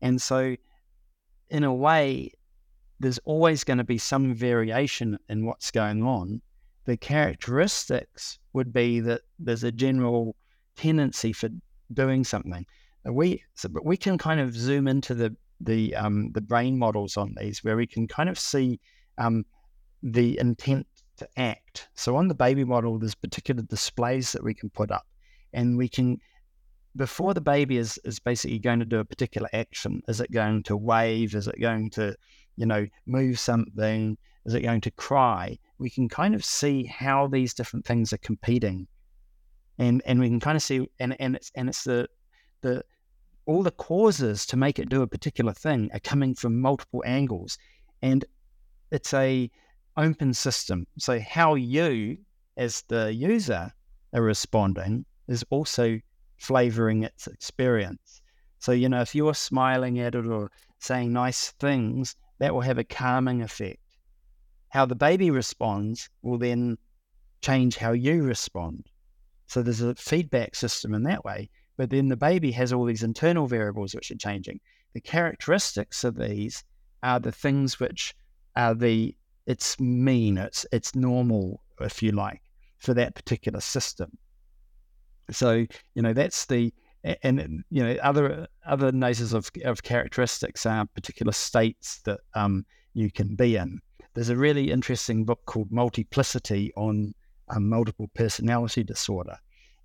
And 0.00 0.20
so, 0.20 0.56
in 1.50 1.64
a 1.64 1.74
way, 1.74 2.30
there's 3.00 3.18
always 3.24 3.64
going 3.64 3.78
to 3.78 3.84
be 3.84 3.98
some 3.98 4.34
variation 4.34 5.18
in 5.28 5.44
what's 5.44 5.70
going 5.70 6.02
on 6.02 6.40
the 6.84 6.96
characteristics 6.96 8.38
would 8.52 8.72
be 8.72 9.00
that 9.00 9.22
there's 9.38 9.64
a 9.64 9.72
general 9.72 10.36
tendency 10.76 11.32
for 11.32 11.48
doing 11.92 12.24
something. 12.24 12.66
We 13.04 13.42
so, 13.54 13.68
but 13.68 13.84
we 13.84 13.96
can 13.96 14.16
kind 14.18 14.40
of 14.40 14.54
zoom 14.54 14.88
into 14.88 15.14
the 15.14 15.36
the 15.60 15.94
um, 15.94 16.30
the 16.32 16.40
brain 16.40 16.78
models 16.78 17.16
on 17.16 17.34
these 17.38 17.62
where 17.62 17.76
we 17.76 17.86
can 17.86 18.06
kind 18.06 18.28
of 18.28 18.38
see 18.38 18.80
um, 19.18 19.44
the 20.02 20.38
intent 20.38 20.86
to 21.18 21.28
act. 21.36 21.88
So 21.94 22.16
on 22.16 22.28
the 22.28 22.34
baby 22.34 22.64
model, 22.64 22.98
there's 22.98 23.14
particular 23.14 23.62
displays 23.62 24.32
that 24.32 24.42
we 24.42 24.54
can 24.54 24.70
put 24.70 24.90
up, 24.90 25.06
and 25.52 25.76
we 25.76 25.88
can 25.88 26.18
before 26.96 27.34
the 27.34 27.40
baby 27.40 27.76
is 27.76 27.98
is 28.04 28.18
basically 28.18 28.58
going 28.58 28.78
to 28.78 28.86
do 28.86 29.00
a 29.00 29.04
particular 29.04 29.48
action. 29.52 30.02
Is 30.08 30.20
it 30.20 30.30
going 30.30 30.62
to 30.64 30.76
wave? 30.76 31.34
Is 31.34 31.48
it 31.48 31.60
going 31.60 31.90
to 31.90 32.16
you 32.56 32.66
know 32.66 32.86
move 33.06 33.38
something? 33.38 34.16
Is 34.46 34.54
it 34.54 34.62
going 34.62 34.80
to 34.82 34.90
cry? 34.90 35.58
We 35.84 35.90
can 35.90 36.08
kind 36.08 36.34
of 36.34 36.42
see 36.42 36.84
how 36.84 37.26
these 37.26 37.52
different 37.52 37.84
things 37.84 38.10
are 38.14 38.24
competing, 38.30 38.88
and 39.78 40.00
and 40.06 40.18
we 40.18 40.30
can 40.30 40.40
kind 40.40 40.56
of 40.56 40.62
see 40.62 40.88
and 40.98 41.14
and 41.20 41.36
it's 41.36 41.52
and 41.54 41.68
it's 41.68 41.84
the 41.84 42.08
the 42.62 42.82
all 43.44 43.62
the 43.62 43.70
causes 43.70 44.46
to 44.46 44.56
make 44.56 44.78
it 44.78 44.88
do 44.88 45.02
a 45.02 45.06
particular 45.06 45.52
thing 45.52 45.90
are 45.92 46.00
coming 46.00 46.34
from 46.34 46.58
multiple 46.58 47.02
angles, 47.04 47.58
and 48.00 48.24
it's 48.90 49.12
a 49.12 49.50
open 49.98 50.32
system. 50.32 50.86
So 50.98 51.20
how 51.20 51.54
you 51.54 52.16
as 52.56 52.82
the 52.88 53.12
user 53.12 53.70
are 54.14 54.22
responding 54.22 55.04
is 55.28 55.44
also 55.50 56.00
flavoring 56.38 57.02
its 57.02 57.26
experience. 57.26 58.22
So, 58.58 58.72
you 58.72 58.88
know, 58.88 59.02
if 59.02 59.14
you're 59.14 59.34
smiling 59.34 60.00
at 60.00 60.14
it 60.14 60.24
or 60.24 60.50
saying 60.78 61.12
nice 61.12 61.50
things, 61.60 62.16
that 62.38 62.54
will 62.54 62.62
have 62.62 62.78
a 62.78 62.84
calming 62.84 63.42
effect 63.42 63.83
how 64.74 64.84
the 64.84 64.96
baby 64.96 65.30
responds 65.30 66.10
will 66.22 66.36
then 66.36 66.76
change 67.42 67.76
how 67.76 67.92
you 67.92 68.24
respond. 68.24 68.84
So 69.46 69.62
there's 69.62 69.80
a 69.80 69.94
feedback 69.94 70.56
system 70.56 70.94
in 70.94 71.04
that 71.04 71.24
way. 71.24 71.48
But 71.76 71.90
then 71.90 72.08
the 72.08 72.16
baby 72.16 72.50
has 72.50 72.72
all 72.72 72.84
these 72.84 73.04
internal 73.04 73.46
variables 73.46 73.94
which 73.94 74.10
are 74.10 74.16
changing. 74.16 74.58
The 74.92 75.00
characteristics 75.00 76.02
of 76.02 76.16
these 76.16 76.64
are 77.04 77.20
the 77.20 77.30
things 77.30 77.78
which 77.78 78.16
are 78.56 78.74
the 78.74 79.16
it's 79.46 79.78
mean, 79.78 80.38
it's 80.38 80.66
it's 80.72 80.96
normal, 80.96 81.62
if 81.80 82.02
you 82.02 82.10
like, 82.10 82.42
for 82.78 82.94
that 82.94 83.14
particular 83.14 83.60
system. 83.60 84.10
So, 85.30 85.66
you 85.94 86.02
know, 86.02 86.12
that's 86.12 86.46
the 86.46 86.74
and 87.22 87.62
you 87.70 87.84
know 87.84 87.94
other 88.02 88.48
other 88.66 88.90
notions 88.90 89.34
of, 89.34 89.50
of 89.64 89.84
characteristics 89.84 90.66
are 90.66 90.86
particular 90.96 91.32
states 91.32 92.00
that 92.06 92.20
um, 92.34 92.66
you 92.94 93.12
can 93.12 93.36
be 93.36 93.54
in. 93.54 93.80
There's 94.14 94.28
a 94.28 94.36
really 94.36 94.70
interesting 94.70 95.24
book 95.24 95.40
called 95.44 95.72
Multiplicity 95.72 96.72
on 96.76 97.14
um, 97.48 97.68
multiple 97.68 98.08
personality 98.14 98.84
disorder. 98.84 99.36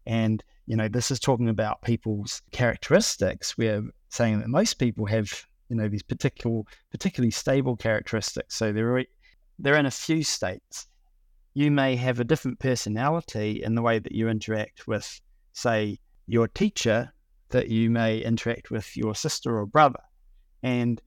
And, 0.05 0.43
you 0.67 0.75
know, 0.75 0.87
this 0.87 1.11
is 1.11 1.19
talking 1.19 1.49
about 1.49 1.81
people's 1.81 2.41
characteristics. 2.51 3.57
We're 3.57 3.83
saying 4.09 4.39
that 4.39 4.47
most 4.49 4.75
people 4.75 5.07
have, 5.07 5.31
you 5.69 5.75
know, 5.75 5.87
these 5.87 6.03
particular, 6.03 6.61
particularly 6.91 7.31
stable 7.31 7.75
characteristics. 7.75 8.55
So 8.55 8.71
they're, 8.71 9.03
they're 9.57 9.75
in 9.75 9.87
a 9.87 9.91
few 9.91 10.23
states. 10.23 10.87
You 11.55 11.71
may 11.71 11.95
have 11.95 12.19
a 12.19 12.23
different 12.23 12.59
personality 12.59 13.63
in 13.63 13.75
the 13.75 13.81
way 13.81 13.99
that 13.99 14.11
you 14.11 14.29
interact 14.29 14.87
with, 14.87 15.19
say, 15.53 15.99
your 16.27 16.47
teacher 16.47 17.11
that 17.49 17.69
you 17.69 17.89
may 17.89 18.19
interact 18.19 18.69
with 18.69 18.95
your 18.95 19.15
sister 19.15 19.57
or 19.57 19.65
brother. 19.65 20.01
And 20.61 21.01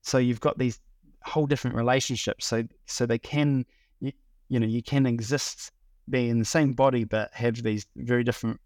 so 0.00 0.16
you've 0.16 0.40
got 0.40 0.58
these 0.58 0.80
whole 1.24 1.46
different 1.46 1.76
relationships. 1.76 2.46
So 2.46 2.64
so 2.86 3.06
they 3.06 3.18
can 3.18 3.64
you, 4.00 4.12
you 4.48 4.60
know 4.60 4.66
you 4.66 4.82
can 4.82 5.06
exist 5.06 5.72
be 6.10 6.28
in 6.28 6.38
the 6.38 6.44
same 6.44 6.72
body 6.72 7.04
but 7.04 7.30
have 7.32 7.62
these 7.62 7.86
very 7.96 8.24
different 8.24 8.60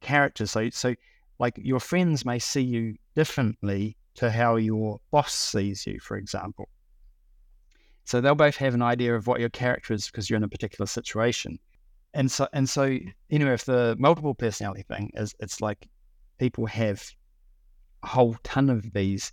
characters. 0.00 0.50
So 0.50 0.70
so 0.70 0.94
like 1.38 1.58
your 1.60 1.80
friends 1.80 2.24
may 2.24 2.38
see 2.38 2.62
you 2.62 2.96
differently 3.14 3.96
to 4.14 4.30
how 4.30 4.56
your 4.56 5.00
boss 5.10 5.32
sees 5.32 5.86
you, 5.86 5.98
for 6.00 6.16
example. 6.16 6.68
So 8.04 8.20
they'll 8.20 8.34
both 8.34 8.56
have 8.56 8.74
an 8.74 8.82
idea 8.82 9.14
of 9.14 9.26
what 9.26 9.40
your 9.40 9.48
character 9.48 9.94
is 9.94 10.06
because 10.06 10.28
you're 10.28 10.36
in 10.36 10.44
a 10.44 10.48
particular 10.48 10.86
situation. 10.86 11.58
And 12.14 12.30
so 12.30 12.46
and 12.52 12.68
so 12.68 12.98
know 13.30 13.52
if 13.52 13.64
the 13.64 13.96
multiple 13.98 14.34
personality 14.34 14.82
thing 14.82 15.10
is 15.14 15.34
it's 15.40 15.60
like 15.60 15.88
people 16.38 16.66
have 16.66 17.02
a 18.02 18.08
whole 18.08 18.36
ton 18.42 18.68
of 18.68 18.92
these 18.92 19.32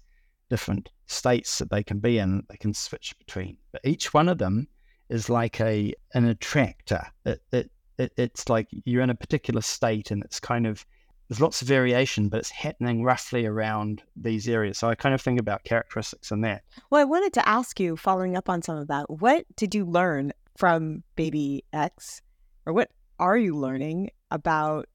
different 0.50 0.90
states 1.08 1.60
that 1.60 1.70
they 1.70 1.84
can 1.84 2.00
be 2.00 2.18
in, 2.18 2.44
they 2.50 2.58
can 2.58 2.74
switch 2.74 3.16
between. 3.18 3.58
But 3.72 3.82
each 3.84 4.14
one 4.14 4.30
of 4.30 4.38
them 4.38 4.68
is 5.10 5.30
like 5.30 5.60
a 5.62 5.94
an 6.14 6.26
attractor. 6.26 7.06
It, 7.26 7.42
it, 7.52 7.72
it, 7.98 8.14
it's 8.18 8.50
like 8.50 8.68
you're 8.86 9.02
in 9.02 9.10
a 9.10 9.16
particular 9.16 9.62
state 9.62 10.12
and 10.12 10.24
it's 10.24 10.40
kind 10.40 10.68
of 10.68 10.86
there's 11.30 11.42
lots 11.42 11.62
of 11.62 11.68
variation, 11.68 12.28
but 12.28 12.40
it's 12.40 12.50
happening 12.50 13.04
roughly 13.04 13.46
around 13.46 14.02
these 14.16 14.50
areas. 14.50 14.80
So 14.80 14.90
I 14.90 14.96
kind 14.96 15.14
of 15.14 15.22
think 15.22 15.40
about 15.40 15.64
characteristics 15.64 16.32
in 16.32 16.42
that. 16.42 16.64
Well, 16.90 17.02
I 17.02 17.06
wanted 17.06 17.34
to 17.34 17.48
ask 17.48 17.80
you, 17.80 17.96
following 17.96 18.36
up 18.36 18.50
on 18.50 18.64
some 18.64 18.78
of 18.78 18.88
that, 18.88 19.08
what 19.12 19.46
did 19.56 19.76
you 19.76 19.86
learn 19.86 20.34
from 20.58 21.04
baby 21.16 21.64
X, 21.72 22.24
or 22.66 22.74
what 22.74 22.90
are 23.20 23.38
you 23.38 23.56
learning 23.56 24.10
about 24.32 24.88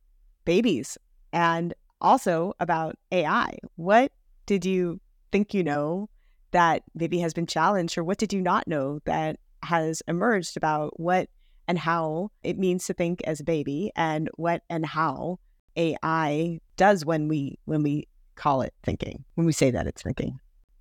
babies 0.44 0.98
and 1.32 1.72
also 2.00 2.54
about 2.58 2.96
AI? 3.12 3.56
What 3.76 4.10
did 4.46 4.64
you 4.64 5.00
think 5.34 5.52
you 5.52 5.64
know 5.64 6.08
that 6.52 6.84
maybe 6.94 7.18
has 7.18 7.34
been 7.34 7.46
challenged, 7.46 7.98
or 7.98 8.04
what 8.04 8.18
did 8.18 8.32
you 8.32 8.40
not 8.40 8.68
know 8.68 9.00
that 9.04 9.36
has 9.64 10.00
emerged 10.06 10.56
about 10.56 11.00
what 11.00 11.28
and 11.66 11.76
how 11.76 12.30
it 12.44 12.56
means 12.56 12.86
to 12.86 12.94
think 12.94 13.20
as 13.24 13.40
a 13.40 13.44
baby, 13.44 13.90
and 13.96 14.30
what 14.36 14.62
and 14.70 14.86
how 14.86 15.40
AI 15.76 16.60
does 16.76 17.04
when 17.04 17.26
we 17.26 17.58
when 17.64 17.82
we 17.82 18.06
call 18.36 18.62
it 18.62 18.72
thinking, 18.84 19.24
when 19.34 19.44
we 19.44 19.52
say 19.52 19.72
that 19.72 19.88
it's 19.88 20.02
thinking. 20.02 20.38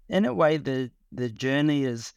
In 0.08 0.24
a 0.26 0.34
way, 0.36 0.58
the 0.58 0.91
the 1.12 1.30
journey 1.30 1.86
is 1.86 2.14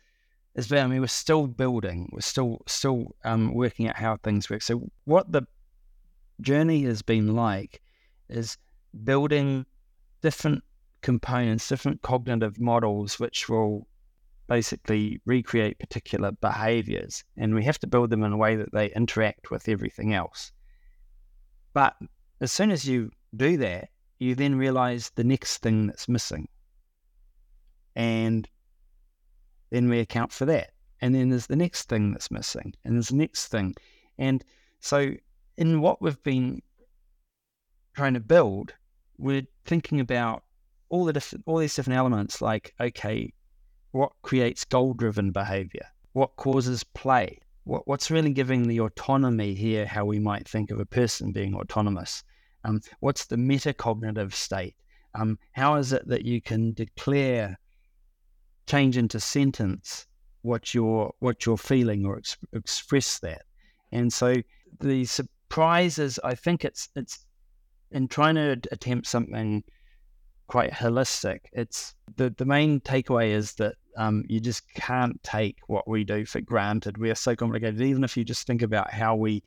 is 0.57 0.70
I 0.70 0.87
mean, 0.87 1.01
we're 1.01 1.07
still 1.07 1.47
building, 1.47 2.11
we're 2.12 2.20
still 2.20 2.61
still 2.66 3.16
um, 3.24 3.55
working 3.55 3.89
out 3.89 3.97
how 3.97 4.18
things 4.18 4.51
work. 4.51 4.61
So 4.61 4.91
what 5.05 5.32
the 5.32 5.47
journey 6.43 6.82
has 6.82 7.01
been 7.01 7.34
like 7.34 7.80
is 8.28 8.59
building 9.05 9.64
different 10.20 10.64
components, 11.07 11.68
different 11.68 12.02
cognitive 12.02 12.59
models, 12.59 13.20
which 13.20 13.48
will 13.48 13.86
basically 14.48 15.20
recreate 15.24 15.78
particular 15.78 16.32
behaviors. 16.32 17.22
And 17.36 17.54
we 17.54 17.62
have 17.64 17.78
to 17.78 17.86
build 17.86 18.11
them 18.11 18.24
in 18.24 18.32
a 18.32 18.36
way 18.36 18.57
that 18.57 18.72
they 18.72 18.92
interact 18.92 19.52
with 19.52 19.68
everything 19.68 20.14
else. 20.14 20.50
But 21.72 21.94
as 22.40 22.50
soon 22.50 22.72
as 22.72 22.84
you 22.84 23.12
do 23.36 23.57
that, 23.59 23.90
you 24.18 24.34
then 24.34 24.57
realize 24.57 25.12
the 25.14 25.22
next 25.22 25.59
thing 25.59 25.86
that's 25.86 26.09
missing. 26.09 26.48
And 27.94 28.48
then 29.70 29.88
we 29.88 30.00
account 30.00 30.32
for 30.32 30.44
that. 30.46 30.72
And 31.00 31.14
then 31.14 31.30
there's 31.30 31.46
the 31.46 31.54
next 31.54 31.88
thing 31.88 32.11
that's 32.11 32.32
missing, 32.32 32.74
and 32.84 32.94
there's 32.96 33.11
the 33.11 33.16
next 33.16 33.46
thing. 33.46 33.76
And 34.18 34.42
so, 34.80 35.12
in 35.57 35.80
what 35.82 36.02
we've 36.02 36.22
been 36.24 36.62
trying 37.94 38.14
to 38.14 38.20
build, 38.20 38.72
we're 39.18 39.46
thinking 39.66 40.00
about 40.00 40.42
all 40.89 41.05
the 41.05 41.12
different, 41.12 41.45
all 41.47 41.59
these 41.59 41.74
different 41.74 41.99
elements. 41.99 42.41
Like, 42.41 42.74
okay, 42.80 43.32
what 43.93 44.12
creates 44.22 44.64
goal-driven 44.64 45.32
behavior? 45.32 45.87
What 46.12 46.37
causes 46.37 46.84
play? 46.84 47.39
What, 47.64 47.87
what's 47.87 48.11
really 48.11 48.32
giving 48.32 48.68
the 48.68 48.80
autonomy 48.80 49.55
here? 49.55 49.87
How 49.87 50.05
we 50.05 50.18
might 50.18 50.49
think 50.49 50.70
of 50.70 50.80
a 50.80 50.87
person 50.87 51.32
being 51.32 51.55
autonomous? 51.55 52.22
Um, 52.64 52.80
what's 53.01 53.26
the 53.26 53.37
metacognitive 53.37 54.32
state? 54.32 54.76
Um, 55.14 55.39
how 55.53 55.76
is 55.76 55.93
it 55.93 56.07
that 56.09 56.24
you 56.24 56.41
can 56.43 56.72
declare 56.74 57.59
change 58.66 58.97
into 58.97 59.20
sentence 59.20 60.07
what 60.43 60.74
you're 60.74 61.12
what 61.18 61.45
you're 61.45 61.57
feeling 61.57 62.05
or 62.05 62.18
ex- 62.18 62.37
express 62.53 63.18
that. 63.20 63.43
And 63.93 64.12
so 64.12 64.37
the 64.80 65.05
surprises, 65.05 66.18
I 66.22 66.34
think 66.34 66.64
it's 66.64 66.89
it's 66.95 67.26
in 67.91 68.09
trying 68.09 68.34
to 68.37 68.61
attempt 68.72 69.07
something 69.07 69.62
quite 70.47 70.72
holistic. 70.72 71.40
It's 71.53 71.94
the 72.16 72.30
the 72.30 72.44
main 72.44 72.80
takeaway 72.80 73.30
is 73.30 73.55
that 73.55 73.74
um, 73.97 74.24
you 74.28 74.40
just 74.40 74.62
can't 74.74 75.22
take 75.22 75.59
what 75.66 75.88
we 75.88 76.05
do 76.05 76.24
for 76.24 76.40
granted. 76.40 76.99
We 76.99 77.11
are 77.11 77.14
so 77.16 77.34
complicated. 77.34 77.80
Even 77.80 78.05
if 78.05 78.16
you 78.16 78.24
just 78.24 78.47
think 78.47 78.62
about 78.62 78.92
how 78.92 79.16
we 79.16 79.42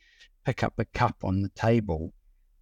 pick 0.46 0.64
up 0.64 0.74
a 0.78 0.86
cup 0.86 1.18
on 1.24 1.42
the 1.42 1.50
table, 1.50 2.14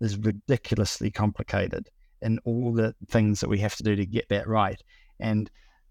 is 0.02 0.18
ridiculously 0.18 1.12
complicated, 1.12 1.90
and 2.22 2.40
all 2.46 2.74
the 2.74 2.94
things 3.10 3.40
that 3.40 3.50
we 3.50 3.60
have 3.60 3.76
to 3.76 3.84
do 3.84 3.96
to 3.96 4.06
get 4.06 4.30
that 4.30 4.48
right. 4.48 4.82
And 5.20 5.50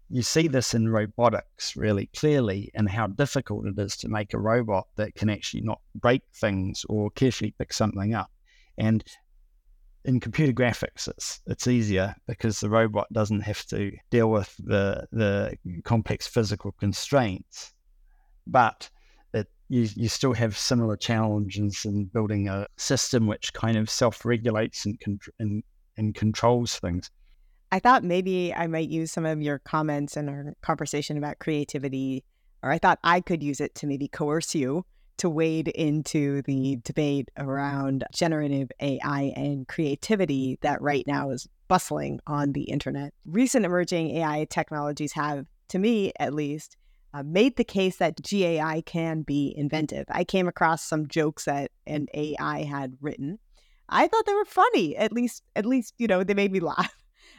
you 0.09 0.21
see 0.21 0.47
this 0.47 0.73
in 0.73 0.87
robotics 0.87 1.75
really 1.75 2.09
clearly 2.15 2.71
and 2.73 2.89
how 2.89 3.07
difficult 3.07 3.65
it 3.67 3.77
is 3.77 3.97
to 3.97 4.07
make 4.07 4.33
a 4.33 4.39
robot 4.39 4.87
that 4.95 5.15
can 5.15 5.29
actually 5.29 5.61
not 5.61 5.81
break 5.95 6.21
things 6.33 6.85
or 6.87 7.09
carefully 7.11 7.53
pick 7.57 7.73
something 7.73 8.13
up. 8.13 8.31
And 8.77 9.03
in 10.07 10.21
computer 10.21 10.53
graphics, 10.53 11.07
it's 11.09 11.41
it's 11.45 11.67
easier 11.67 12.15
because 12.27 12.61
the 12.61 12.69
robot 12.69 13.11
doesn't 13.11 13.41
have 13.41 13.63
to 13.67 13.91
deal 14.09 14.31
with 14.31 14.55
the 14.57 15.05
the 15.11 15.55
complex 15.83 16.25
physical 16.25 16.71
constraints, 16.79 17.73
but 18.47 18.89
it 19.33 19.47
you 19.67 19.89
you 19.95 20.07
still 20.07 20.33
have 20.33 20.57
similar 20.57 20.95
challenges 20.95 21.83
in 21.83 22.05
building 22.05 22.47
a 22.47 22.65
system 22.77 23.27
which 23.27 23.51
kind 23.51 23.77
of 23.77 23.89
self 23.89 24.25
regulates 24.25 24.85
and, 24.85 24.97
and 25.39 25.61
and 25.97 26.15
controls 26.15 26.79
things. 26.79 27.11
I 27.73 27.79
thought 27.79 28.05
maybe 28.05 28.53
I 28.53 28.67
might 28.67 28.87
use 28.87 29.11
some 29.11 29.25
of 29.25 29.41
your 29.41 29.59
comments 29.59 30.15
in 30.15 30.29
our 30.29 30.53
conversation 30.61 31.17
about 31.17 31.39
creativity, 31.39 32.23
or 32.63 32.71
I 32.71 32.77
thought 32.77 32.99
I 33.03 33.19
could 33.19 33.43
use 33.43 33.59
it 33.59 33.75
to 33.75 33.87
maybe 33.87 34.07
coerce 34.07 34.55
you 34.55 34.85
to 35.17 35.29
wade 35.29 35.67
into 35.69 36.41
the 36.43 36.79
debate 36.83 37.29
around 37.37 38.03
generative 38.13 38.71
AI 38.79 39.33
and 39.35 39.67
creativity 39.67 40.57
that 40.61 40.81
right 40.81 41.05
now 41.07 41.31
is 41.31 41.47
bustling 41.67 42.19
on 42.27 42.53
the 42.53 42.63
internet. 42.63 43.13
Recent 43.25 43.65
emerging 43.65 44.11
AI 44.17 44.45
technologies 44.49 45.13
have, 45.13 45.45
to 45.69 45.79
me 45.79 46.13
at 46.19 46.33
least, 46.33 46.77
uh, 47.13 47.23
made 47.23 47.55
the 47.55 47.63
case 47.63 47.97
that 47.97 48.21
GAI 48.21 48.83
can 48.85 49.21
be 49.21 49.53
inventive. 49.57 50.05
I 50.09 50.23
came 50.23 50.47
across 50.47 50.83
some 50.83 51.07
jokes 51.07 51.45
that 51.45 51.71
an 51.85 52.07
AI 52.13 52.63
had 52.63 52.93
written. 53.01 53.39
I 53.89 54.07
thought 54.07 54.25
they 54.25 54.33
were 54.33 54.45
funny. 54.45 54.95
At 54.97 55.13
least, 55.13 55.43
at 55.55 55.65
least 55.65 55.93
you 55.97 56.07
know, 56.07 56.23
they 56.23 56.33
made 56.33 56.51
me 56.51 56.59
laugh. 56.61 56.93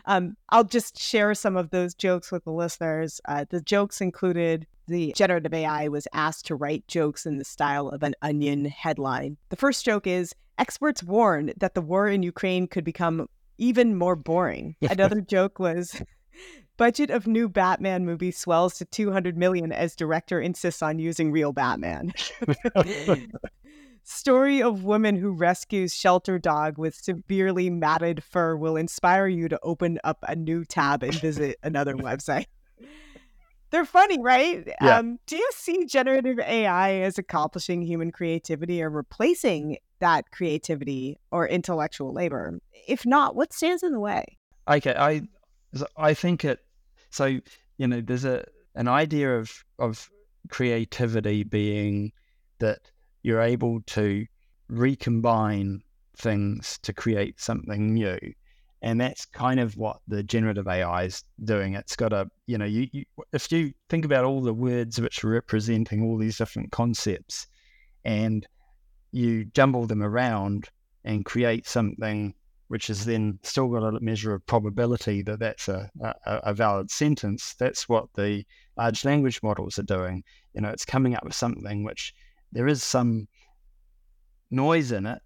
Um, 0.09 0.37
I'll 0.49 0.65
just 0.65 0.99
share 0.99 1.35
some 1.35 1.57
of 1.57 1.71
those 1.71 1.95
jokes 1.95 2.33
with 2.33 2.45
the 2.45 2.51
listeners. 2.51 3.21
Uh, 3.29 3.45
the 3.49 3.61
jokes 3.61 4.01
included 4.01 4.67
the 4.87 5.13
generative 5.15 5.53
AI 5.53 5.89
was 5.89 6.09
asked 6.15 6.47
to 6.47 6.55
write 6.55 6.89
jokes 6.89 7.27
in 7.27 7.37
the 7.37 7.45
style 7.45 7.89
of 7.89 8.03
an 8.03 8.15
onion 8.23 8.65
headline. 8.65 9.37
The 9.51 9.57
first 9.57 9.85
joke 9.85 10.07
is 10.07 10.35
experts 10.57 11.03
warn 11.03 11.53
that 11.59 11.75
the 11.75 11.83
war 11.83 12.09
in 12.09 12.23
Ukraine 12.23 12.67
could 12.67 12.85
become 12.85 13.29
even 13.59 13.97
more 13.97 14.17
boring. 14.17 14.77
Another 14.91 15.21
joke 15.21 15.59
was 15.59 16.01
budget 16.79 17.11
of 17.11 17.27
new 17.27 17.47
Batman 17.47 18.07
movie 18.07 18.31
swells 18.31 18.79
to 18.79 18.87
200 18.87 19.37
million 19.37 19.73
as 19.73 19.95
director 19.95 20.41
insists 20.41 20.81
on 20.81 20.99
using 20.99 21.31
real 21.31 21.53
Batman. 21.53 22.13
Story 24.11 24.63
of 24.63 24.85
woman 24.85 25.17
who 25.17 25.33
rescues 25.33 25.95
shelter 25.95 26.39
dog 26.39 26.79
with 26.79 26.95
severely 26.95 27.69
matted 27.69 28.25
fur 28.25 28.57
will 28.57 28.75
inspire 28.75 29.27
you 29.27 29.51
to 29.51 29.61
open 29.63 29.99
up 30.03 30.17
a 30.27 30.35
new 30.35 30.65
tab 30.65 31.03
and 31.03 31.13
visit 31.13 31.59
another 31.63 31.95
website. 31.95 32.47
They're 33.71 33.85
funny, 33.85 34.19
right? 34.19 34.67
Yeah. 34.81 34.97
Um, 34.97 35.19
do 35.27 35.37
you 35.37 35.51
see 35.53 35.85
generative 35.85 36.39
AI 36.39 36.95
as 37.03 37.19
accomplishing 37.19 37.83
human 37.83 38.11
creativity 38.11 38.83
or 38.83 38.89
replacing 38.89 39.77
that 39.99 40.31
creativity 40.31 41.19
or 41.31 41.47
intellectual 41.47 42.15
labor? 42.15 42.61
If 42.89 43.05
not, 43.05 43.37
what 43.37 43.53
stands 43.53 43.83
in 43.83 43.93
the 43.93 44.01
way? 44.01 44.39
Okay, 44.67 44.95
I 44.97 45.21
I 45.99 46.15
think 46.15 46.47
it. 46.47 46.61
So 47.11 47.27
you 47.77 47.87
know, 47.87 48.01
there's 48.01 48.25
a 48.25 48.47
an 48.75 48.89
idea 48.89 49.37
of 49.37 49.53
of 49.79 50.09
creativity 50.49 51.45
being 51.45 52.13
that 52.59 52.91
you're 53.29 53.43
able 53.43 53.83
to 53.83 54.25
recombine 54.71 55.83
things 56.17 56.79
to 56.83 56.95
create 56.95 57.39
something 57.39 57.93
new. 57.93 58.19
And 58.81 58.99
that's 58.99 59.27
kind 59.27 59.61
of 59.61 59.77
what 59.77 59.99
the 60.09 60.23
generative 60.23 60.67
AI 60.67 61.05
is 61.05 61.23
doing. 61.45 61.75
It's 61.75 61.95
got 61.95 62.15
a, 62.15 62.31
you 62.47 62.57
know, 62.57 62.65
you, 62.65 62.89
you, 62.91 63.05
if 63.35 63.53
you 63.53 63.75
think 63.91 64.07
about 64.07 64.25
all 64.25 64.41
the 64.41 64.55
words 64.55 64.99
which 64.99 65.23
are 65.23 65.29
representing 65.29 66.03
all 66.03 66.17
these 66.17 66.39
different 66.39 66.73
concepts 66.73 67.49
and 68.03 68.47
you 69.13 69.45
jumble 69.45 69.87
them 69.87 70.03
around 70.03 70.71
and 71.05 71.27
create 71.27 71.69
something 71.69 72.33
which 72.69 72.89
is 72.89 73.05
then 73.05 73.39
still 73.43 73.69
got 73.69 73.95
a 73.95 74.01
measure 74.01 74.33
of 74.33 74.47
probability 74.47 75.21
that 75.23 75.41
that's 75.41 75.69
a, 75.69 75.91
a, 76.03 76.15
a, 76.25 76.55
valid 76.55 76.91
sentence. 76.91 77.55
That's 77.59 77.89
what 77.89 78.07
the 78.15 78.45
large 78.77 79.05
language 79.07 79.43
models 79.43 79.79
are 79.79 79.85
doing. 79.85 80.23
You 80.55 80.61
know, 80.61 80.69
it's 80.69 80.85
coming 80.85 81.15
up 81.15 81.25
with 81.25 81.35
something 81.35 81.83
which 81.83 82.15
there 82.53 82.67
is 82.67 82.83
some 82.83 83.29
noise 84.51 84.93
in 84.93 85.07
it. 85.07 85.21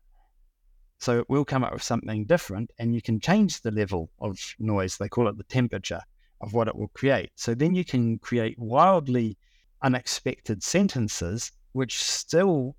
So 0.99 1.19
it 1.19 1.29
will 1.29 1.45
come 1.45 1.65
up 1.65 1.73
with 1.73 1.83
something 1.83 2.27
different, 2.27 2.71
and 2.79 2.95
you 2.95 3.03
can 3.03 3.19
change 3.19 3.61
the 3.61 3.73
level 3.73 4.11
of 4.21 4.39
noise. 4.59 4.97
They 4.97 5.09
call 5.09 5.29
it 5.29 5.37
the 5.37 5.45
temperature 5.45 6.01
of 6.41 6.53
what 6.53 6.69
it 6.69 6.77
will 6.77 6.91
create. 6.95 7.31
So 7.35 7.55
then 7.55 7.75
you 7.75 7.85
can 7.85 8.19
create 8.19 8.57
wildly 8.59 9.37
unexpected 9.83 10.63
sentences, 10.63 11.51
which 11.73 12.01
still 12.03 12.77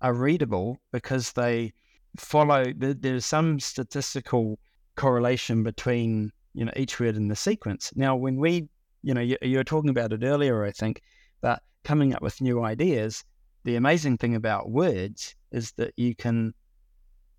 are 0.00 0.14
readable 0.14 0.78
because 0.92 1.32
they 1.32 1.72
follow. 2.16 2.72
There's 2.76 3.26
some 3.26 3.58
statistical 3.58 4.58
correlation 4.94 5.62
between 5.64 6.30
you 6.54 6.64
know 6.64 6.72
each 6.76 7.00
word 7.00 7.16
in 7.16 7.28
the 7.28 7.36
sequence. 7.36 7.92
Now, 7.96 8.14
when 8.14 8.36
we, 8.36 8.68
you 9.02 9.14
know, 9.14 9.20
you, 9.20 9.36
you 9.42 9.56
were 9.56 9.64
talking 9.64 9.90
about 9.90 10.12
it 10.12 10.22
earlier, 10.22 10.64
I 10.64 10.70
think, 10.70 11.02
that 11.40 11.62
coming 11.82 12.14
up 12.14 12.22
with 12.22 12.40
new 12.40 12.62
ideas 12.62 13.24
the 13.64 13.76
amazing 13.76 14.16
thing 14.16 14.34
about 14.34 14.70
words 14.70 15.34
is 15.52 15.72
that 15.72 15.92
you 15.96 16.14
can 16.14 16.54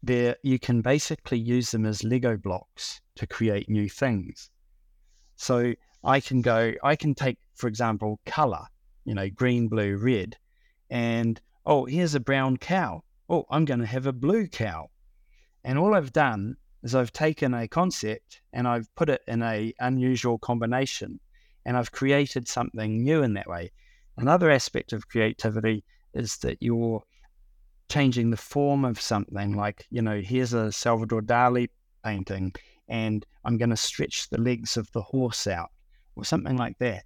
there 0.04 0.36
you 0.44 0.60
can 0.60 0.82
basically 0.82 1.38
use 1.38 1.72
them 1.72 1.86
as 1.86 2.04
Lego 2.04 2.38
blocks 2.38 3.02
to 3.16 3.28
create 3.28 3.70
new 3.70 3.88
things. 3.88 4.50
So 5.36 5.74
I 6.04 6.20
can 6.20 6.42
go, 6.42 6.74
I 6.84 6.96
can 6.96 7.14
take, 7.14 7.38
for 7.56 7.68
example, 7.68 8.20
color, 8.26 8.66
you 9.06 9.14
know, 9.14 9.30
green, 9.30 9.68
blue, 9.68 9.98
red, 9.98 10.38
and 10.90 11.40
oh, 11.66 11.86
here's 11.86 12.16
a 12.16 12.20
brown 12.20 12.58
cow. 12.58 13.04
Oh, 13.30 13.46
I'm 13.50 13.66
going 13.66 13.80
to 13.80 13.86
have 13.86 14.08
a 14.08 14.14
blue 14.14 14.48
cow. 14.48 14.90
And 15.64 15.78
all 15.78 15.94
I've 15.94 16.14
done 16.14 16.58
is 16.84 16.96
I've 16.96 17.14
taken 17.14 17.54
a 17.54 17.68
concept 17.68 18.42
and 18.52 18.68
I've 18.68 18.94
put 18.96 19.10
it 19.10 19.22
in 19.28 19.44
a 19.44 19.74
unusual 19.80 20.40
combination 20.40 21.20
and 21.66 21.78
I've 21.78 21.92
created 21.92 22.48
something 22.48 23.04
new 23.04 23.22
in 23.22 23.36
that 23.36 23.48
way. 23.48 23.72
Another 24.18 24.50
aspect 24.50 24.92
of 24.92 25.08
creativity 25.08 25.84
is 26.14 26.38
that 26.38 26.58
you're 26.62 27.04
changing 27.90 28.30
the 28.30 28.38
form 28.38 28.86
of 28.86 29.00
something 29.00 29.56
like, 29.56 29.86
you 29.90 30.02
know, 30.02 30.22
here's 30.22 30.54
a 30.54 30.72
Salvador 30.72 31.22
Dali 31.22 31.68
painting 32.04 32.54
and 32.88 33.26
I'm 33.46 33.58
going 33.58 33.70
to 33.70 33.78
stretch 33.78 34.30
the 34.30 34.40
legs 34.40 34.78
of 34.78 34.92
the 34.92 35.02
horse 35.02 35.48
out 35.48 35.72
or 36.16 36.26
something 36.26 36.58
like 36.58 36.78
that. 36.80 37.04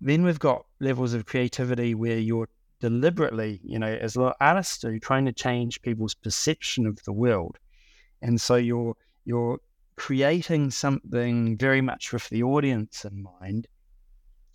then 0.00 0.24
we've 0.24 0.38
got 0.38 0.66
levels 0.80 1.14
of 1.14 1.26
creativity 1.26 1.94
where 1.94 2.18
you're 2.18 2.48
deliberately, 2.80 3.60
you 3.64 3.78
know, 3.78 3.92
as 3.92 4.16
artists 4.40 4.78
do, 4.78 4.98
trying 5.00 5.24
to 5.24 5.32
change 5.32 5.82
people's 5.82 6.14
perception 6.14 6.86
of 6.86 7.02
the 7.04 7.12
world. 7.12 7.58
And 8.22 8.40
so 8.40 8.56
you're 8.56 8.94
you're 9.24 9.58
creating 9.96 10.70
something 10.70 11.56
very 11.56 11.80
much 11.80 12.12
with 12.12 12.28
the 12.28 12.42
audience 12.42 13.04
in 13.04 13.24
mind 13.40 13.66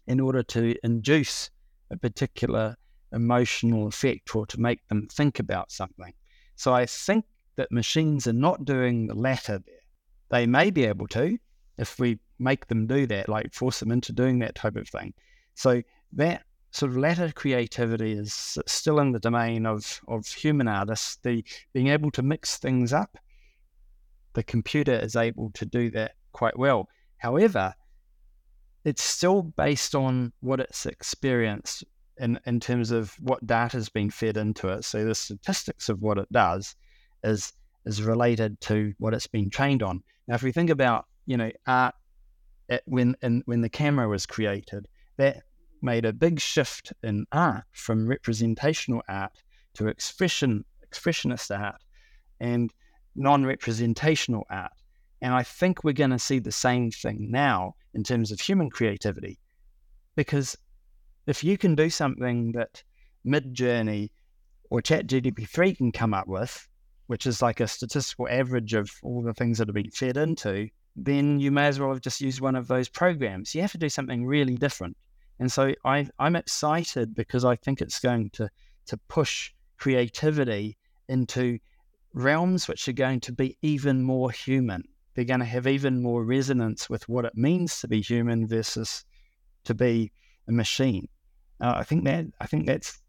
in 0.08 0.20
order 0.20 0.43
to 0.43 0.76
induce 0.84 1.49
a 1.89 1.97
particular 1.97 2.76
emotional 3.14 3.88
effect 3.88 4.36
or 4.36 4.45
to 4.47 4.59
make 4.59 4.88
them 4.88 5.07
think 5.12 5.39
about 5.39 5.72
something. 5.72 6.14
So 6.55 6.74
I 6.74 6.86
think 6.86 7.26
that 7.55 7.72
machines 7.72 8.28
are 8.28 8.34
not 8.34 8.66
doing 8.66 9.07
the 9.07 9.16
latter 9.16 9.59
there. 9.66 9.76
They 10.30 10.45
may 10.45 10.70
be 10.70 10.86
able 10.86 11.07
to 11.09 11.38
if 11.78 11.99
we 11.99 12.20
make 12.39 12.68
them 12.68 12.88
do 12.88 13.07
that, 13.07 13.28
like 13.28 13.53
force 13.53 13.80
them 13.80 13.91
into 13.91 14.14
doing 14.14 14.39
that 14.39 14.55
type 14.55 14.76
of 14.76 14.88
thing. 14.88 15.14
So 15.55 15.82
that 16.14 16.43
sort 16.72 16.91
of 16.91 16.97
latter 16.97 17.32
creativity 17.34 18.14
is 18.14 18.57
still 18.66 18.99
in 18.99 19.12
the 19.12 19.20
domain 19.20 19.66
of, 19.66 19.99
of 20.07 20.28
human 20.28 20.68
artists, 20.68 21.18
the 21.24 21.43
being 21.74 21.88
able 21.88 22.12
to 22.12 22.22
mix 22.22 22.57
things 22.57 22.93
up. 22.93 23.18
The 24.34 24.43
computer 24.43 24.93
is 24.93 25.16
able 25.16 25.51
to 25.55 25.66
do 25.66 25.91
that 25.91 26.14
quite 26.32 26.57
well. 26.57 26.88
However, 27.18 27.74
it's 28.86 29.03
still 29.03 29.41
based 29.41 29.93
on 29.93 30.32
what 30.39 30.59
it's 30.59 30.86
experienced 30.86 31.84
in, 32.22 32.39
in 32.45 32.59
terms 32.59 32.91
of 32.91 33.13
what 33.19 33.45
data 33.45 33.78
has 33.78 33.89
been 33.89 34.11
fed 34.11 34.38
into 34.38 34.69
it. 34.69 34.86
So 34.86 35.03
the 35.03 35.15
statistics 35.15 35.89
of 35.89 36.01
what 36.01 36.17
it 36.17 36.32
does 36.32 36.76
is 37.24 37.53
is 37.86 38.03
related 38.03 38.61
to 38.61 38.93
what 38.99 39.13
it's 39.13 39.26
been 39.26 39.49
trained 39.49 39.82
on. 39.82 40.03
Now, 40.28 40.36
if 40.36 40.43
we 40.43 40.51
think 40.51 40.69
about 40.69 41.05
you 41.26 41.36
know 41.36 41.51
art 41.65 41.95
at, 42.69 42.84
when 42.86 43.15
in, 43.22 43.41
when 43.45 43.61
the 43.61 43.69
camera 43.69 44.07
was 44.07 44.26
created, 44.26 44.88
that 45.17 45.41
made 45.82 46.05
a 46.05 46.13
big 46.13 46.39
shift 46.39 46.93
in 47.03 47.26
art 47.32 47.63
from 47.72 48.07
representational 48.07 49.01
art 49.09 49.34
to 49.74 49.88
expression 49.88 50.63
expressionist 50.88 51.57
art 51.57 51.82
and 52.39 52.72
non-representational 53.15 54.45
art. 54.49 54.72
And 55.22 55.34
I 55.34 55.43
think 55.43 55.84
we're 55.84 55.93
going 55.93 56.11
to 56.11 56.19
see 56.19 56.39
the 56.39 56.51
same 56.51 56.91
thing 56.91 57.30
now 57.32 57.76
in 57.93 58.03
terms 58.03 58.32
of 58.32 58.39
human 58.39 58.69
creativity. 58.69 59.39
Because 60.15 60.57
if 61.32 61.45
you 61.45 61.57
can 61.57 61.75
do 61.75 61.89
something 61.89 62.51
that 62.51 62.84
Midjourney 63.25 64.09
or 64.69 64.82
ChatGPT 64.82 65.47
3 65.47 65.75
can 65.75 65.91
come 65.93 66.13
up 66.13 66.27
with, 66.27 66.67
which 67.07 67.25
is 67.25 67.41
like 67.41 67.61
a 67.61 67.67
statistical 67.67 68.27
average 68.29 68.73
of 68.73 68.91
all 69.01 69.23
the 69.23 69.34
things 69.34 69.57
that 69.57 69.69
have 69.69 69.75
been 69.75 69.91
fed 69.91 70.17
into, 70.17 70.67
then 70.97 71.39
you 71.39 71.49
may 71.49 71.67
as 71.67 71.79
well 71.79 71.89
have 71.89 72.01
just 72.01 72.19
used 72.19 72.41
one 72.41 72.57
of 72.57 72.67
those 72.67 72.89
programs. 72.89 73.55
You 73.55 73.61
have 73.61 73.71
to 73.71 73.77
do 73.77 73.88
something 73.88 74.25
really 74.25 74.57
different. 74.57 74.97
And 75.39 75.49
so 75.49 75.73
I, 75.86 76.09
I'm 76.19 76.36
excited 76.36 77.15
because 77.15 77.45
I 77.45 77.55
think 77.55 77.82
it's 77.82 78.01
going 78.01 78.29
to, 78.32 78.49
to 78.88 78.97
push 79.07 79.53
creativity 79.77 80.77
into 81.07 81.59
realms 82.13 82.67
which 82.67 82.89
are 82.89 82.93
going 82.93 83.21
to 83.21 83.32
be 83.32 83.57
even 83.61 84.03
more 84.03 84.32
human. 84.32 84.84
They're 85.15 85.23
going 85.23 85.39
to 85.39 85.45
have 85.45 85.65
even 85.65 86.03
more 86.03 86.25
resonance 86.25 86.89
with 86.89 87.07
what 87.07 87.23
it 87.23 87.38
means 87.38 87.79
to 87.79 87.88
be 87.88 88.01
human 88.01 88.47
versus 88.47 89.05
to 89.63 89.73
be 89.73 90.11
a 90.47 90.51
machine. 90.51 91.07
Uh, 91.62 91.76
I 91.78 91.84
think 91.84 92.05
that 92.05 92.26
I 92.39 92.47
think 92.47 92.66
that's 92.66 92.99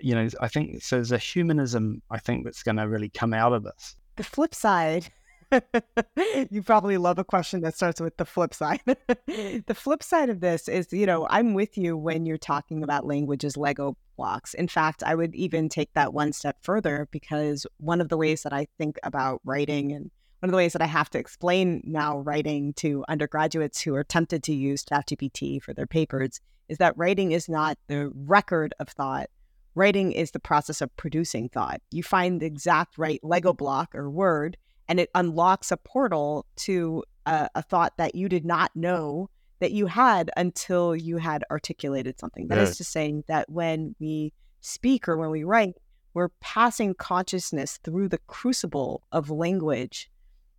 you 0.00 0.14
know 0.14 0.28
I 0.40 0.48
think 0.48 0.82
so. 0.82 0.96
There's 0.96 1.12
a 1.12 1.18
humanism 1.18 2.02
I 2.10 2.18
think 2.18 2.44
that's 2.44 2.62
going 2.62 2.76
to 2.76 2.88
really 2.88 3.10
come 3.10 3.34
out 3.34 3.52
of 3.52 3.64
this. 3.64 3.96
The 4.16 4.24
flip 4.24 4.54
side 4.54 5.10
you 6.50 6.62
probably 6.62 6.98
love 6.98 7.18
a 7.18 7.24
question 7.24 7.60
that 7.62 7.74
starts 7.74 8.00
with 8.00 8.16
the 8.16 8.24
flip 8.24 8.54
side. 8.54 8.80
the 8.86 9.74
flip 9.74 10.02
side 10.02 10.30
of 10.30 10.40
this 10.40 10.68
is, 10.68 10.92
you 10.92 11.06
know, 11.06 11.26
I'm 11.30 11.54
with 11.54 11.78
you 11.78 11.96
when 11.96 12.26
you're 12.26 12.38
talking 12.38 12.82
about 12.82 13.06
language 13.06 13.44
as 13.44 13.56
Lego 13.56 13.96
blocks. 14.16 14.54
In 14.54 14.68
fact, 14.68 15.02
I 15.02 15.14
would 15.14 15.34
even 15.34 15.68
take 15.68 15.92
that 15.94 16.12
one 16.12 16.32
step 16.32 16.56
further 16.62 17.08
because 17.10 17.66
one 17.78 18.00
of 18.00 18.08
the 18.08 18.16
ways 18.16 18.42
that 18.42 18.52
I 18.52 18.66
think 18.78 18.98
about 19.02 19.40
writing 19.44 19.92
and 19.92 20.10
one 20.40 20.48
of 20.48 20.52
the 20.52 20.56
ways 20.56 20.72
that 20.74 20.82
I 20.82 20.86
have 20.86 21.10
to 21.10 21.18
explain 21.18 21.82
now 21.84 22.18
writing 22.18 22.72
to 22.74 23.04
undergraduates 23.08 23.80
who 23.80 23.94
are 23.94 24.04
tempted 24.04 24.42
to 24.44 24.54
use 24.54 24.84
ChatGPT 24.84 25.62
for 25.62 25.72
their 25.72 25.86
papers 25.86 26.40
is 26.68 26.78
that 26.78 26.96
writing 26.96 27.32
is 27.32 27.48
not 27.48 27.78
the 27.86 28.10
record 28.14 28.74
of 28.78 28.88
thought. 28.88 29.28
Writing 29.74 30.12
is 30.12 30.32
the 30.32 30.40
process 30.40 30.80
of 30.80 30.94
producing 30.96 31.48
thought. 31.48 31.80
You 31.90 32.02
find 32.02 32.40
the 32.40 32.46
exact 32.46 32.98
right 32.98 33.20
Lego 33.22 33.52
block 33.52 33.94
or 33.94 34.10
word 34.10 34.56
and 34.88 34.98
it 34.98 35.10
unlocks 35.14 35.70
a 35.70 35.76
portal 35.76 36.46
to 36.56 37.04
a, 37.26 37.48
a, 37.54 37.62
thought 37.62 37.96
that 37.98 38.14
you 38.14 38.28
did 38.28 38.44
not 38.44 38.74
know 38.74 39.28
that 39.60 39.72
you 39.72 39.86
had 39.86 40.30
until 40.36 40.96
you 40.96 41.18
had 41.18 41.44
articulated 41.50 42.18
something. 42.18 42.48
That 42.48 42.56
yeah. 42.56 42.64
is 42.64 42.76
to 42.78 42.84
say 42.84 43.22
that 43.28 43.50
when 43.50 43.94
we 44.00 44.32
speak 44.60 45.08
or 45.08 45.16
when 45.16 45.30
we 45.30 45.44
write, 45.44 45.74
we're 46.14 46.30
passing 46.40 46.94
consciousness 46.94 47.78
through 47.84 48.08
the 48.08 48.18
crucible 48.26 49.02
of 49.12 49.30
language 49.30 50.10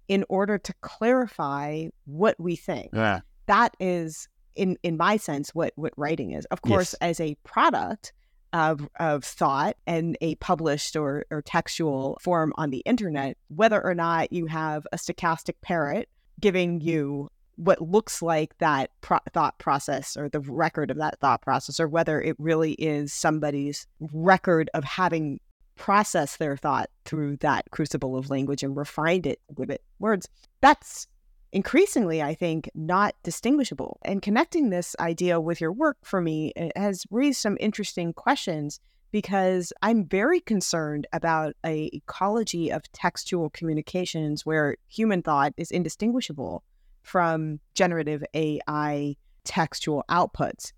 in 0.08 0.26
order 0.30 0.58
to 0.58 0.74
clarify 0.82 1.88
what 2.06 2.40
we 2.40 2.56
think. 2.56 2.92
Yeah. 2.94 3.22
That 3.48 3.76
is 3.80 4.28
in 4.56 4.78
in 4.84 4.98
my 4.98 5.18
sense 5.18 5.56
what 5.56 5.74
what 5.76 5.94
writing 5.98 6.32
is. 6.32 6.46
Of 6.46 6.62
course, 6.62 6.96
yes. 7.02 7.10
as 7.10 7.20
a 7.20 7.36
product, 7.44 8.14
of, 8.54 8.90
of 9.00 9.24
thought 9.24 9.78
and 9.86 10.18
a 10.22 10.36
published 10.36 10.96
or, 10.96 11.26
or 11.30 11.42
textual 11.42 12.18
form 12.22 12.54
on 12.58 12.70
the 12.70 12.80
internet, 12.80 13.38
whether 13.50 13.84
or 13.84 13.94
not 13.94 14.32
you 14.34 14.48
have 14.48 14.88
a 14.92 14.98
stochastic 14.98 15.56
parrot 15.62 16.10
giving 16.40 16.82
you 16.82 17.30
what 17.56 17.82
looks 17.82 18.22
like 18.22 18.58
that 18.60 18.90
pro- 19.02 19.20
thought 19.34 19.58
process 19.58 20.16
or 20.16 20.30
the 20.30 20.40
record 20.40 20.90
of 20.90 20.98
that 20.98 21.20
thought 21.20 21.42
process, 21.42 21.80
or 21.80 21.88
whether 21.88 22.22
it 22.22 22.36
really 22.40 22.72
is 22.74 23.12
somebody's 23.12 23.86
record 24.14 24.70
of 24.74 24.84
having 24.84 25.40
processed 25.76 26.40
their 26.40 26.56
thought 26.56 26.90
through 27.06 27.36
that 27.38 27.66
crucible 27.72 28.18
of 28.18 28.30
language 28.30 28.64
and 28.64 28.78
refined 28.78 29.28
it, 29.28 29.40
with 29.58 29.70
it 29.70 29.84
words. 30.00 30.28
That's 30.62 31.08
increasingly, 31.52 32.22
I 32.22 32.34
think, 32.36 32.70
not 32.76 33.16
distinguishable. 33.24 34.00
And 34.04 34.22
connecting 34.22 34.70
this 34.70 34.96
idea 35.00 35.40
with 35.40 35.60
your 35.62 35.72
work 35.72 35.98
for 36.04 36.22
me 36.22 36.54
eh, 36.56 36.70
has 36.76 37.06
raised 37.12 37.42
some 37.42 37.58
interesting 37.60 38.14
questions 38.14 38.80
because 39.12 39.74
I'm 39.82 40.06
very 40.06 40.40
concerned 40.40 41.08
about 41.14 41.56
a 41.66 41.90
ecology 41.94 42.70
of 42.72 42.92
textual 42.92 43.50
communications 43.50 44.46
where 44.46 44.76
human 44.88 45.24
thought 45.24 45.54
is 45.58 45.72
indistinguishable 45.72 46.64
from 47.02 47.60
generative 47.74 48.24
AI 48.36 49.16
textual 49.46 50.04
outputs. 50.10 50.74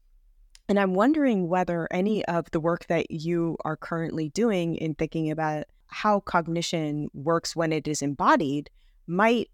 And 0.70 0.80
I'm 0.80 0.94
wondering 0.94 1.50
whether 1.50 1.90
any 1.92 2.24
of 2.26 2.50
the 2.52 2.62
work 2.62 2.86
that 2.88 3.12
you 3.12 3.58
are 3.66 3.76
currently 3.76 4.30
doing 4.30 4.76
in 4.76 4.96
thinking 4.96 5.30
about 5.30 5.66
how 5.88 6.22
cognition 6.22 7.10
works 7.14 7.54
when 7.54 7.74
it 7.74 7.86
is 7.86 8.02
embodied 8.02 8.70
might 9.08 9.50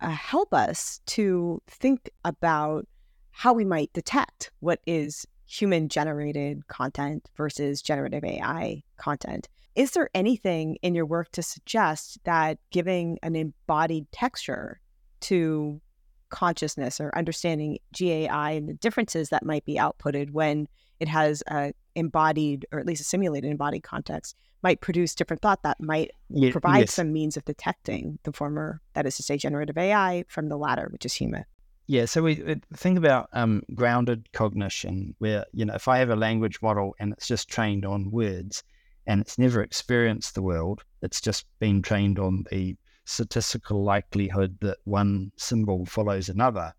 uh, 0.00 0.10
help 0.10 0.52
us 0.52 1.00
to 1.06 1.60
think 1.66 2.10
about 2.24 2.86
how 3.30 3.52
we 3.52 3.64
might 3.64 3.92
detect 3.92 4.50
what 4.60 4.80
is 4.86 5.26
human 5.46 5.88
generated 5.88 6.66
content 6.68 7.28
versus 7.36 7.82
generative 7.82 8.24
AI 8.24 8.82
content. 8.96 9.48
Is 9.74 9.92
there 9.92 10.10
anything 10.14 10.76
in 10.82 10.94
your 10.94 11.06
work 11.06 11.30
to 11.32 11.42
suggest 11.42 12.18
that 12.24 12.58
giving 12.70 13.18
an 13.22 13.36
embodied 13.36 14.10
texture 14.12 14.80
to 15.20 15.80
consciousness 16.28 17.00
or 17.00 17.16
understanding 17.16 17.78
GAI 17.98 18.52
and 18.52 18.68
the 18.68 18.74
differences 18.74 19.30
that 19.30 19.44
might 19.44 19.64
be 19.64 19.74
outputted 19.76 20.30
when 20.30 20.68
it 21.00 21.08
has 21.08 21.42
a 21.48 21.72
embodied 22.00 22.66
or 22.72 22.80
at 22.80 22.86
least 22.86 23.00
a 23.00 23.04
simulated 23.04 23.50
embodied 23.50 23.84
context 23.84 24.36
might 24.62 24.80
produce 24.80 25.14
different 25.14 25.40
thought 25.40 25.62
that 25.62 25.80
might 25.80 26.10
yeah, 26.28 26.50
provide 26.50 26.80
yes. 26.80 26.94
some 26.94 27.12
means 27.12 27.36
of 27.36 27.44
detecting 27.44 28.18
the 28.24 28.32
former, 28.32 28.80
that 28.94 29.06
is 29.06 29.16
to 29.16 29.22
say, 29.22 29.36
generative 29.36 29.78
AI, 29.78 30.24
from 30.28 30.48
the 30.48 30.56
latter, 30.56 30.88
which 30.90 31.06
is 31.06 31.14
human. 31.14 31.44
Yeah, 31.86 32.04
so 32.04 32.22
we 32.22 32.44
uh, 32.44 32.56
think 32.74 32.98
about 32.98 33.28
um, 33.32 33.62
grounded 33.74 34.28
cognition, 34.32 35.14
where 35.18 35.44
you 35.52 35.64
know 35.64 35.74
if 35.74 35.88
I 35.88 35.98
have 35.98 36.10
a 36.10 36.16
language 36.16 36.60
model 36.62 36.94
and 37.00 37.12
it's 37.12 37.26
just 37.26 37.48
trained 37.48 37.84
on 37.84 38.10
words 38.10 38.62
and 39.06 39.20
it's 39.20 39.38
never 39.38 39.62
experienced 39.62 40.34
the 40.34 40.42
world, 40.42 40.84
it's 41.02 41.20
just 41.20 41.46
been 41.58 41.82
trained 41.82 42.18
on 42.18 42.44
the 42.50 42.76
statistical 43.06 43.82
likelihood 43.82 44.56
that 44.60 44.78
one 44.84 45.32
symbol 45.36 45.84
follows 45.84 46.28
another, 46.28 46.72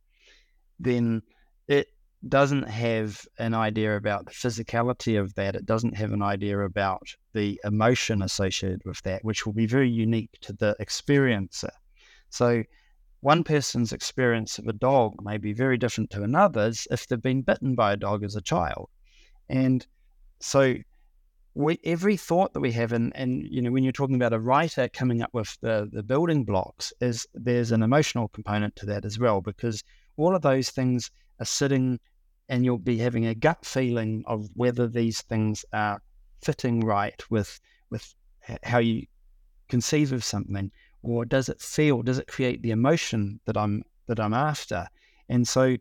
then 0.80 1.22
it 1.68 1.88
doesn't 2.28 2.70
have 2.70 3.26
an 3.40 3.54
idea 3.54 3.96
about 3.96 4.26
the 4.26 4.32
physicality 4.32 5.20
of 5.20 5.34
that. 5.36 5.56
It 5.56 5.66
doesn't 5.66 5.98
have 5.98 6.14
an 6.14 6.22
idea 6.22 6.60
about 6.60 7.16
the 7.34 7.60
emotion 7.64 8.22
associated 8.22 8.82
with 8.86 9.02
that, 9.04 9.24
which 9.26 9.46
will 9.46 9.54
be 9.54 9.66
very 9.66 9.90
unique 9.90 10.38
to 10.42 10.54
the 10.54 10.76
experiencer. 10.80 11.72
So, 12.30 12.64
one 13.22 13.44
person's 13.44 13.92
experience 13.92 14.58
of 14.58 14.68
a 14.68 14.74
dog 14.74 15.16
may 15.22 15.38
be 15.38 15.54
very 15.54 15.78
different 15.78 16.10
to 16.12 16.24
another's 16.24 16.88
if 16.90 17.08
they've 17.08 17.22
been 17.22 17.42
bitten 17.42 17.76
by 17.76 17.94
a 17.94 17.98
dog 17.98 18.24
as 18.24 18.36
a 18.36 18.42
child. 18.42 18.90
And 19.50 19.86
so, 20.40 20.76
we, 21.54 21.80
every 21.84 22.18
thought 22.18 22.54
that 22.54 22.62
we 22.62 22.72
have, 22.72 22.94
and, 22.94 23.16
and 23.16 23.46
you 23.50 23.62
know, 23.62 23.72
when 23.72 23.84
you're 23.84 23.92
talking 23.92 24.16
about 24.16 24.34
a 24.34 24.40
writer 24.40 24.88
coming 24.88 25.22
up 25.22 25.32
with 25.34 25.58
the, 25.62 25.90
the 25.92 26.04
building 26.04 26.46
blocks, 26.46 26.94
is 27.02 27.28
there's 27.34 27.72
an 27.72 27.84
emotional 27.84 28.28
component 28.30 28.76
to 28.78 28.86
that 28.86 29.06
as 29.06 29.20
well, 29.20 29.42
because 29.42 29.84
all 30.18 30.36
of 30.36 30.44
those 30.44 30.70
things 30.70 31.12
are 31.40 31.46
sitting 31.46 32.00
and 32.52 32.66
you'll 32.66 32.78
be 32.78 32.98
having 32.98 33.26
a 33.26 33.34
gut 33.34 33.66
feeling 33.66 34.24
of 34.28 34.50
whether 34.56 34.86
these 34.86 35.22
things 35.22 35.64
are 35.72 36.02
fitting 36.44 36.82
right 36.82 37.24
with 37.32 37.60
with 37.90 38.14
how 38.64 38.80
you 38.80 39.06
conceive 39.70 40.12
of 40.12 40.24
something, 40.24 40.70
or 41.02 41.24
does 41.24 41.48
it 41.48 41.62
feel? 41.62 42.02
Does 42.02 42.20
it 42.20 42.28
create 42.28 42.62
the 42.62 42.72
emotion 42.72 43.40
that 43.46 43.56
I'm 43.56 43.84
that 44.08 44.20
I'm 44.20 44.34
after? 44.34 44.86
And 45.30 45.48
so, 45.48 45.78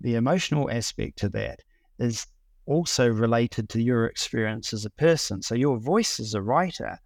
the 0.00 0.14
emotional 0.14 0.70
aspect 0.70 1.18
to 1.18 1.28
that 1.30 1.58
is 1.98 2.24
also 2.66 3.08
related 3.08 3.68
to 3.70 3.82
your 3.82 4.06
experience 4.06 4.72
as 4.72 4.84
a 4.84 4.90
person. 4.90 5.42
So, 5.42 5.56
your 5.56 5.76
voice 5.76 6.20
as 6.20 6.34
a 6.34 6.42
writer 6.42 6.98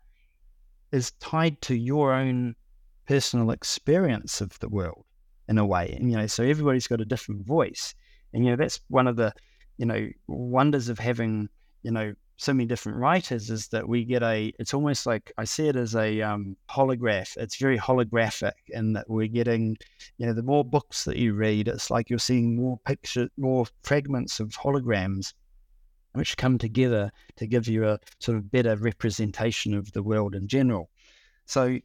is 0.93 1.13
tied 1.13 1.63
to 1.63 1.75
your 1.75 2.13
own 2.13 2.55
personal 3.07 3.51
experience 3.51 4.43
of 4.43 4.59
the 4.59 4.69
world 4.69 5.07
in 5.49 5.57
a 5.57 5.65
way. 5.65 5.97
And, 5.99 6.11
you 6.11 6.19
know, 6.19 6.27
so 6.27 6.45
everybody's 6.45 6.87
got 6.87 7.01
a 7.01 7.07
different 7.07 7.47
voice. 7.47 7.95
And, 8.37 8.45
you 8.45 8.51
know, 8.51 8.57
that's 8.57 8.81
one 8.89 9.07
of 9.07 9.17
the, 9.17 9.33
you 9.79 9.87
know, 9.87 10.11
wonders 10.27 10.91
of 10.91 10.99
having, 10.99 11.49
you 11.83 11.91
know, 11.91 12.13
so 12.37 12.53
many 12.53 12.67
different 12.67 12.99
writers 12.99 13.49
is 13.49 13.69
that 13.69 13.89
we 13.89 14.05
get 14.05 14.23
a, 14.23 14.53
it's 14.59 14.75
almost 14.75 15.07
like 15.07 15.33
I 15.39 15.45
see 15.45 15.69
it 15.69 15.77
as 15.77 15.97
a 15.97 16.21
um, 16.21 16.55
holograph. 16.69 17.35
It's 17.39 17.57
very 17.57 17.79
holographic 17.79 18.53
in 18.69 18.93
that 18.93 19.09
we're 19.09 19.27
getting, 19.27 19.79
you 20.19 20.27
know, 20.27 20.35
the 20.35 20.43
more 20.43 20.67
books 20.67 21.05
that 21.05 21.17
you 21.17 21.33
read, 21.33 21.67
it's 21.67 21.91
like 21.91 22.11
you're 22.11 22.19
seeing 22.19 22.57
more 22.57 22.79
picture, 22.85 23.31
more 23.39 23.65
fragments 23.83 24.39
of 24.39 24.49
holograms 24.51 25.33
which 26.13 26.37
come 26.37 26.59
together 26.59 27.11
to 27.37 27.47
give 27.47 27.67
you 27.67 27.89
a 27.89 27.99
sort 28.19 28.37
of 28.37 28.51
better 28.51 28.77
representation 28.77 29.73
of 29.73 29.91
the 29.93 30.03
world 30.03 30.35
in 30.35 30.47
general. 30.47 30.91
So 31.47 31.79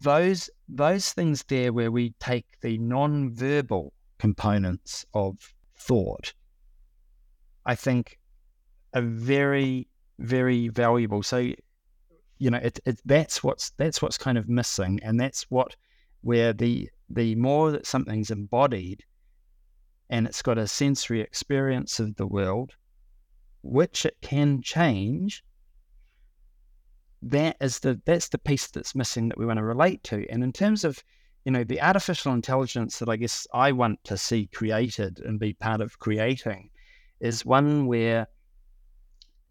those 0.00 0.48
those 0.68 1.12
things 1.12 1.42
there 1.48 1.72
where 1.72 1.90
we 1.90 2.14
take 2.20 2.46
the 2.60 2.78
non-verbal 2.78 3.92
components 4.18 5.04
of 5.14 5.52
thought, 5.80 6.34
I 7.64 7.74
think 7.74 8.18
are 8.94 9.02
very, 9.02 9.88
very 10.18 10.68
valuable. 10.68 11.22
So, 11.22 11.38
you 12.38 12.50
know, 12.50 12.58
it, 12.58 12.80
it 12.84 13.00
that's 13.04 13.42
what's 13.42 13.70
that's 13.70 14.00
what's 14.02 14.18
kind 14.18 14.38
of 14.38 14.48
missing, 14.48 15.00
and 15.02 15.18
that's 15.18 15.42
what 15.50 15.76
where 16.22 16.52
the 16.52 16.90
the 17.08 17.34
more 17.34 17.70
that 17.72 17.86
something's 17.86 18.30
embodied 18.30 19.04
and 20.10 20.26
it's 20.26 20.42
got 20.42 20.58
a 20.58 20.66
sensory 20.66 21.20
experience 21.20 22.00
of 22.00 22.16
the 22.16 22.26
world, 22.26 22.72
which 23.62 24.04
it 24.04 24.16
can 24.20 24.60
change, 24.60 25.44
that 27.22 27.56
is 27.60 27.78
the 27.78 28.00
that's 28.04 28.28
the 28.28 28.38
piece 28.38 28.66
that's 28.66 28.94
missing 28.94 29.28
that 29.28 29.38
we 29.38 29.46
want 29.46 29.58
to 29.58 29.64
relate 29.64 30.02
to. 30.02 30.26
And 30.28 30.42
in 30.42 30.52
terms 30.52 30.84
of 30.84 31.02
you 31.44 31.52
know 31.52 31.64
the 31.64 31.80
artificial 31.80 32.32
intelligence 32.32 32.98
that 32.98 33.08
I 33.08 33.16
guess 33.16 33.46
I 33.54 33.72
want 33.72 34.02
to 34.04 34.16
see 34.16 34.46
created 34.52 35.20
and 35.20 35.38
be 35.38 35.54
part 35.54 35.80
of 35.80 35.98
creating 35.98 36.70
is 37.20 37.44
one 37.44 37.86
where 37.86 38.26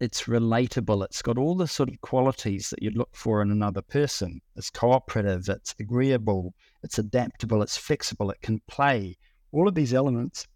it's 0.00 0.24
relatable. 0.24 1.04
It's 1.04 1.20
got 1.20 1.36
all 1.36 1.54
the 1.54 1.68
sort 1.68 1.90
of 1.90 2.00
qualities 2.00 2.70
that 2.70 2.82
you'd 2.82 2.96
look 2.96 3.14
for 3.14 3.42
in 3.42 3.50
another 3.50 3.82
person. 3.82 4.40
It's 4.56 4.70
cooperative, 4.70 5.48
it's 5.48 5.74
agreeable, 5.78 6.54
it's 6.82 6.98
adaptable, 6.98 7.62
it's 7.62 7.76
flexible, 7.76 8.30
it 8.30 8.40
can 8.40 8.60
play, 8.66 9.18
all 9.52 9.68
of 9.68 9.74
these 9.74 9.92
elements. 9.92 10.46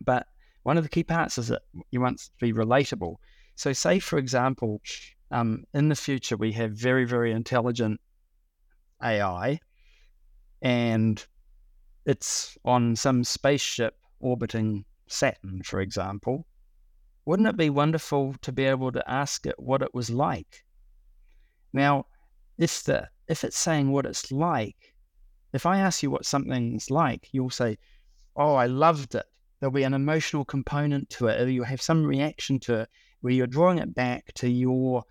But 0.00 0.26
one 0.62 0.78
of 0.78 0.84
the 0.84 0.88
key 0.88 1.04
parts 1.04 1.38
is 1.38 1.48
that 1.48 1.62
you 1.90 2.00
want 2.00 2.18
to 2.20 2.30
be 2.40 2.52
relatable. 2.52 3.16
So, 3.56 3.72
say, 3.74 3.98
for 3.98 4.18
example, 4.18 4.80
um, 5.30 5.64
in 5.74 5.88
the 5.88 5.94
future, 5.94 6.36
we 6.36 6.52
have 6.52 6.72
very, 6.72 7.04
very 7.04 7.32
intelligent 7.32 8.00
AI 9.02 9.60
and 10.62 11.26
it's 12.06 12.56
on 12.64 12.96
some 12.96 13.24
spaceship 13.24 13.94
orbiting 14.20 14.84
Saturn, 15.08 15.62
for 15.64 15.80
example. 15.80 16.46
Wouldn't 17.26 17.48
it 17.48 17.56
be 17.56 17.70
wonderful 17.70 18.34
to 18.42 18.52
be 18.52 18.64
able 18.64 18.92
to 18.92 19.10
ask 19.10 19.46
it 19.46 19.58
what 19.58 19.82
it 19.82 19.92
was 19.92 20.08
like? 20.08 20.64
Now, 21.72 22.06
if 22.58 22.82
the 22.84 23.08
if 23.28 23.44
it's 23.44 23.58
saying 23.58 23.90
what 23.90 24.06
it's 24.06 24.32
like, 24.32 24.94
if 25.52 25.66
I 25.66 25.78
ask 25.78 26.02
you 26.02 26.10
what 26.10 26.26
something's 26.26 26.90
like, 26.90 27.28
you'll 27.32 27.50
say, 27.50 27.78
"Oh, 28.36 28.54
I 28.54 28.66
loved 28.66 29.14
it." 29.14 29.26
There'll 29.60 29.72
be 29.72 29.84
an 29.84 29.94
emotional 29.94 30.44
component 30.44 31.10
to 31.10 31.28
it, 31.28 31.40
or 31.40 31.48
you'll 31.48 31.64
have 31.64 31.82
some 31.82 32.04
reaction 32.04 32.58
to 32.60 32.80
it 32.80 32.88
where 33.20 33.32
you're 33.32 33.46
drawing 33.46 33.78
it 33.78 33.94
back 33.94 34.32
to 34.34 34.48
your 34.48 35.04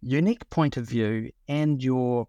unique 0.00 0.48
point 0.50 0.76
of 0.76 0.88
view 0.88 1.30
and 1.48 1.82
your 1.82 2.26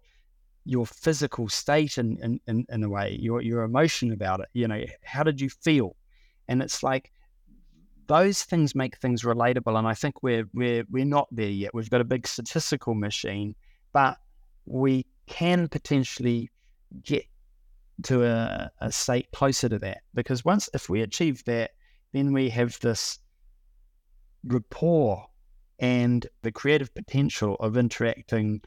your 0.64 0.86
physical 0.86 1.48
state 1.48 1.98
in, 1.98 2.18
in, 2.22 2.40
in, 2.46 2.66
in 2.68 2.84
a 2.84 2.88
way, 2.88 3.16
your 3.20 3.40
your 3.40 3.62
emotion 3.62 4.12
about 4.12 4.40
it. 4.40 4.48
You 4.52 4.68
know, 4.68 4.84
how 5.02 5.22
did 5.22 5.40
you 5.40 5.48
feel? 5.48 5.96
And 6.48 6.62
it's 6.62 6.82
like 6.82 7.10
those 8.06 8.42
things 8.42 8.74
make 8.74 8.98
things 8.98 9.22
relatable. 9.22 9.78
And 9.78 9.86
I 9.86 9.94
think 9.94 10.22
we're 10.22 10.48
we're 10.52 10.84
we're 10.90 11.04
not 11.04 11.28
there 11.30 11.48
yet. 11.48 11.74
We've 11.74 11.90
got 11.90 12.00
a 12.00 12.04
big 12.04 12.26
statistical 12.26 12.94
machine, 12.94 13.54
but 13.92 14.18
we 14.66 15.06
can 15.26 15.68
potentially 15.68 16.50
get 17.02 17.24
to 18.02 18.24
a, 18.24 18.70
a 18.80 18.92
state 18.92 19.28
closer 19.32 19.68
to 19.68 19.78
that. 19.78 19.98
Because 20.14 20.44
once 20.44 20.68
if 20.74 20.88
we 20.88 21.02
achieve 21.02 21.44
that, 21.44 21.70
then 22.12 22.32
we 22.32 22.50
have 22.50 22.78
this 22.80 23.18
rapport 24.44 25.26
and 25.78 26.26
the 26.42 26.52
creative 26.52 26.94
potential 26.94 27.56
of 27.60 27.76
interacting 27.76 28.60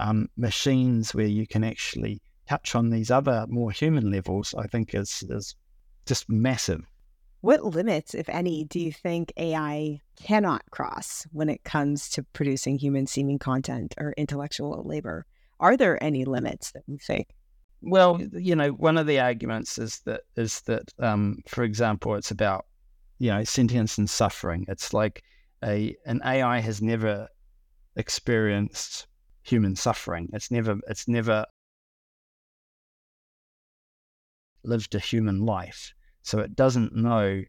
um, 0.00 0.28
machines 0.36 1.14
where 1.14 1.26
you 1.26 1.46
can 1.46 1.62
actually 1.62 2.20
touch 2.48 2.74
on 2.74 2.90
these 2.90 3.10
other 3.10 3.46
more 3.48 3.70
human 3.70 4.10
levels, 4.10 4.54
I 4.58 4.66
think 4.66 4.94
is 4.94 5.22
is 5.28 5.54
just 6.06 6.28
massive. 6.28 6.82
What 7.42 7.64
limits, 7.64 8.14
if 8.14 8.28
any, 8.28 8.64
do 8.64 8.80
you 8.80 8.92
think 8.92 9.32
AI 9.36 10.00
cannot 10.16 10.62
cross 10.70 11.26
when 11.32 11.48
it 11.48 11.64
comes 11.64 12.10
to 12.10 12.22
producing 12.34 12.78
human 12.78 13.06
seeming 13.06 13.38
content 13.38 13.94
or 13.98 14.12
intellectual 14.16 14.82
labor? 14.84 15.24
Are 15.58 15.76
there 15.76 16.02
any 16.02 16.24
limits 16.24 16.72
that 16.72 16.82
you 16.86 16.98
think? 16.98 17.28
Well, 17.82 18.20
you 18.32 18.56
know, 18.56 18.70
one 18.70 18.98
of 18.98 19.06
the 19.06 19.20
arguments 19.20 19.78
is 19.78 20.00
that 20.04 20.22
is 20.36 20.60
that, 20.62 20.92
um, 20.98 21.38
for 21.46 21.64
example, 21.64 22.14
it's 22.14 22.30
about 22.30 22.66
you 23.18 23.30
know 23.30 23.44
sentience 23.44 23.98
and 23.98 24.08
suffering. 24.08 24.64
It's 24.68 24.92
like 24.92 25.22
a 25.62 25.94
an 26.06 26.20
AI 26.24 26.60
has 26.60 26.82
never 26.82 27.28
experienced 27.96 29.06
human 29.42 29.76
suffering. 29.76 30.28
It's 30.32 30.50
never 30.50 30.78
it's 30.88 31.08
never 31.08 31.46
lived 34.64 34.94
a 34.94 34.98
human 34.98 35.44
life. 35.44 35.94
So 36.22 36.38
it 36.38 36.54
doesn't 36.54 36.94
know 36.94 37.42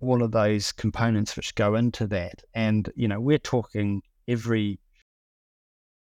all 0.00 0.22
of 0.22 0.32
those 0.32 0.72
components 0.72 1.36
which 1.36 1.54
go 1.54 1.74
into 1.74 2.06
that. 2.08 2.42
And, 2.54 2.90
you 2.94 3.08
know, 3.08 3.20
we're 3.20 3.38
talking 3.38 4.02
every 4.26 4.78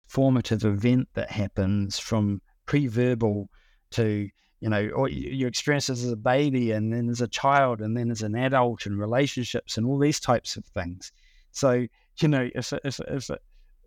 formative 0.07 0.65
event 0.65 1.09
that 1.15 1.31
happens 1.31 1.99
from 1.99 2.41
pre-verbal 2.67 3.49
to, 3.93 4.29
you 4.61 4.69
know, 4.69 4.89
or 4.89 5.09
your 5.09 5.49
experiences 5.49 6.05
as 6.05 6.13
a 6.13 6.17
baby 6.17 6.73
and 6.73 6.93
then 6.93 7.09
as 7.09 7.21
a 7.21 7.29
child 7.29 7.81
and 7.81 7.97
then 7.97 8.11
as 8.11 8.23
an 8.23 8.35
adult 8.35 8.87
and 8.87 8.99
relationships 8.99 9.77
and 9.77 9.87
all 9.87 9.99
these 9.99 10.21
types 10.21 10.57
of 10.57 10.65
things. 10.67 11.13
So, 11.53 11.87
you 12.21 12.29
know, 12.29 12.49
if, 12.55 12.73
if, 12.85 13.01
if, 13.01 13.31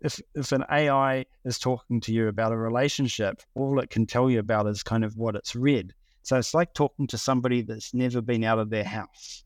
if, 0.02 0.20
if 0.34 0.52
an 0.52 0.64
AI 0.70 1.24
is 1.44 1.58
talking 1.58 2.00
to 2.02 2.12
you 2.12 2.28
about 2.28 2.52
a 2.52 2.56
relationship, 2.56 3.42
all 3.54 3.78
it 3.80 3.90
can 3.90 4.06
tell 4.06 4.30
you 4.30 4.38
about 4.38 4.66
is 4.66 4.82
kind 4.82 5.04
of 5.04 5.16
what 5.16 5.34
it's 5.34 5.56
read. 5.56 5.92
So 6.22 6.36
it's 6.36 6.54
like 6.54 6.74
talking 6.74 7.06
to 7.08 7.18
somebody 7.18 7.62
that's 7.62 7.94
never 7.94 8.20
been 8.20 8.44
out 8.44 8.58
of 8.58 8.70
their 8.70 8.84
house. 8.84 9.44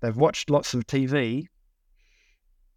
They've 0.00 0.16
watched 0.16 0.50
lots 0.50 0.74
of 0.74 0.86
TV, 0.86 1.46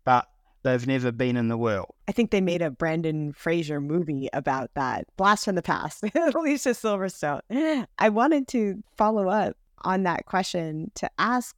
but 0.04 0.28
they've 0.64 0.86
never 0.86 1.12
been 1.12 1.38
in 1.38 1.48
the 1.48 1.58
world. 1.58 1.94
I 2.08 2.12
think 2.12 2.32
they 2.32 2.42
made 2.42 2.62
a 2.62 2.70
Brendan 2.70 3.34
Fraser 3.34 3.82
movie 3.82 4.30
about 4.32 4.70
that. 4.76 5.06
Blast 5.18 5.46
from 5.46 5.56
the 5.56 5.64
Past, 5.64 6.04
Alicia 6.16 6.70
Silverstone. 6.70 7.88
I 7.98 8.10
wanted 8.10 8.48
to 8.50 8.84
follow 8.96 9.28
up 9.28 9.58
on 9.82 10.04
that 10.04 10.26
question 10.26 10.92
to 10.96 11.10
ask 11.18 11.56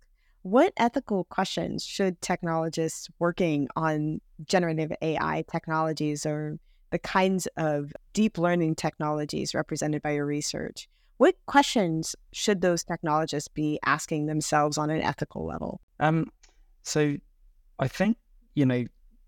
what 0.49 0.71
ethical 0.77 1.25
questions 1.25 1.83
should 1.83 2.21
technologists 2.21 3.09
working 3.19 3.67
on 3.75 4.21
generative 4.45 4.93
AI 5.01 5.43
technologies 5.51 6.25
or 6.25 6.57
the 6.91 6.99
kinds 6.99 7.47
of 7.57 7.91
deep 8.13 8.37
learning 8.37 8.75
technologies 8.75 9.53
represented 9.53 10.01
by 10.01 10.11
your 10.11 10.25
research, 10.25 10.87
what 11.17 11.35
questions 11.47 12.15
should 12.31 12.61
those 12.61 12.83
technologists 12.83 13.49
be 13.49 13.77
asking 13.85 14.27
themselves 14.27 14.77
on 14.77 14.89
an 14.89 15.01
ethical 15.01 15.45
level? 15.45 15.81
Um, 15.99 16.31
so 16.83 17.17
I 17.79 17.89
think, 17.89 18.17
you 18.55 18.65
know, 18.65 18.85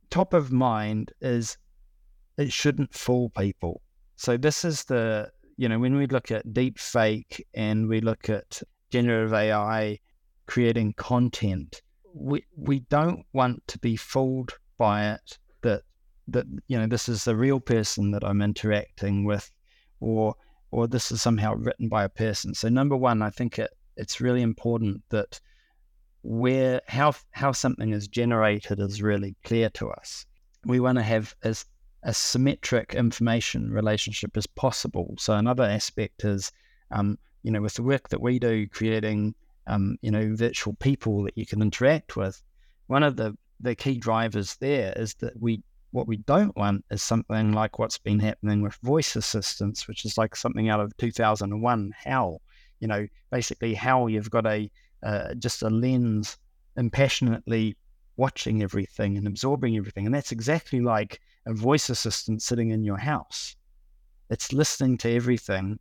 top 0.09 0.33
of 0.33 0.53
mind 0.53 1.11
is 1.19 1.57
it 2.37 2.53
shouldn't 2.53 2.93
fool 2.93 3.29
people. 3.31 3.81
So 4.15 4.37
this 4.37 4.63
is 4.63 4.85
the, 4.85 5.31
you 5.57 5.67
know, 5.67 5.79
when 5.79 5.97
we 5.97 6.07
look 6.07 6.31
at 6.31 6.53
deep 6.53 6.79
fake 6.79 7.45
and 7.53 7.89
we 7.89 7.99
look 7.99 8.29
at 8.29 8.61
generative 8.89 9.33
AI 9.33 9.99
creating 10.49 10.91
content, 10.93 11.83
we, 12.11 12.43
we 12.57 12.79
don't 12.89 13.23
want 13.33 13.61
to 13.67 13.77
be 13.77 13.95
fooled 13.95 14.57
by 14.79 15.11
it 15.11 15.37
that 15.61 15.83
that 16.27 16.45
you 16.67 16.75
know 16.77 16.87
this 16.87 17.07
is 17.07 17.27
a 17.27 17.35
real 17.35 17.59
person 17.59 18.09
that 18.11 18.23
I'm 18.23 18.41
interacting 18.41 19.25
with, 19.25 19.51
or 19.99 20.35
or 20.71 20.87
this 20.87 21.11
is 21.11 21.21
somehow 21.21 21.53
written 21.53 21.87
by 21.87 22.03
a 22.03 22.09
person. 22.09 22.55
So 22.55 22.67
number 22.67 22.97
one, 22.97 23.21
I 23.21 23.29
think 23.29 23.59
it 23.59 23.69
it's 23.95 24.19
really 24.19 24.41
important 24.41 25.03
that 25.09 25.39
where 26.23 26.81
how 26.87 27.13
how 27.29 27.51
something 27.51 27.91
is 27.91 28.07
generated 28.07 28.79
is 28.79 29.03
really 29.03 29.35
clear 29.43 29.69
to 29.71 29.91
us. 29.91 30.25
We 30.65 30.79
want 30.79 30.97
to 30.97 31.03
have 31.03 31.35
as 31.43 31.65
a 32.01 32.13
symmetric 32.13 32.95
information 32.95 33.71
relationship 33.71 34.35
as 34.35 34.47
possible. 34.47 35.13
So 35.19 35.33
another 35.33 35.63
aspect 35.63 36.25
is, 36.25 36.51
um, 36.89 37.19
you 37.43 37.51
know, 37.51 37.61
with 37.61 37.75
the 37.75 37.83
work 37.83 38.09
that 38.09 38.21
we 38.21 38.39
do, 38.39 38.67
creating 38.67 39.35
um, 39.69 39.97
you 40.01 40.11
know 40.11 40.35
virtual 40.35 40.73
people 40.73 41.23
that 41.23 41.37
you 41.37 41.45
can 41.45 41.61
interact 41.61 42.17
with. 42.17 42.41
One 42.87 43.03
of 43.03 43.15
the 43.15 43.37
the 43.61 43.75
key 43.75 43.97
drivers 43.97 44.55
there 44.57 44.93
is 44.95 45.13
that 45.15 45.39
we 45.39 45.63
what 45.91 46.07
we 46.07 46.17
don't 46.17 46.55
want 46.55 46.85
is 46.91 47.01
something 47.01 47.51
like 47.51 47.79
what's 47.79 47.97
been 47.97 48.19
happening 48.19 48.61
with 48.61 48.75
voice 48.83 49.15
assistants, 49.15 49.87
which 49.87 50.05
is 50.05 50.17
like 50.17 50.35
something 50.35 50.69
out 50.69 50.79
of 50.79 50.95
2001 50.97 51.93
HAL. 51.97 52.41
You 52.79 52.87
know, 52.87 53.07
basically 53.31 53.73
how 53.73 54.07
you've 54.07 54.29
got 54.29 54.45
a 54.45 54.69
uh, 55.03 55.33
just 55.35 55.63
a 55.63 55.69
lens 55.69 56.37
impassionately 56.77 57.75
watching 58.17 58.61
everything 58.61 59.17
and 59.17 59.27
absorbing 59.27 59.77
everything, 59.77 60.05
and 60.05 60.13
that's 60.13 60.31
exactly 60.31 60.81
like 60.81 61.19
a 61.45 61.53
voice 61.53 61.89
assistant 61.89 62.41
sitting 62.41 62.71
in 62.71 62.83
your 62.83 62.97
house. 62.97 63.55
It's 64.29 64.53
listening 64.53 64.97
to 64.99 65.11
everything, 65.11 65.79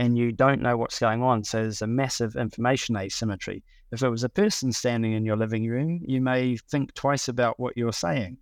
and 0.00 0.16
you 0.16 0.32
don't 0.32 0.62
know 0.62 0.78
what's 0.78 0.98
going 0.98 1.22
on. 1.22 1.44
So 1.44 1.58
there's 1.60 1.82
a 1.82 1.86
massive 1.86 2.34
information 2.34 2.96
asymmetry. 2.96 3.62
If 3.92 4.02
it 4.02 4.08
was 4.08 4.24
a 4.24 4.30
person 4.30 4.72
standing 4.72 5.12
in 5.12 5.26
your 5.26 5.36
living 5.36 5.68
room, 5.68 6.00
you 6.06 6.22
may 6.22 6.56
think 6.56 6.94
twice 6.94 7.28
about 7.28 7.60
what 7.60 7.76
you're 7.76 7.92
saying. 7.92 8.38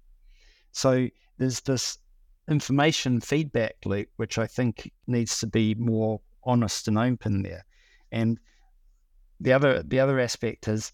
So 0.71 1.09
there's 1.37 1.59
this 1.63 1.99
information 2.49 3.21
feedback 3.21 3.75
loop, 3.85 4.09
which 4.19 4.39
I 4.39 4.47
think 4.47 4.93
needs 5.09 5.41
to 5.41 5.49
be 5.49 5.75
more 5.75 6.21
honest 6.45 6.87
and 6.87 6.97
open 6.97 7.43
there. 7.43 7.65
And 8.13 8.39
the 9.41 9.53
other 9.53 9.83
the 9.83 9.99
other 9.99 10.21
aspect 10.21 10.69
is 10.69 10.93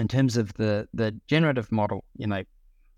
in 0.00 0.08
terms 0.08 0.36
of 0.36 0.52
the 0.54 0.88
the 0.92 1.14
generative 1.28 1.70
model, 1.70 2.04
you 2.16 2.26
know, 2.26 2.42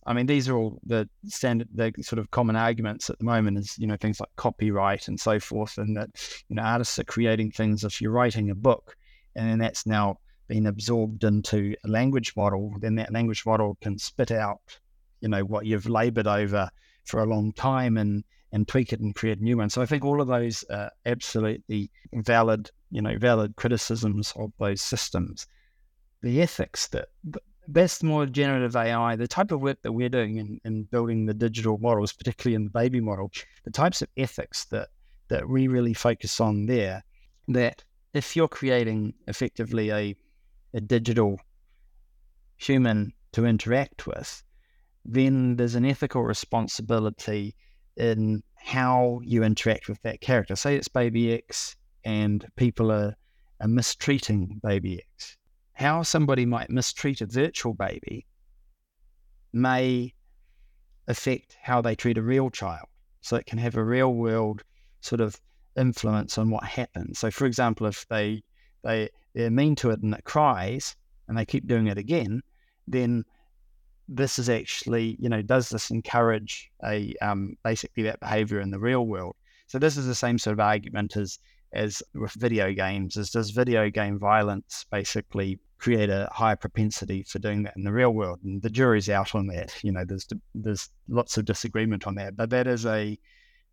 I 0.06 0.12
mean 0.12 0.26
these 0.26 0.48
are 0.48 0.56
all 0.56 0.80
the 0.84 1.08
standard 1.26 1.68
the 1.74 1.92
sort 2.02 2.18
of 2.18 2.30
common 2.30 2.56
arguments 2.56 3.08
at 3.10 3.18
the 3.18 3.24
moment 3.24 3.58
is, 3.58 3.78
you 3.78 3.86
know, 3.86 3.96
things 3.96 4.20
like 4.20 4.30
copyright 4.36 5.08
and 5.08 5.18
so 5.18 5.38
forth, 5.38 5.78
and 5.78 5.96
that, 5.96 6.10
you 6.48 6.56
know, 6.56 6.62
artists 6.62 6.98
are 6.98 7.04
creating 7.04 7.52
things 7.52 7.84
if 7.84 8.00
you're 8.00 8.10
writing 8.10 8.50
a 8.50 8.54
book 8.54 8.96
and 9.36 9.48
then 9.48 9.58
that's 9.58 9.86
now 9.86 10.18
been 10.48 10.66
absorbed 10.66 11.24
into 11.24 11.74
a 11.84 11.88
language 11.88 12.34
model, 12.36 12.74
then 12.80 12.96
that 12.96 13.12
language 13.12 13.44
model 13.46 13.78
can 13.80 13.96
spit 13.98 14.30
out 14.30 14.60
you 15.22 15.28
know 15.28 15.44
what 15.44 15.64
you've 15.64 15.88
labored 15.88 16.26
over 16.26 16.68
for 17.04 17.20
a 17.20 17.26
long 17.26 17.52
time 17.52 17.96
and 17.96 18.24
and 18.52 18.68
tweak 18.68 18.92
it 18.92 19.00
and 19.00 19.14
create 19.14 19.40
new 19.40 19.56
ones. 19.56 19.72
So 19.72 19.80
I 19.80 19.86
think 19.86 20.04
all 20.04 20.20
of 20.20 20.28
those 20.28 20.62
are 20.68 20.90
absolutely 21.06 21.90
valid, 22.12 22.70
you 22.90 23.00
know, 23.00 23.16
valid 23.16 23.56
criticisms 23.56 24.34
of 24.36 24.52
those 24.58 24.82
systems. 24.82 25.46
The 26.22 26.42
ethics 26.42 26.88
that 26.88 27.08
that's 27.68 28.02
more 28.02 28.26
generative 28.26 28.76
AI, 28.76 29.16
the 29.16 29.28
type 29.28 29.52
of 29.52 29.60
work 29.60 29.78
that 29.82 29.92
we're 29.92 30.08
doing 30.08 30.36
in, 30.36 30.60
in 30.64 30.84
building 30.84 31.26
the 31.26 31.34
digital 31.34 31.78
models, 31.78 32.12
particularly 32.12 32.54
in 32.54 32.64
the 32.64 32.70
baby 32.70 33.00
model, 33.00 33.30
the 33.64 33.70
types 33.70 34.02
of 34.02 34.08
ethics 34.16 34.64
that 34.66 34.88
that 35.28 35.48
we 35.48 35.66
really 35.66 35.94
focus 35.94 36.40
on 36.40 36.66
there, 36.66 37.02
that 37.48 37.82
if 38.12 38.36
you're 38.36 38.48
creating 38.48 39.14
effectively 39.28 39.90
a 39.90 40.14
a 40.74 40.80
digital 40.80 41.38
human 42.56 43.12
to 43.32 43.46
interact 43.46 44.06
with, 44.06 44.42
then 45.04 45.56
there's 45.56 45.74
an 45.74 45.84
ethical 45.84 46.22
responsibility 46.22 47.54
in 47.96 48.42
how 48.56 49.20
you 49.24 49.42
interact 49.42 49.88
with 49.88 50.00
that 50.02 50.20
character. 50.20 50.56
Say 50.56 50.76
it's 50.76 50.88
Baby 50.88 51.32
X 51.32 51.76
and 52.04 52.46
people 52.56 52.90
are, 52.90 53.14
are 53.60 53.68
mistreating 53.68 54.60
Baby 54.62 55.02
X. 55.16 55.36
How 55.82 56.04
somebody 56.04 56.46
might 56.46 56.70
mistreat 56.70 57.22
a 57.22 57.26
virtual 57.26 57.74
baby 57.74 58.24
may 59.52 60.14
affect 61.08 61.56
how 61.60 61.80
they 61.80 61.96
treat 61.96 62.18
a 62.18 62.22
real 62.22 62.50
child. 62.50 62.86
So 63.20 63.34
it 63.34 63.46
can 63.46 63.58
have 63.58 63.76
a 63.76 63.82
real 63.82 64.14
world 64.14 64.62
sort 65.00 65.20
of 65.20 65.40
influence 65.76 66.38
on 66.38 66.50
what 66.50 66.62
happens. 66.62 67.18
So 67.18 67.32
for 67.32 67.46
example, 67.46 67.88
if 67.88 68.06
they 68.08 68.44
they 68.84 69.08
they're 69.34 69.50
mean 69.50 69.74
to 69.76 69.90
it 69.90 70.00
and 70.02 70.14
it 70.14 70.22
cries 70.22 70.94
and 71.26 71.36
they 71.36 71.44
keep 71.44 71.66
doing 71.66 71.88
it 71.88 71.98
again, 71.98 72.42
then 72.86 73.24
this 74.06 74.38
is 74.38 74.48
actually, 74.48 75.16
you 75.18 75.28
know, 75.28 75.42
does 75.42 75.68
this 75.68 75.90
encourage 75.90 76.70
a 76.84 77.12
um, 77.20 77.56
basically 77.64 78.04
that 78.04 78.20
behavior 78.20 78.60
in 78.60 78.70
the 78.70 78.78
real 78.78 79.04
world? 79.04 79.34
So 79.66 79.80
this 79.80 79.96
is 79.96 80.06
the 80.06 80.14
same 80.14 80.38
sort 80.38 80.52
of 80.52 80.60
argument 80.60 81.16
as 81.16 81.40
as 81.72 82.04
with 82.14 82.34
video 82.34 82.72
games. 82.72 83.16
Is 83.16 83.32
does 83.32 83.50
video 83.50 83.90
game 83.90 84.20
violence 84.20 84.86
basically 84.92 85.58
create 85.82 86.10
a 86.10 86.28
higher 86.32 86.56
propensity 86.56 87.24
for 87.24 87.40
doing 87.40 87.64
that 87.64 87.76
in 87.76 87.84
the 87.84 87.92
real 87.92 88.14
world? 88.14 88.38
And 88.44 88.62
the 88.62 88.70
jury's 88.70 89.10
out 89.10 89.34
on 89.34 89.48
that. 89.48 89.74
You 89.82 89.92
know, 89.92 90.04
there's 90.04 90.26
there's 90.54 90.88
lots 91.08 91.36
of 91.36 91.44
disagreement 91.44 92.06
on 92.06 92.14
that, 92.14 92.36
but 92.36 92.50
that 92.50 92.66
is 92.66 92.86
a 92.86 93.18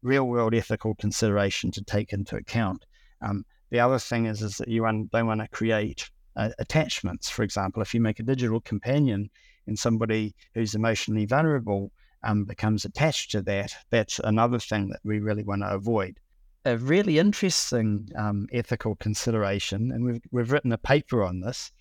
real 0.01 0.26
world 0.26 0.53
ethical 0.55 0.95
consideration 0.95 1.72
to 1.72 1.84
take 1.84 2.14
into 2.14 2.36
account. 2.36 2.86
Um, 3.22 3.45
the 3.70 3.80
other 3.80 3.99
thing 3.99 4.26
is 4.26 4.41
is 4.41 4.57
that 4.57 4.68
you 4.68 4.82
don't 4.82 5.28
want 5.28 5.41
to 5.41 5.47
create 5.49 6.10
uh, 6.36 6.49
attachments. 6.57 7.30
For 7.30 7.43
example, 7.43 7.82
if 7.82 7.93
you 7.93 8.01
make 8.01 8.20
a 8.20 8.24
digital 8.24 8.62
companion 8.62 9.30
and 9.68 9.78
somebody 9.78 10.34
who's 10.53 10.74
emotionally 10.76 11.26
vulnerable 11.26 11.91
um, 12.24 12.45
becomes 12.45 12.86
attached 12.86 13.32
to 13.32 13.41
that, 13.43 13.74
that's 13.91 14.20
another 14.24 14.60
thing 14.60 14.89
that 14.89 14.99
we 15.03 15.20
really 15.20 15.43
want 15.43 15.62
to 15.62 15.70
avoid. 15.70 16.20
A 16.66 16.78
really 16.78 17.20
interesting 17.20 18.10
um, 18.18 18.47
ethical 18.51 18.95
consideration, 18.95 19.91
and 19.91 20.03
we've, 20.03 20.22
we've 20.32 20.51
written 20.51 20.74
a 20.74 20.78
paper 20.78 21.24
on 21.24 21.39
this, 21.39 21.72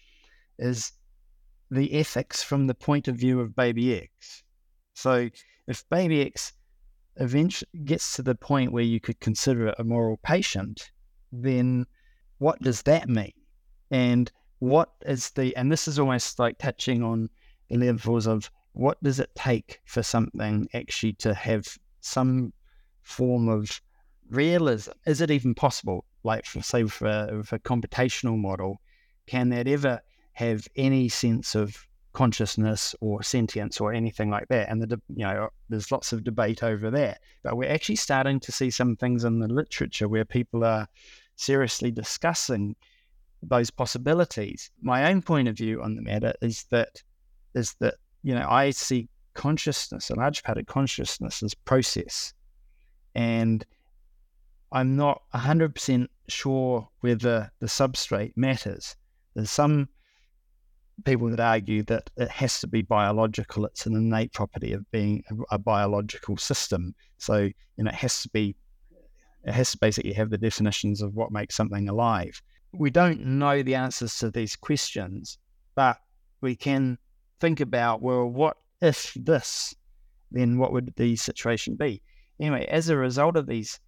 is 0.58 0.92
the 1.70 1.92
ethics 1.94 2.42
from 2.42 2.66
the 2.66 2.74
point 2.74 3.08
of 3.08 3.16
view 3.16 3.40
of 3.40 3.54
baby 3.54 3.94
X. 3.94 4.42
So 4.94 5.28
if 5.66 5.88
baby 5.88 6.22
X 6.22 6.52
eventually 7.16 7.68
gets 7.84 8.16
to 8.16 8.22
the 8.22 8.34
point 8.34 8.72
where 8.72 8.82
you 8.82 9.00
could 9.00 9.20
consider 9.20 9.68
it 9.68 9.76
a 9.78 9.84
moral 9.84 10.18
patient, 10.22 10.90
then 11.30 11.86
what 12.38 12.60
does 12.62 12.82
that 12.82 13.08
mean? 13.08 13.32
And 13.90 14.30
what 14.60 14.90
is 15.04 15.30
the, 15.30 15.54
and 15.56 15.70
this 15.70 15.88
is 15.88 15.98
almost 15.98 16.38
like 16.38 16.58
touching 16.58 17.02
on 17.02 17.28
levels 17.70 18.26
of 18.26 18.50
what 18.72 19.02
does 19.02 19.20
it 19.20 19.30
take 19.34 19.80
for 19.84 20.02
something 20.02 20.68
actually 20.74 21.12
to 21.14 21.34
have 21.34 21.66
some 22.00 22.52
form 23.02 23.48
of 23.48 23.80
realism? 24.30 24.92
Is 25.06 25.20
it 25.20 25.30
even 25.30 25.54
possible? 25.54 26.04
Like, 26.24 26.44
for, 26.44 26.62
say, 26.62 26.84
for 26.84 27.42
for 27.44 27.56
a 27.56 27.60
computational 27.60 28.38
model, 28.38 28.80
can 29.26 29.48
that 29.50 29.68
ever 29.68 30.00
have 30.38 30.68
any 30.76 31.08
sense 31.08 31.56
of 31.56 31.76
consciousness 32.12 32.94
or 33.00 33.24
sentience 33.24 33.80
or 33.80 33.92
anything 33.92 34.30
like 34.30 34.46
that? 34.48 34.68
And 34.68 34.80
the 34.80 35.00
you 35.08 35.24
know, 35.24 35.48
there's 35.68 35.90
lots 35.90 36.12
of 36.12 36.22
debate 36.22 36.62
over 36.62 36.92
that. 36.92 37.20
But 37.42 37.56
we're 37.56 37.72
actually 37.72 37.96
starting 37.96 38.38
to 38.40 38.52
see 38.52 38.70
some 38.70 38.94
things 38.94 39.24
in 39.24 39.40
the 39.40 39.48
literature 39.48 40.08
where 40.08 40.24
people 40.24 40.64
are 40.64 40.86
seriously 41.34 41.90
discussing 41.90 42.76
those 43.42 43.70
possibilities. 43.70 44.70
My 44.80 45.10
own 45.10 45.22
point 45.22 45.48
of 45.48 45.56
view 45.56 45.82
on 45.82 45.96
the 45.96 46.02
matter 46.02 46.32
is 46.40 46.64
that 46.70 47.02
is 47.54 47.74
that, 47.80 47.94
you 48.22 48.34
know, 48.34 48.46
I 48.48 48.70
see 48.70 49.08
consciousness, 49.34 50.10
a 50.10 50.14
large 50.14 50.44
part 50.44 50.58
of 50.58 50.66
consciousness 50.66 51.42
as 51.42 51.54
process. 51.54 52.32
And 53.16 53.66
I'm 54.70 54.94
not 54.94 55.22
100% 55.34 56.06
sure 56.28 56.88
whether 57.00 57.50
the 57.58 57.66
substrate 57.66 58.34
matters. 58.36 58.94
There's 59.34 59.50
some 59.50 59.88
people 61.04 61.30
that 61.30 61.40
argue 61.40 61.82
that 61.84 62.10
it 62.16 62.28
has 62.28 62.60
to 62.60 62.66
be 62.66 62.82
biological. 62.82 63.66
It's 63.66 63.86
an 63.86 63.94
innate 63.94 64.32
property 64.32 64.72
of 64.72 64.88
being 64.90 65.22
a, 65.30 65.54
a 65.54 65.58
biological 65.58 66.36
system. 66.36 66.94
So, 67.18 67.36
you 67.76 67.84
know, 67.84 67.90
it 67.90 67.94
has 67.94 68.22
to 68.22 68.28
be, 68.30 68.56
it 69.44 69.52
has 69.52 69.72
to 69.72 69.78
basically 69.78 70.12
have 70.12 70.30
the 70.30 70.38
definitions 70.38 71.02
of 71.02 71.14
what 71.14 71.32
makes 71.32 71.54
something 71.54 71.88
alive. 71.88 72.40
We 72.72 72.90
don't 72.90 73.24
know 73.24 73.62
the 73.62 73.74
answers 73.74 74.18
to 74.18 74.30
these 74.30 74.56
questions, 74.56 75.38
but 75.74 75.96
we 76.40 76.56
can 76.56 76.98
think 77.40 77.60
about, 77.60 78.02
well, 78.02 78.26
what 78.26 78.56
if 78.80 79.14
this? 79.14 79.74
Then 80.30 80.58
what 80.58 80.72
would 80.72 80.92
the 80.96 81.16
situation 81.16 81.76
be? 81.76 82.02
Anyway, 82.40 82.66
as 82.66 82.88
a 82.88 82.96
result 82.96 83.36
of 83.36 83.46
these 83.46 83.80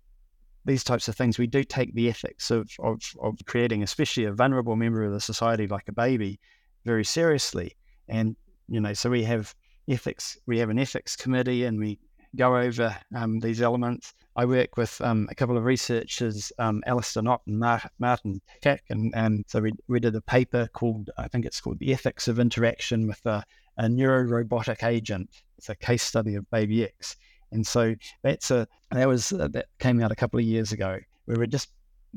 these 0.67 0.85
types 0.85 1.09
of 1.09 1.17
things, 1.17 1.39
we 1.39 1.47
do 1.47 1.65
take 1.65 1.95
the 1.95 2.09
ethics 2.09 2.51
of, 2.51 2.71
of, 2.81 3.01
of 3.23 3.35
creating, 3.47 3.83
especially 3.83 4.25
a 4.25 4.33
vulnerable 4.33 4.77
member 4.77 5.03
of 5.05 5.13
the 5.13 5.21
society 5.21 5.67
like 5.67 5.89
a 5.89 5.93
baby, 5.93 6.39
very 6.85 7.05
seriously. 7.05 7.77
And, 8.09 8.37
you 8.69 8.81
know, 8.81 8.93
so 8.93 9.11
we 9.11 9.25
have 9.25 9.55
ethics, 9.89 10.39
we 10.47 10.59
have 10.59 10.71
an 10.71 10.79
ethics 10.79 11.17
committee 11.17 11.65
and 11.65 11.79
we 11.79 11.99
go 12.37 12.57
over 12.57 12.97
um, 13.15 13.41
these 13.41 13.61
elements. 13.61 14.15
I 14.37 14.45
work 14.45 14.77
with 14.77 15.01
um, 15.01 15.27
a 15.31 15.35
couple 15.35 15.57
of 15.57 15.65
researchers, 15.65 16.53
um, 16.59 16.83
Alistair 16.87 17.23
Knott 17.23 17.43
and 17.47 17.59
Martin 17.99 18.41
Takac, 18.63 18.79
and, 18.89 19.13
and 19.15 19.45
so 19.49 19.61
we, 19.61 19.73
we 19.89 20.01
did 20.01 20.15
a 20.15 20.21
paper 20.21 20.69
called, 20.73 21.11
I 21.19 21.29
think 21.29 21.45
it's 21.45 21.61
called 21.61 21.81
The 21.81 21.93
Ethics 21.93 22.29
of 22.29 22.39
Interaction 22.39 23.09
with 23.09 23.25
a, 23.27 23.45
a 23.79 23.85
Neurorobotic 23.85 24.85
Agent. 24.85 25.29
It's 25.59 25.69
a 25.69 25.75
case 25.75 26.03
study 26.03 26.37
of 26.37 26.49
Baby 26.51 26.85
X. 26.85 27.17
And 27.53 27.67
so 27.67 27.95
that's 28.23 28.51
a, 28.53 28.69
that 28.93 29.09
was, 29.09 29.33
uh, 29.33 29.49
that 29.49 29.67
came 29.81 30.01
out 30.01 30.13
a 30.13 30.17
couple 30.17 30.39
of 30.39 30.47
years 30.47 30.71
ago. 30.71 30.99
We 31.27 31.35
were 31.35 31.49
just 31.49 31.71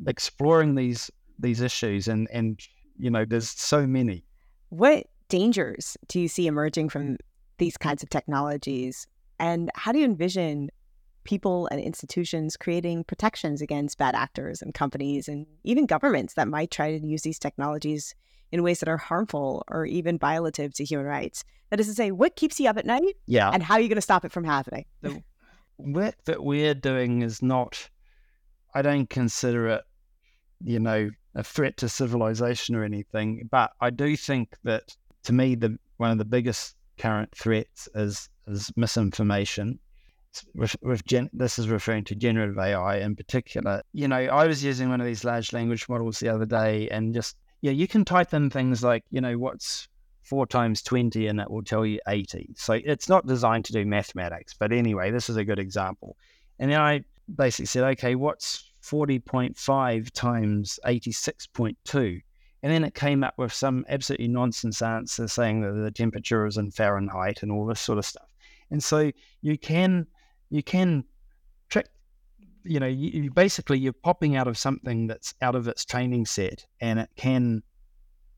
exploring 0.07 0.75
these, 0.75 1.09
these 1.39 1.61
issues 1.61 2.07
and, 2.07 2.27
and, 2.31 2.59
you 2.99 3.09
know, 3.09 3.25
there's 3.25 3.49
so 3.49 3.87
many 3.87 4.23
What 4.73 5.05
dangers 5.29 5.95
do 6.07 6.19
you 6.19 6.27
see 6.27 6.47
emerging 6.47 6.89
from 6.89 7.17
these 7.59 7.77
kinds 7.77 8.01
of 8.01 8.09
technologies? 8.09 9.05
And 9.37 9.69
how 9.75 9.91
do 9.91 9.99
you 9.99 10.05
envision 10.05 10.71
people 11.25 11.67
and 11.67 11.79
institutions 11.79 12.57
creating 12.57 13.03
protections 13.03 13.61
against 13.61 13.99
bad 13.99 14.15
actors 14.15 14.63
and 14.63 14.73
companies 14.73 15.27
and 15.27 15.45
even 15.63 15.85
governments 15.85 16.33
that 16.33 16.47
might 16.47 16.71
try 16.71 16.97
to 16.97 17.05
use 17.05 17.21
these 17.21 17.37
technologies 17.37 18.15
in 18.51 18.63
ways 18.63 18.79
that 18.79 18.89
are 18.89 18.97
harmful 18.97 19.63
or 19.67 19.85
even 19.85 20.17
violative 20.17 20.73
to 20.73 20.83
human 20.83 21.05
rights? 21.05 21.43
That 21.69 21.79
is 21.79 21.85
to 21.85 21.93
say, 21.93 22.09
what 22.09 22.35
keeps 22.35 22.59
you 22.59 22.67
up 22.67 22.77
at 22.77 22.87
night? 22.87 23.15
Yeah. 23.27 23.51
And 23.51 23.61
how 23.61 23.75
are 23.75 23.79
you 23.79 23.89
going 23.89 23.97
to 23.97 24.01
stop 24.01 24.25
it 24.25 24.31
from 24.31 24.43
happening? 24.43 24.85
The 25.03 25.21
work 25.77 26.15
that 26.25 26.43
we're 26.43 26.73
doing 26.73 27.21
is 27.21 27.43
not, 27.43 27.89
I 28.73 28.81
don't 28.81 29.07
consider 29.07 29.67
it, 29.67 29.83
you 30.63 30.79
know, 30.79 31.11
a 31.35 31.43
threat 31.43 31.77
to 31.77 31.89
civilization 31.89 32.75
or 32.75 32.83
anything, 32.83 33.47
but 33.49 33.71
I 33.81 33.89
do 33.89 34.15
think 34.15 34.55
that 34.63 34.95
to 35.23 35.33
me, 35.33 35.55
the 35.55 35.77
one 35.97 36.11
of 36.11 36.17
the 36.17 36.25
biggest 36.25 36.75
current 36.97 37.35
threats 37.35 37.87
is 37.95 38.29
is 38.47 38.71
misinformation. 38.75 39.79
With, 40.55 40.75
with 40.81 41.05
gen, 41.05 41.29
this 41.31 41.59
is 41.59 41.69
referring 41.69 42.05
to 42.05 42.15
generative 42.15 42.57
AI 42.57 42.97
in 42.97 43.15
particular. 43.15 43.83
You 43.93 44.07
know, 44.07 44.15
I 44.15 44.47
was 44.47 44.63
using 44.63 44.89
one 44.89 44.99
of 44.99 45.05
these 45.05 45.23
large 45.23 45.53
language 45.53 45.87
models 45.87 46.19
the 46.19 46.29
other 46.29 46.47
day, 46.47 46.89
and 46.89 47.13
just 47.13 47.37
yeah, 47.63 47.71
you 47.71 47.87
can 47.87 48.03
type 48.03 48.33
in 48.33 48.49
things 48.49 48.83
like, 48.83 49.05
you 49.09 49.21
know, 49.21 49.37
what's 49.37 49.87
four 50.21 50.45
times 50.45 50.81
20 50.81 51.27
and 51.27 51.39
it 51.39 51.49
will 51.49 51.63
tell 51.63 51.85
you 51.85 51.97
80. 52.09 52.49
So 52.57 52.73
it's 52.73 53.07
not 53.07 53.25
designed 53.25 53.63
to 53.65 53.73
do 53.73 53.85
mathematics. 53.85 54.53
But 54.53 54.73
anyway, 54.73 55.11
this 55.11 55.29
is 55.29 55.37
a 55.37 55.45
good 55.45 55.59
example. 55.59 56.17
And 56.59 56.71
then 56.71 56.81
I 56.81 57.05
basically 57.33 57.67
said, 57.67 57.83
okay, 57.91 58.15
what's 58.15 58.69
40.5 58.83 60.11
times 60.11 60.79
86.2? 60.85 62.21
And 62.63 62.71
then 62.71 62.83
it 62.85 62.93
came 62.93 63.23
up 63.23 63.37
with 63.37 63.51
some 63.51 63.85
absolutely 63.89 64.29
nonsense 64.29 64.81
answer 64.81 65.27
saying 65.27 65.61
that 65.61 65.73
the 65.73 65.91
temperature 65.91 66.45
is 66.45 66.57
in 66.57 66.71
Fahrenheit 66.71 67.43
and 67.43 67.51
all 67.51 67.65
this 67.65 67.81
sort 67.81 67.97
of 67.97 68.05
stuff. 68.05 68.29
And 68.71 68.81
so 68.81 69.11
you 69.41 69.57
can 69.57 70.07
you 70.49 70.63
can 70.63 71.03
trick, 71.69 71.87
you 72.63 72.79
know, 72.79 72.87
you, 72.87 73.23
you 73.23 73.31
basically 73.31 73.79
you're 73.79 73.91
popping 73.91 74.35
out 74.35 74.47
of 74.47 74.57
something 74.57 75.07
that's 75.07 75.33
out 75.41 75.55
of 75.55 75.67
its 75.67 75.83
training 75.83 76.25
set, 76.25 76.65
and 76.79 76.99
it 76.99 77.09
can 77.17 77.63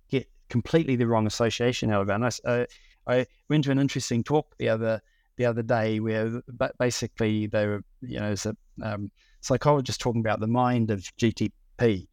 get 0.09 0.27
completely 0.49 0.95
the 0.95 1.07
wrong 1.07 1.27
association 1.27 1.91
out 1.91 2.01
of 2.01 2.09
it. 2.09 2.13
And 2.13 2.25
I, 2.25 2.29
uh, 2.45 2.65
I 3.07 3.27
went 3.49 3.65
to 3.65 3.71
an 3.71 3.79
interesting 3.79 4.23
talk 4.23 4.57
the 4.57 4.69
other 4.69 5.01
the 5.37 5.45
other 5.45 5.61
day 5.61 5.99
where 5.99 6.41
basically 6.79 7.47
they 7.47 7.67
were, 7.67 7.83
you 8.01 8.19
know, 8.19 8.27
as 8.27 8.45
a 8.45 8.55
um, 8.81 9.11
psychologist 9.45 10.01
talking 10.01 10.21
about 10.21 10.39
the 10.39 10.47
mind 10.47 10.91
of 10.91 11.01
GTP 11.17 12.07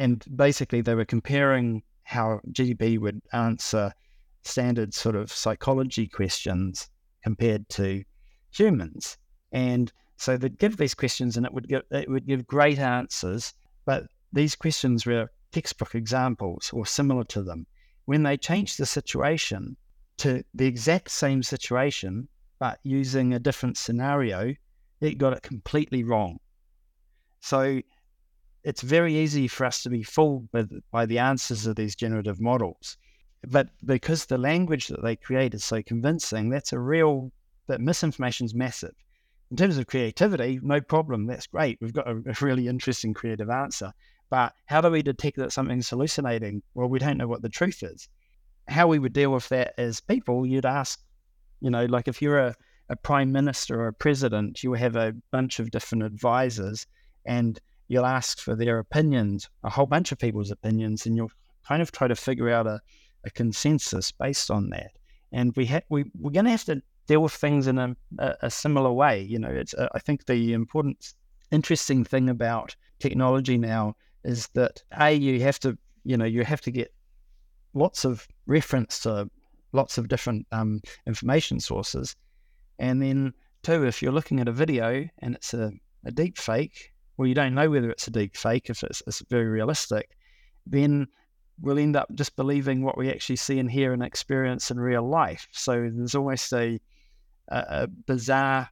and 0.00 0.24
basically 0.34 0.80
they 0.80 0.94
were 0.94 1.04
comparing 1.04 1.82
how 2.04 2.40
GTP 2.52 2.98
would 2.98 3.20
answer 3.34 3.92
standard 4.44 4.94
sort 4.94 5.14
of 5.14 5.30
psychology 5.30 6.08
questions 6.08 6.88
compared 7.22 7.68
to 7.68 8.02
humans. 8.50 9.18
And 9.52 9.92
so 10.16 10.38
they'd 10.38 10.58
give 10.58 10.78
these 10.78 10.94
questions 10.94 11.36
and 11.36 11.44
it 11.44 11.52
would 11.52 11.68
give 11.68 11.82
it 11.90 12.08
would 12.08 12.26
give 12.26 12.46
great 12.46 12.78
answers, 12.78 13.52
but 13.84 14.04
these 14.32 14.56
questions 14.56 15.04
were 15.04 15.30
textbook 15.52 15.94
examples 15.94 16.70
or 16.72 16.86
similar 16.86 17.24
to 17.24 17.42
them. 17.42 17.66
When 18.06 18.22
they 18.22 18.38
changed 18.38 18.78
the 18.78 18.86
situation 18.86 19.76
to 20.18 20.42
the 20.54 20.66
exact 20.66 21.10
same 21.10 21.42
situation, 21.42 22.26
but 22.58 22.78
using 22.84 23.34
a 23.34 23.38
different 23.38 23.76
scenario, 23.76 24.54
it 25.02 25.18
got 25.18 25.34
it 25.34 25.42
completely 25.42 26.04
wrong. 26.04 26.38
So 27.40 27.80
it's 28.62 28.82
very 28.82 29.16
easy 29.16 29.48
for 29.48 29.64
us 29.64 29.82
to 29.82 29.90
be 29.90 30.02
fooled 30.02 30.48
by 30.90 31.06
the, 31.06 31.18
answers 31.18 31.66
of 31.66 31.76
these 31.76 31.96
generative 31.96 32.40
models. 32.40 32.96
But 33.46 33.68
because 33.84 34.26
the 34.26 34.38
language 34.38 34.88
that 34.88 35.02
they 35.02 35.16
create 35.16 35.54
is 35.54 35.64
so 35.64 35.82
convincing, 35.82 36.50
that's 36.50 36.74
a 36.74 36.78
real, 36.78 37.32
that 37.68 37.80
misinformation 37.80 38.44
is 38.44 38.54
massive. 38.54 38.94
In 39.50 39.56
terms 39.56 39.78
of 39.78 39.86
creativity, 39.86 40.60
no 40.62 40.80
problem. 40.80 41.26
That's 41.26 41.46
great. 41.46 41.78
We've 41.80 41.92
got 41.92 42.06
a, 42.06 42.22
a 42.26 42.44
really 42.44 42.68
interesting 42.68 43.14
creative 43.14 43.48
answer. 43.48 43.92
But 44.28 44.52
how 44.66 44.80
do 44.80 44.90
we 44.90 45.02
detect 45.02 45.38
that 45.38 45.52
something's 45.52 45.88
hallucinating? 45.88 46.62
Well, 46.74 46.88
we 46.88 46.98
don't 46.98 47.16
know 47.16 47.26
what 47.26 47.42
the 47.42 47.48
truth 47.48 47.82
is. 47.82 48.08
How 48.68 48.86
we 48.86 48.98
would 49.00 49.14
deal 49.14 49.32
with 49.32 49.48
that 49.48 49.74
as 49.78 50.00
people, 50.00 50.46
you'd 50.46 50.66
ask, 50.66 51.00
you 51.60 51.70
know, 51.70 51.86
like 51.86 52.06
if 52.06 52.22
you're 52.22 52.38
a, 52.38 52.54
a 52.90 52.96
prime 52.96 53.32
minister 53.32 53.80
or 53.80 53.88
a 53.88 53.92
president, 53.92 54.62
you 54.62 54.74
have 54.74 54.94
a 54.94 55.14
bunch 55.32 55.58
of 55.58 55.70
different 55.70 56.04
advisors 56.04 56.86
and 57.30 57.60
you'll 57.86 58.06
ask 58.18 58.40
for 58.40 58.56
their 58.56 58.80
opinions, 58.80 59.48
a 59.62 59.70
whole 59.70 59.86
bunch 59.86 60.10
of 60.10 60.18
people's 60.18 60.50
opinions, 60.50 61.06
and 61.06 61.16
you'll 61.16 61.30
kind 61.66 61.80
of 61.80 61.92
try 61.92 62.08
to 62.08 62.16
figure 62.16 62.50
out 62.50 62.66
a, 62.66 62.80
a 63.24 63.30
consensus 63.30 64.10
based 64.10 64.50
on 64.50 64.70
that. 64.70 64.90
And 65.30 65.54
we 65.56 65.64
ha- 65.66 65.86
we 65.88 66.04
we're 66.18 66.32
going 66.32 66.46
to 66.46 66.50
have 66.50 66.64
to 66.64 66.82
deal 67.06 67.22
with 67.22 67.32
things 67.32 67.68
in 67.68 67.78
a, 67.78 67.96
a, 68.18 68.34
a 68.42 68.50
similar 68.50 68.92
way. 68.92 69.22
You 69.22 69.38
know, 69.38 69.48
it's 69.48 69.74
uh, 69.74 69.88
I 69.94 70.00
think 70.00 70.26
the 70.26 70.52
important, 70.52 71.14
interesting 71.52 72.02
thing 72.04 72.28
about 72.28 72.74
technology 72.98 73.56
now 73.56 73.94
is 74.24 74.48
that 74.54 74.82
a 74.98 75.12
you 75.12 75.40
have 75.42 75.60
to 75.60 75.78
you 76.02 76.16
know 76.16 76.24
you 76.24 76.42
have 76.44 76.62
to 76.62 76.72
get 76.72 76.92
lots 77.74 78.04
of 78.04 78.26
reference 78.46 78.98
to 79.00 79.30
lots 79.72 79.98
of 79.98 80.08
different 80.08 80.48
um, 80.50 80.80
information 81.06 81.60
sources, 81.60 82.16
and 82.80 83.00
then 83.00 83.32
two, 83.62 83.86
if 83.86 84.02
you're 84.02 84.18
looking 84.18 84.40
at 84.40 84.48
a 84.48 84.52
video 84.52 85.08
and 85.20 85.36
it's 85.36 85.54
a, 85.54 85.70
a 86.04 86.10
deep 86.10 86.36
fake, 86.36 86.89
well, 87.20 87.26
you 87.26 87.34
don't 87.34 87.54
know 87.54 87.68
whether 87.68 87.90
it's 87.90 88.08
a 88.08 88.10
deep 88.10 88.34
fake, 88.34 88.70
if 88.70 88.82
it's, 88.82 89.02
it's 89.06 89.22
very 89.28 89.44
realistic, 89.44 90.16
then 90.64 91.06
we'll 91.60 91.78
end 91.78 91.94
up 91.94 92.08
just 92.14 92.34
believing 92.34 92.82
what 92.82 92.96
we 92.96 93.10
actually 93.10 93.36
see 93.36 93.58
and 93.58 93.70
hear 93.70 93.92
and 93.92 94.02
experience 94.02 94.70
in 94.70 94.80
real 94.80 95.06
life. 95.06 95.46
So 95.52 95.90
there's 95.94 96.14
almost 96.14 96.50
a, 96.54 96.80
a, 97.48 97.88
bizarre 97.88 98.70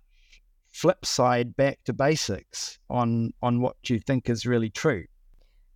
flip 0.72 1.04
side 1.04 1.56
back 1.56 1.80
to 1.84 1.92
basics 1.92 2.78
on 2.88 3.34
on 3.42 3.60
what 3.60 3.76
you 3.86 3.98
think 3.98 4.30
is 4.30 4.46
really 4.46 4.70
true. 4.70 5.04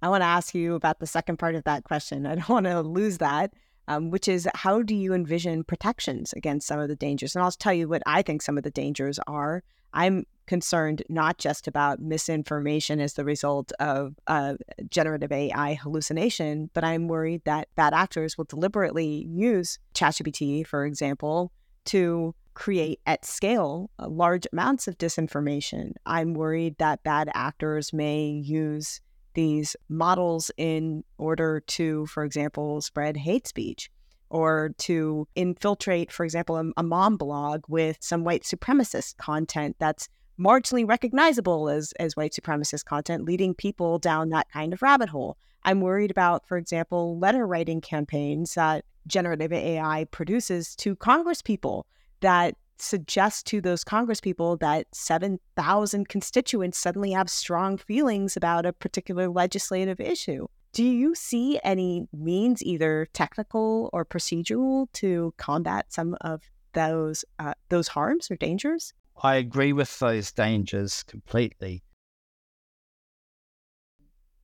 I 0.01 0.09
want 0.09 0.23
to 0.23 0.27
ask 0.27 0.55
you 0.55 0.75
about 0.75 0.99
the 0.99 1.07
second 1.07 1.39
part 1.39 1.55
of 1.55 1.65
that 1.65 1.85
question. 1.85 2.25
I 2.25 2.37
don't 2.37 2.49
want 2.49 2.65
to 2.65 2.81
lose 2.81 3.19
that, 3.19 3.53
um, 3.87 4.09
which 4.09 4.29
is 4.29 4.49
how 4.55 4.81
do 4.81 4.95
you 4.95 5.13
envision 5.13 5.63
protections 5.63 6.33
against 6.33 6.69
some 6.69 6.81
of 6.81 6.89
the 6.89 6.97
dangers? 6.97 7.37
And 7.37 7.45
I'll 7.45 7.51
tell 7.51 7.75
you 7.75 7.87
what 7.87 8.03
I 8.07 8.23
think 8.23 8.41
some 8.41 8.57
of 8.57 8.65
the 8.65 8.71
dangers 8.71 9.19
are. 9.27 9.63
I'm 9.93 10.25
concerned 10.47 11.03
not 11.09 11.39
just 11.39 11.67
about 11.69 12.01
misinformation 12.01 13.01
as 13.01 13.15
the 13.15 13.25
result 13.25 13.73
of 13.81 14.15
uh, 14.27 14.55
generative 14.91 15.33
AI 15.33 15.75
hallucination, 15.75 16.71
but 16.75 16.85
I'm 16.85 17.09
worried 17.09 17.43
that 17.45 17.69
bad 17.75 17.95
actors 17.95 18.37
will 18.37 18.45
deliberately 18.45 19.27
use 19.29 19.79
ChatGPT, 19.95 20.67
for 20.67 20.85
example, 20.85 21.53
to 21.87 22.35
create 22.55 23.01
at 23.07 23.25
scale 23.25 23.91
uh, 23.99 24.09
large 24.09 24.47
amounts 24.53 24.87
of 24.87 24.99
disinformation. 24.99 25.93
I'm 26.07 26.35
worried 26.35 26.77
that 26.79 27.03
bad 27.03 27.31
actors 27.35 27.93
may 27.93 28.27
use 28.27 29.01
these 29.35 29.77
models 29.89 30.51
in 30.57 31.05
order 31.19 31.61
to, 31.61 32.07
for 32.07 32.25
example, 32.25 32.81
spread 32.83 33.17
hate 33.17 33.47
speech 33.47 33.91
or 34.29 34.75
to 34.79 35.29
infiltrate, 35.35 36.11
for 36.11 36.25
example, 36.25 36.57
a, 36.57 36.65
a, 36.79 36.83
mom 36.83 37.17
blog 37.17 37.65
with 37.69 37.99
some 38.01 38.25
white 38.25 38.43
supremacist 38.45 39.17
content 39.19 39.77
that's 39.79 40.09
marginally 40.39 40.89
recognizable 40.89 41.69
as, 41.69 41.93
as 42.01 42.17
white 42.17 42.33
supremacist 42.33 42.85
content, 42.85 43.25
leading 43.25 43.55
people 43.55 43.99
down 43.99 44.31
that 44.31 44.51
kind 44.51 44.73
of 44.73 44.83
rabbit 44.83 45.09
hole. 45.09 45.37
I'm 45.65 45.81
worried 45.81 46.11
about, 46.11 46.47
for 46.47 46.57
example, 46.57 47.19
letter 47.19 47.47
writing 47.47 47.81
campaigns 47.81 48.55
that 48.55 48.85
generative 49.07 49.53
AI 49.53 50.05
produces 50.11 50.75
to 50.77 50.97
Congress 50.97 51.43
people 51.43 51.87
that 52.21 52.57
suggest 52.79 53.47
to 53.47 53.61
those 53.61 53.85
Congress 53.85 54.21
people 54.21 54.57
that 54.57 54.87
7,000 54.93 56.09
constituents 56.09 56.79
suddenly 56.79 57.13
have 57.13 57.31
strong 57.31 57.79
feelings 57.79 58.37
about 58.37 58.67
a 58.67 58.73
particular 58.73 59.29
legislative 59.29 60.01
issue. 60.01 60.47
Do 60.73 60.85
you 60.85 61.15
see 61.15 61.61
any 61.63 62.09
means, 62.13 62.63
either 62.63 63.07
technical 63.13 63.91
or 63.93 64.05
procedural, 64.05 64.91
to 64.95 65.35
combat 65.37 65.93
some 65.93 66.17
of 66.23 66.43
those 66.73 67.25
uh, 67.39 67.53
those 67.69 67.89
harms 67.89 68.31
or 68.31 68.37
dangers? 68.37 68.95
I 69.21 69.37
agree 69.37 69.73
with 69.73 69.99
those 69.99 70.33
dangers 70.33 71.03
completely. 71.05 71.83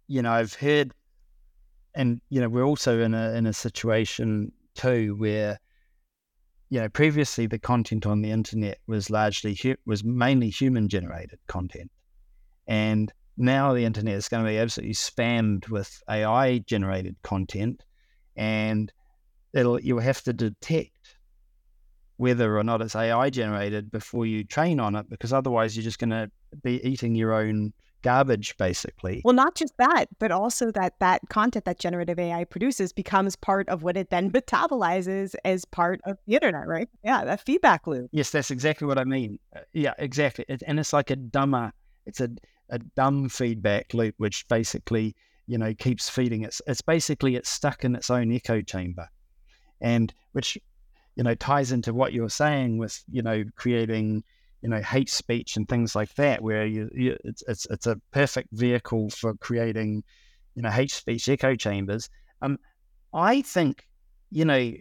You 0.06 0.22
know, 0.22 0.32
I've 0.32 0.54
heard, 0.54 0.92
and 1.94 2.20
you 2.30 2.40
know, 2.40 2.48
we're 2.48 2.64
also 2.64 3.00
in 3.00 3.14
a 3.14 3.32
in 3.32 3.46
a 3.46 3.52
situation 3.52 4.52
too 4.74 5.16
where, 5.16 5.58
you 6.70 6.80
know, 6.80 6.88
previously 6.88 7.46
the 7.46 7.58
content 7.58 8.06
on 8.06 8.22
the 8.22 8.30
internet 8.30 8.78
was 8.86 9.10
largely 9.10 9.58
was 9.84 10.04
mainly 10.04 10.48
human 10.48 10.88
generated 10.88 11.40
content, 11.46 11.90
and 12.66 13.12
now 13.36 13.72
the 13.74 13.84
internet 13.84 14.14
is 14.14 14.28
going 14.28 14.44
to 14.44 14.50
be 14.50 14.58
absolutely 14.58 14.94
spammed 14.94 15.68
with 15.68 16.02
AI 16.08 16.58
generated 16.58 17.16
content, 17.22 17.84
and 18.36 18.92
it'll 19.52 19.80
you'll 19.80 20.00
have 20.00 20.22
to 20.22 20.32
detect 20.32 21.17
whether 22.18 22.58
or 22.58 22.64
not 22.64 22.82
it's 22.82 22.94
AI 22.94 23.30
generated 23.30 23.90
before 23.90 24.26
you 24.26 24.44
train 24.44 24.78
on 24.78 24.94
it, 24.94 25.08
because 25.08 25.32
otherwise 25.32 25.76
you're 25.76 25.84
just 25.84 25.98
going 25.98 26.10
to 26.10 26.30
be 26.62 26.84
eating 26.86 27.14
your 27.14 27.32
own 27.32 27.72
garbage, 28.02 28.56
basically. 28.56 29.22
Well, 29.24 29.34
not 29.34 29.54
just 29.54 29.76
that, 29.78 30.06
but 30.18 30.30
also 30.30 30.70
that 30.72 30.94
that 31.00 31.22
content 31.30 31.64
that 31.64 31.78
generative 31.78 32.18
AI 32.18 32.44
produces 32.44 32.92
becomes 32.92 33.36
part 33.36 33.68
of 33.68 33.82
what 33.82 33.96
it 33.96 34.10
then 34.10 34.30
metabolizes 34.30 35.34
as 35.44 35.64
part 35.64 36.00
of 36.04 36.18
the 36.26 36.34
internet, 36.34 36.66
right? 36.66 36.88
Yeah, 37.04 37.24
that 37.24 37.40
feedback 37.40 37.86
loop. 37.86 38.08
Yes, 38.12 38.30
that's 38.30 38.50
exactly 38.50 38.86
what 38.86 38.98
I 38.98 39.04
mean. 39.04 39.38
Uh, 39.54 39.60
yeah, 39.72 39.94
exactly. 39.98 40.44
It, 40.48 40.62
and 40.66 40.78
it's 40.78 40.92
like 40.92 41.10
a 41.10 41.16
dumber, 41.16 41.72
it's 42.06 42.20
a, 42.20 42.28
a 42.70 42.78
dumb 42.78 43.28
feedback 43.28 43.94
loop, 43.94 44.14
which 44.18 44.46
basically, 44.48 45.14
you 45.46 45.58
know, 45.58 45.72
keeps 45.74 46.08
feeding. 46.08 46.42
It's, 46.42 46.60
it's 46.66 46.82
basically, 46.82 47.36
it's 47.36 47.48
stuck 47.48 47.84
in 47.84 47.94
its 47.94 48.10
own 48.10 48.32
echo 48.32 48.60
chamber. 48.60 49.08
And 49.80 50.12
which, 50.32 50.58
you 51.18 51.24
know, 51.24 51.34
ties 51.34 51.72
into 51.72 51.92
what 51.92 52.12
you 52.12 52.22
were 52.22 52.28
saying 52.28 52.78
with, 52.78 53.02
you 53.10 53.22
know, 53.22 53.42
creating 53.56 54.22
you 54.62 54.68
know 54.68 54.80
hate 54.80 55.10
speech 55.10 55.56
and 55.56 55.68
things 55.68 55.94
like 55.94 56.14
that, 56.14 56.42
where 56.42 56.64
you, 56.64 56.88
you 56.94 57.16
it's, 57.24 57.42
it's 57.48 57.66
it's 57.66 57.86
a 57.86 58.00
perfect 58.12 58.48
vehicle 58.52 59.10
for 59.10 59.34
creating 59.34 60.02
you 60.54 60.62
know 60.62 60.70
hate 60.70 60.92
speech 60.92 61.28
echo 61.28 61.56
chambers. 61.56 62.08
Um, 62.40 62.58
I 63.12 63.42
think 63.42 63.86
you 64.30 64.44
know 64.44 64.72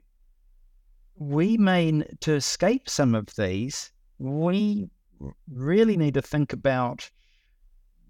we 1.16 1.58
may 1.58 2.04
to 2.22 2.36
escape 2.36 2.88
some 2.88 3.16
of 3.16 3.28
these. 3.36 3.92
We 4.20 4.90
really 5.52 5.98
need 5.98 6.14
to 6.14 6.22
think 6.22 6.54
about 6.54 7.10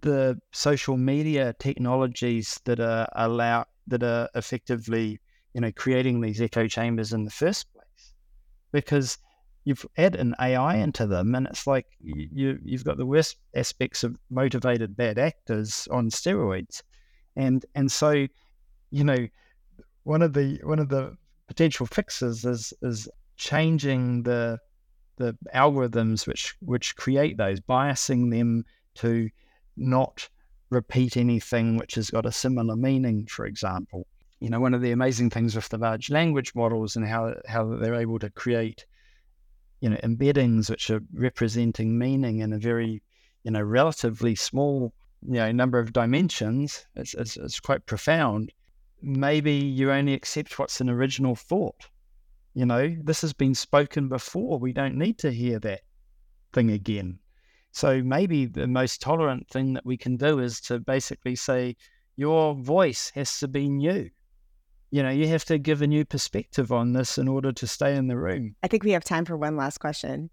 the 0.01 0.37
social 0.51 0.97
media 0.97 1.53
technologies 1.59 2.59
that 2.65 2.81
are 2.81 3.07
allow 3.15 3.65
that 3.87 4.03
are 4.03 4.29
effectively 4.35 5.19
you 5.53 5.61
know 5.61 5.71
creating 5.71 6.19
these 6.19 6.41
echo 6.41 6.67
chambers 6.67 7.13
in 7.13 7.23
the 7.23 7.31
first 7.31 7.67
because 8.71 9.17
you've 9.63 9.85
add 9.97 10.15
an 10.15 10.33
AI 10.39 10.75
into 10.75 11.05
them, 11.05 11.35
and 11.35 11.47
it's 11.47 11.67
like 11.67 11.85
mm. 12.05 12.29
you 12.31 12.57
you've 12.63 12.85
got 12.85 12.97
the 12.97 13.05
worst 13.05 13.37
aspects 13.55 14.03
of 14.03 14.17
motivated 14.29 14.95
bad 14.95 15.19
actors 15.19 15.87
on 15.91 16.09
steroids, 16.09 16.81
and 17.35 17.65
and 17.75 17.91
so 17.91 18.27
you 18.91 19.03
know 19.03 19.27
one 20.03 20.21
of 20.21 20.33
the 20.33 20.59
one 20.63 20.79
of 20.79 20.89
the 20.89 21.15
potential 21.47 21.85
fixes 21.85 22.45
is 22.45 22.73
is 22.81 23.09
changing 23.35 24.23
the 24.23 24.57
the 25.17 25.35
algorithms 25.53 26.25
which 26.25 26.55
which 26.61 26.95
create 26.95 27.37
those, 27.37 27.59
biasing 27.59 28.31
them 28.31 28.63
to 28.95 29.29
not 29.75 30.29
repeat 30.69 31.17
anything 31.17 31.77
which 31.77 31.95
has 31.95 32.09
got 32.09 32.25
a 32.25 32.31
similar 32.31 32.75
meaning, 32.75 33.25
for 33.27 33.45
example. 33.45 34.07
You 34.39 34.49
know, 34.49 34.59
one 34.59 34.75
of 34.75 34.81
the 34.81 34.91
amazing 34.91 35.31
things 35.31 35.55
with 35.55 35.69
the 35.69 35.79
large 35.79 36.11
language 36.11 36.53
models 36.53 36.95
and 36.95 37.07
how 37.07 37.33
how 37.47 37.75
they're 37.77 37.95
able 37.95 38.19
to 38.19 38.29
create 38.29 38.85
you 39.81 39.89
know 39.89 39.97
embeddings 40.03 40.69
which 40.69 40.89
are 40.89 41.01
representing 41.13 41.97
meaning 41.97 42.39
in 42.39 42.53
a 42.53 42.57
very 42.57 43.01
you 43.43 43.51
know 43.51 43.61
relatively 43.61 44.35
small 44.35 44.93
you 45.21 45.35
know 45.35 45.51
number 45.51 45.79
of 45.79 45.93
dimensions 45.93 46.85
it's, 46.95 47.13
it's, 47.13 47.37
it's 47.37 47.59
quite 47.59 47.85
profound. 47.85 48.51
Maybe 49.01 49.53
you 49.53 49.91
only 49.91 50.13
accept 50.13 50.57
what's 50.57 50.81
an 50.81 50.89
original 50.89 51.35
thought. 51.35 51.89
You 52.53 52.65
know 52.65 52.95
this 53.03 53.21
has 53.21 53.33
been 53.33 53.55
spoken 53.55 54.09
before. 54.09 54.59
We 54.59 54.73
don't 54.73 54.97
need 54.97 55.19
to 55.19 55.31
hear 55.31 55.59
that 55.59 55.81
thing 56.53 56.71
again. 56.71 57.19
So 57.71 58.01
maybe 58.01 58.45
the 58.45 58.67
most 58.67 59.01
tolerant 59.01 59.47
thing 59.49 59.73
that 59.73 59.85
we 59.85 59.97
can 59.97 60.17
do 60.17 60.39
is 60.39 60.59
to 60.61 60.79
basically 60.79 61.35
say 61.35 61.75
your 62.15 62.55
voice 62.55 63.11
has 63.13 63.37
to 63.39 63.47
be 63.47 63.69
new 63.69 64.09
you 64.91 65.03
know, 65.03 65.09
you 65.09 65.27
have 65.27 65.45
to 65.45 65.57
give 65.57 65.81
a 65.81 65.87
new 65.87 66.05
perspective 66.05 66.71
on 66.71 66.93
this 66.93 67.17
in 67.17 67.27
order 67.27 67.51
to 67.51 67.67
stay 67.67 67.95
in 67.95 68.07
the 68.07 68.17
room. 68.17 68.55
I 68.63 68.67
think 68.67 68.83
we 68.83 68.91
have 68.91 69.03
time 69.03 69.25
for 69.25 69.37
one 69.37 69.57
last 69.57 69.79
question. 69.79 70.29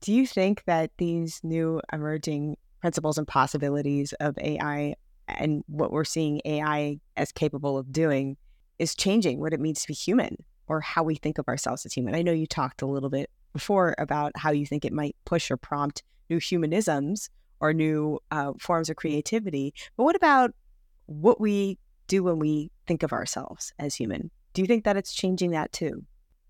Do 0.00 0.12
you 0.12 0.26
think 0.26 0.64
that 0.64 0.90
these 0.98 1.40
new 1.42 1.80
emerging 1.92 2.56
principles 2.80 3.18
and 3.18 3.26
possibilities 3.26 4.14
of 4.20 4.38
AI 4.38 4.94
and 5.28 5.62
what 5.66 5.92
we're 5.92 6.04
seeing 6.04 6.40
AI 6.44 6.98
as 7.16 7.32
capable 7.32 7.76
of 7.76 7.92
doing 7.92 8.36
is 8.78 8.94
changing 8.94 9.40
what 9.40 9.52
it 9.52 9.60
means 9.60 9.82
to 9.82 9.88
be 9.88 9.94
human 9.94 10.36
or 10.66 10.80
how 10.80 11.02
we 11.02 11.16
think 11.16 11.38
of 11.38 11.48
ourselves 11.48 11.84
as 11.84 11.92
human? 11.92 12.14
I 12.14 12.22
know 12.22 12.32
you 12.32 12.46
talked 12.46 12.82
a 12.82 12.86
little 12.86 13.10
bit 13.10 13.28
before 13.52 13.94
about 13.98 14.32
how 14.36 14.52
you 14.52 14.64
think 14.64 14.84
it 14.84 14.92
might 14.92 15.16
push 15.24 15.50
or 15.50 15.56
prompt 15.56 16.02
new 16.30 16.38
humanisms 16.38 17.28
or 17.58 17.74
new 17.74 18.20
uh, 18.30 18.52
forms 18.58 18.88
of 18.88 18.96
creativity. 18.96 19.74
But 19.96 20.04
what 20.04 20.16
about 20.16 20.52
what 21.06 21.40
we 21.40 21.78
do 22.06 22.22
when 22.22 22.38
we 22.38 22.70
think 22.90 23.04
of 23.04 23.12
ourselves 23.12 23.72
as 23.78 23.94
human. 23.94 24.32
Do 24.52 24.62
you 24.62 24.66
think 24.66 24.82
that 24.82 24.96
it's 24.96 25.12
changing 25.12 25.52
that 25.52 25.70
too? 25.70 26.04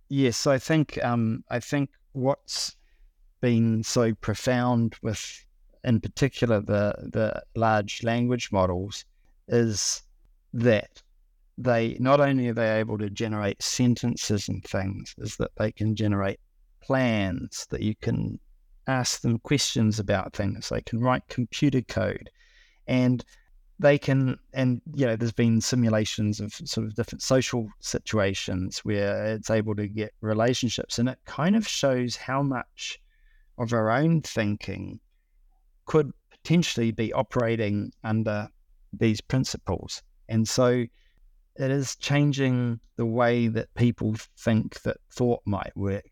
Yes, 0.08 0.46
I 0.46 0.56
think 0.56 0.98
um, 1.04 1.44
I 1.50 1.60
think 1.60 1.90
what's 2.12 2.74
been 3.42 3.82
so 3.82 4.14
profound 4.14 4.96
with, 5.02 5.22
in 5.84 6.00
particular, 6.00 6.62
the 6.62 6.94
the 7.12 7.42
large 7.54 8.02
language 8.02 8.48
models, 8.52 9.04
is 9.48 10.02
that 10.54 11.02
they 11.58 11.98
not 12.00 12.20
only 12.20 12.48
are 12.48 12.54
they 12.54 12.80
able 12.80 12.96
to 12.96 13.10
generate 13.10 13.62
sentences 13.62 14.48
and 14.48 14.64
things, 14.64 15.14
is 15.18 15.36
that 15.36 15.50
they 15.58 15.70
can 15.70 15.94
generate 15.94 16.40
plans 16.80 17.66
that 17.68 17.82
you 17.82 17.94
can 17.96 18.40
ask 18.86 19.20
them 19.20 19.38
questions 19.40 19.98
about 19.98 20.34
things. 20.34 20.70
They 20.70 20.80
can 20.80 21.00
write 21.00 21.28
computer 21.28 21.82
code, 21.82 22.30
and 22.86 23.22
they 23.80 23.98
can 23.98 24.38
and 24.52 24.82
you 24.94 25.06
know 25.06 25.16
there's 25.16 25.32
been 25.32 25.60
simulations 25.60 26.38
of 26.38 26.52
sort 26.52 26.86
of 26.86 26.94
different 26.94 27.22
social 27.22 27.68
situations 27.80 28.80
where 28.80 29.24
it's 29.24 29.50
able 29.50 29.74
to 29.74 29.88
get 29.88 30.12
relationships 30.20 30.98
and 30.98 31.08
it 31.08 31.18
kind 31.24 31.56
of 31.56 31.66
shows 31.66 32.14
how 32.14 32.42
much 32.42 33.00
of 33.58 33.72
our 33.72 33.90
own 33.90 34.20
thinking 34.20 35.00
could 35.86 36.12
potentially 36.30 36.90
be 36.90 37.12
operating 37.12 37.92
under 38.04 38.48
these 38.92 39.20
principles. 39.20 40.02
And 40.28 40.48
so 40.48 40.84
it 41.56 41.70
is 41.70 41.96
changing 41.96 42.80
the 42.96 43.06
way 43.06 43.48
that 43.48 43.74
people 43.74 44.14
think 44.38 44.80
that 44.82 44.98
thought 45.10 45.40
might 45.44 45.76
work. 45.76 46.08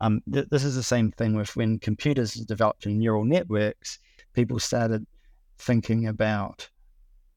Um, 0.00 0.22
th- 0.32 0.48
this 0.50 0.64
is 0.64 0.74
the 0.74 0.82
same 0.82 1.12
thing 1.12 1.34
with 1.34 1.54
when 1.54 1.78
computers 1.78 2.34
developed 2.34 2.86
in 2.86 2.98
neural 2.98 3.24
networks 3.24 3.98
people 4.32 4.58
started 4.58 5.06
thinking 5.58 6.06
about 6.06 6.68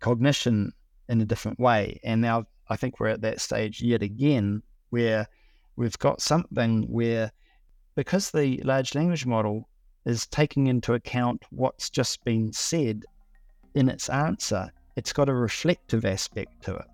cognition 0.04 0.74
in 1.08 1.22
a 1.22 1.26
different 1.26 1.60
way. 1.60 2.00
And 2.04 2.22
now 2.22 2.46
I 2.68 2.76
think 2.76 3.00
we're 3.00 3.08
at 3.08 3.22
that 3.22 3.40
stage 3.40 3.82
yet 3.82 4.04
again 4.04 4.62
where 4.90 5.28
we've 5.78 5.98
got 5.98 6.22
something 6.22 6.84
where, 6.84 7.32
because 7.96 8.30
the 8.30 8.58
large 8.64 8.94
language 8.96 9.26
model 9.26 9.70
is 10.06 10.28
taking 10.28 10.68
into 10.68 10.94
account 10.94 11.44
what's 11.52 11.90
just 11.90 12.24
been 12.26 12.52
said 12.52 13.06
in 13.76 13.88
its 13.88 14.10
answer, 14.10 14.70
it's 14.98 15.14
got 15.14 15.30
a 15.30 15.34
reflective 15.34 16.04
aspect 16.06 16.62
to 16.64 16.76
it. 16.76 16.86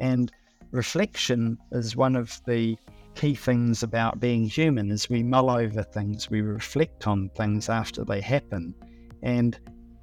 And 0.00 0.32
reflection 0.70 1.58
is 1.72 1.96
one 1.96 2.16
of 2.16 2.40
the 2.46 2.78
key 3.14 3.34
things 3.34 3.82
about 3.82 4.20
being 4.20 4.44
human 4.44 4.90
is 4.90 5.10
we 5.10 5.22
mull 5.22 5.50
over 5.50 5.82
things, 5.82 6.30
we 6.30 6.40
reflect 6.40 7.06
on 7.06 7.28
things 7.36 7.68
after 7.68 8.04
they 8.04 8.22
happen. 8.22 8.74
And 9.22 9.58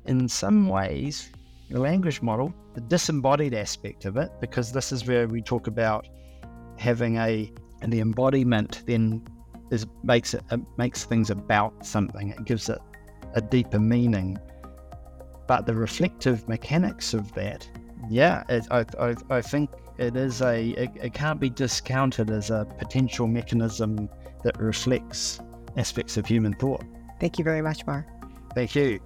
in 0.05 0.29
some 0.29 0.67
ways, 0.67 1.31
the 1.69 1.79
language 1.79 2.21
model, 2.21 2.53
the 2.73 2.81
disembodied 2.81 3.53
aspect 3.53 4.05
of 4.05 4.17
it, 4.17 4.29
because 4.39 4.71
this 4.71 4.91
is 4.91 5.07
where 5.07 5.27
we 5.27 5.41
talk 5.41 5.67
about 5.67 6.07
having 6.77 7.17
a 7.17 7.51
and 7.81 7.91
the 7.91 7.99
embodiment 7.99 8.83
then 8.85 9.25
is 9.71 9.85
makes 10.03 10.33
it, 10.33 10.43
it 10.51 10.59
makes 10.77 11.05
things 11.05 11.29
about 11.29 11.85
something. 11.85 12.29
It 12.29 12.45
gives 12.45 12.69
it 12.69 12.79
a 13.33 13.41
deeper 13.41 13.79
meaning. 13.79 14.37
But 15.47 15.65
the 15.65 15.75
reflective 15.75 16.47
mechanics 16.47 17.13
of 17.13 17.31
that, 17.33 17.69
yeah, 18.09 18.43
it, 18.49 18.65
I, 18.71 18.85
I, 18.99 19.15
I 19.29 19.41
think 19.41 19.69
it 19.97 20.15
is 20.15 20.41
a 20.41 20.69
it, 20.71 20.91
it 21.01 21.13
can't 21.13 21.39
be 21.39 21.49
discounted 21.49 22.29
as 22.29 22.49
a 22.49 22.65
potential 22.77 23.27
mechanism 23.27 24.09
that 24.43 24.59
reflects 24.59 25.39
aspects 25.77 26.17
of 26.17 26.25
human 26.25 26.53
thought. 26.53 26.83
Thank 27.19 27.37
you 27.37 27.43
very 27.43 27.61
much, 27.61 27.85
Mark. 27.85 28.05
Thank 28.53 28.75
you. 28.75 28.99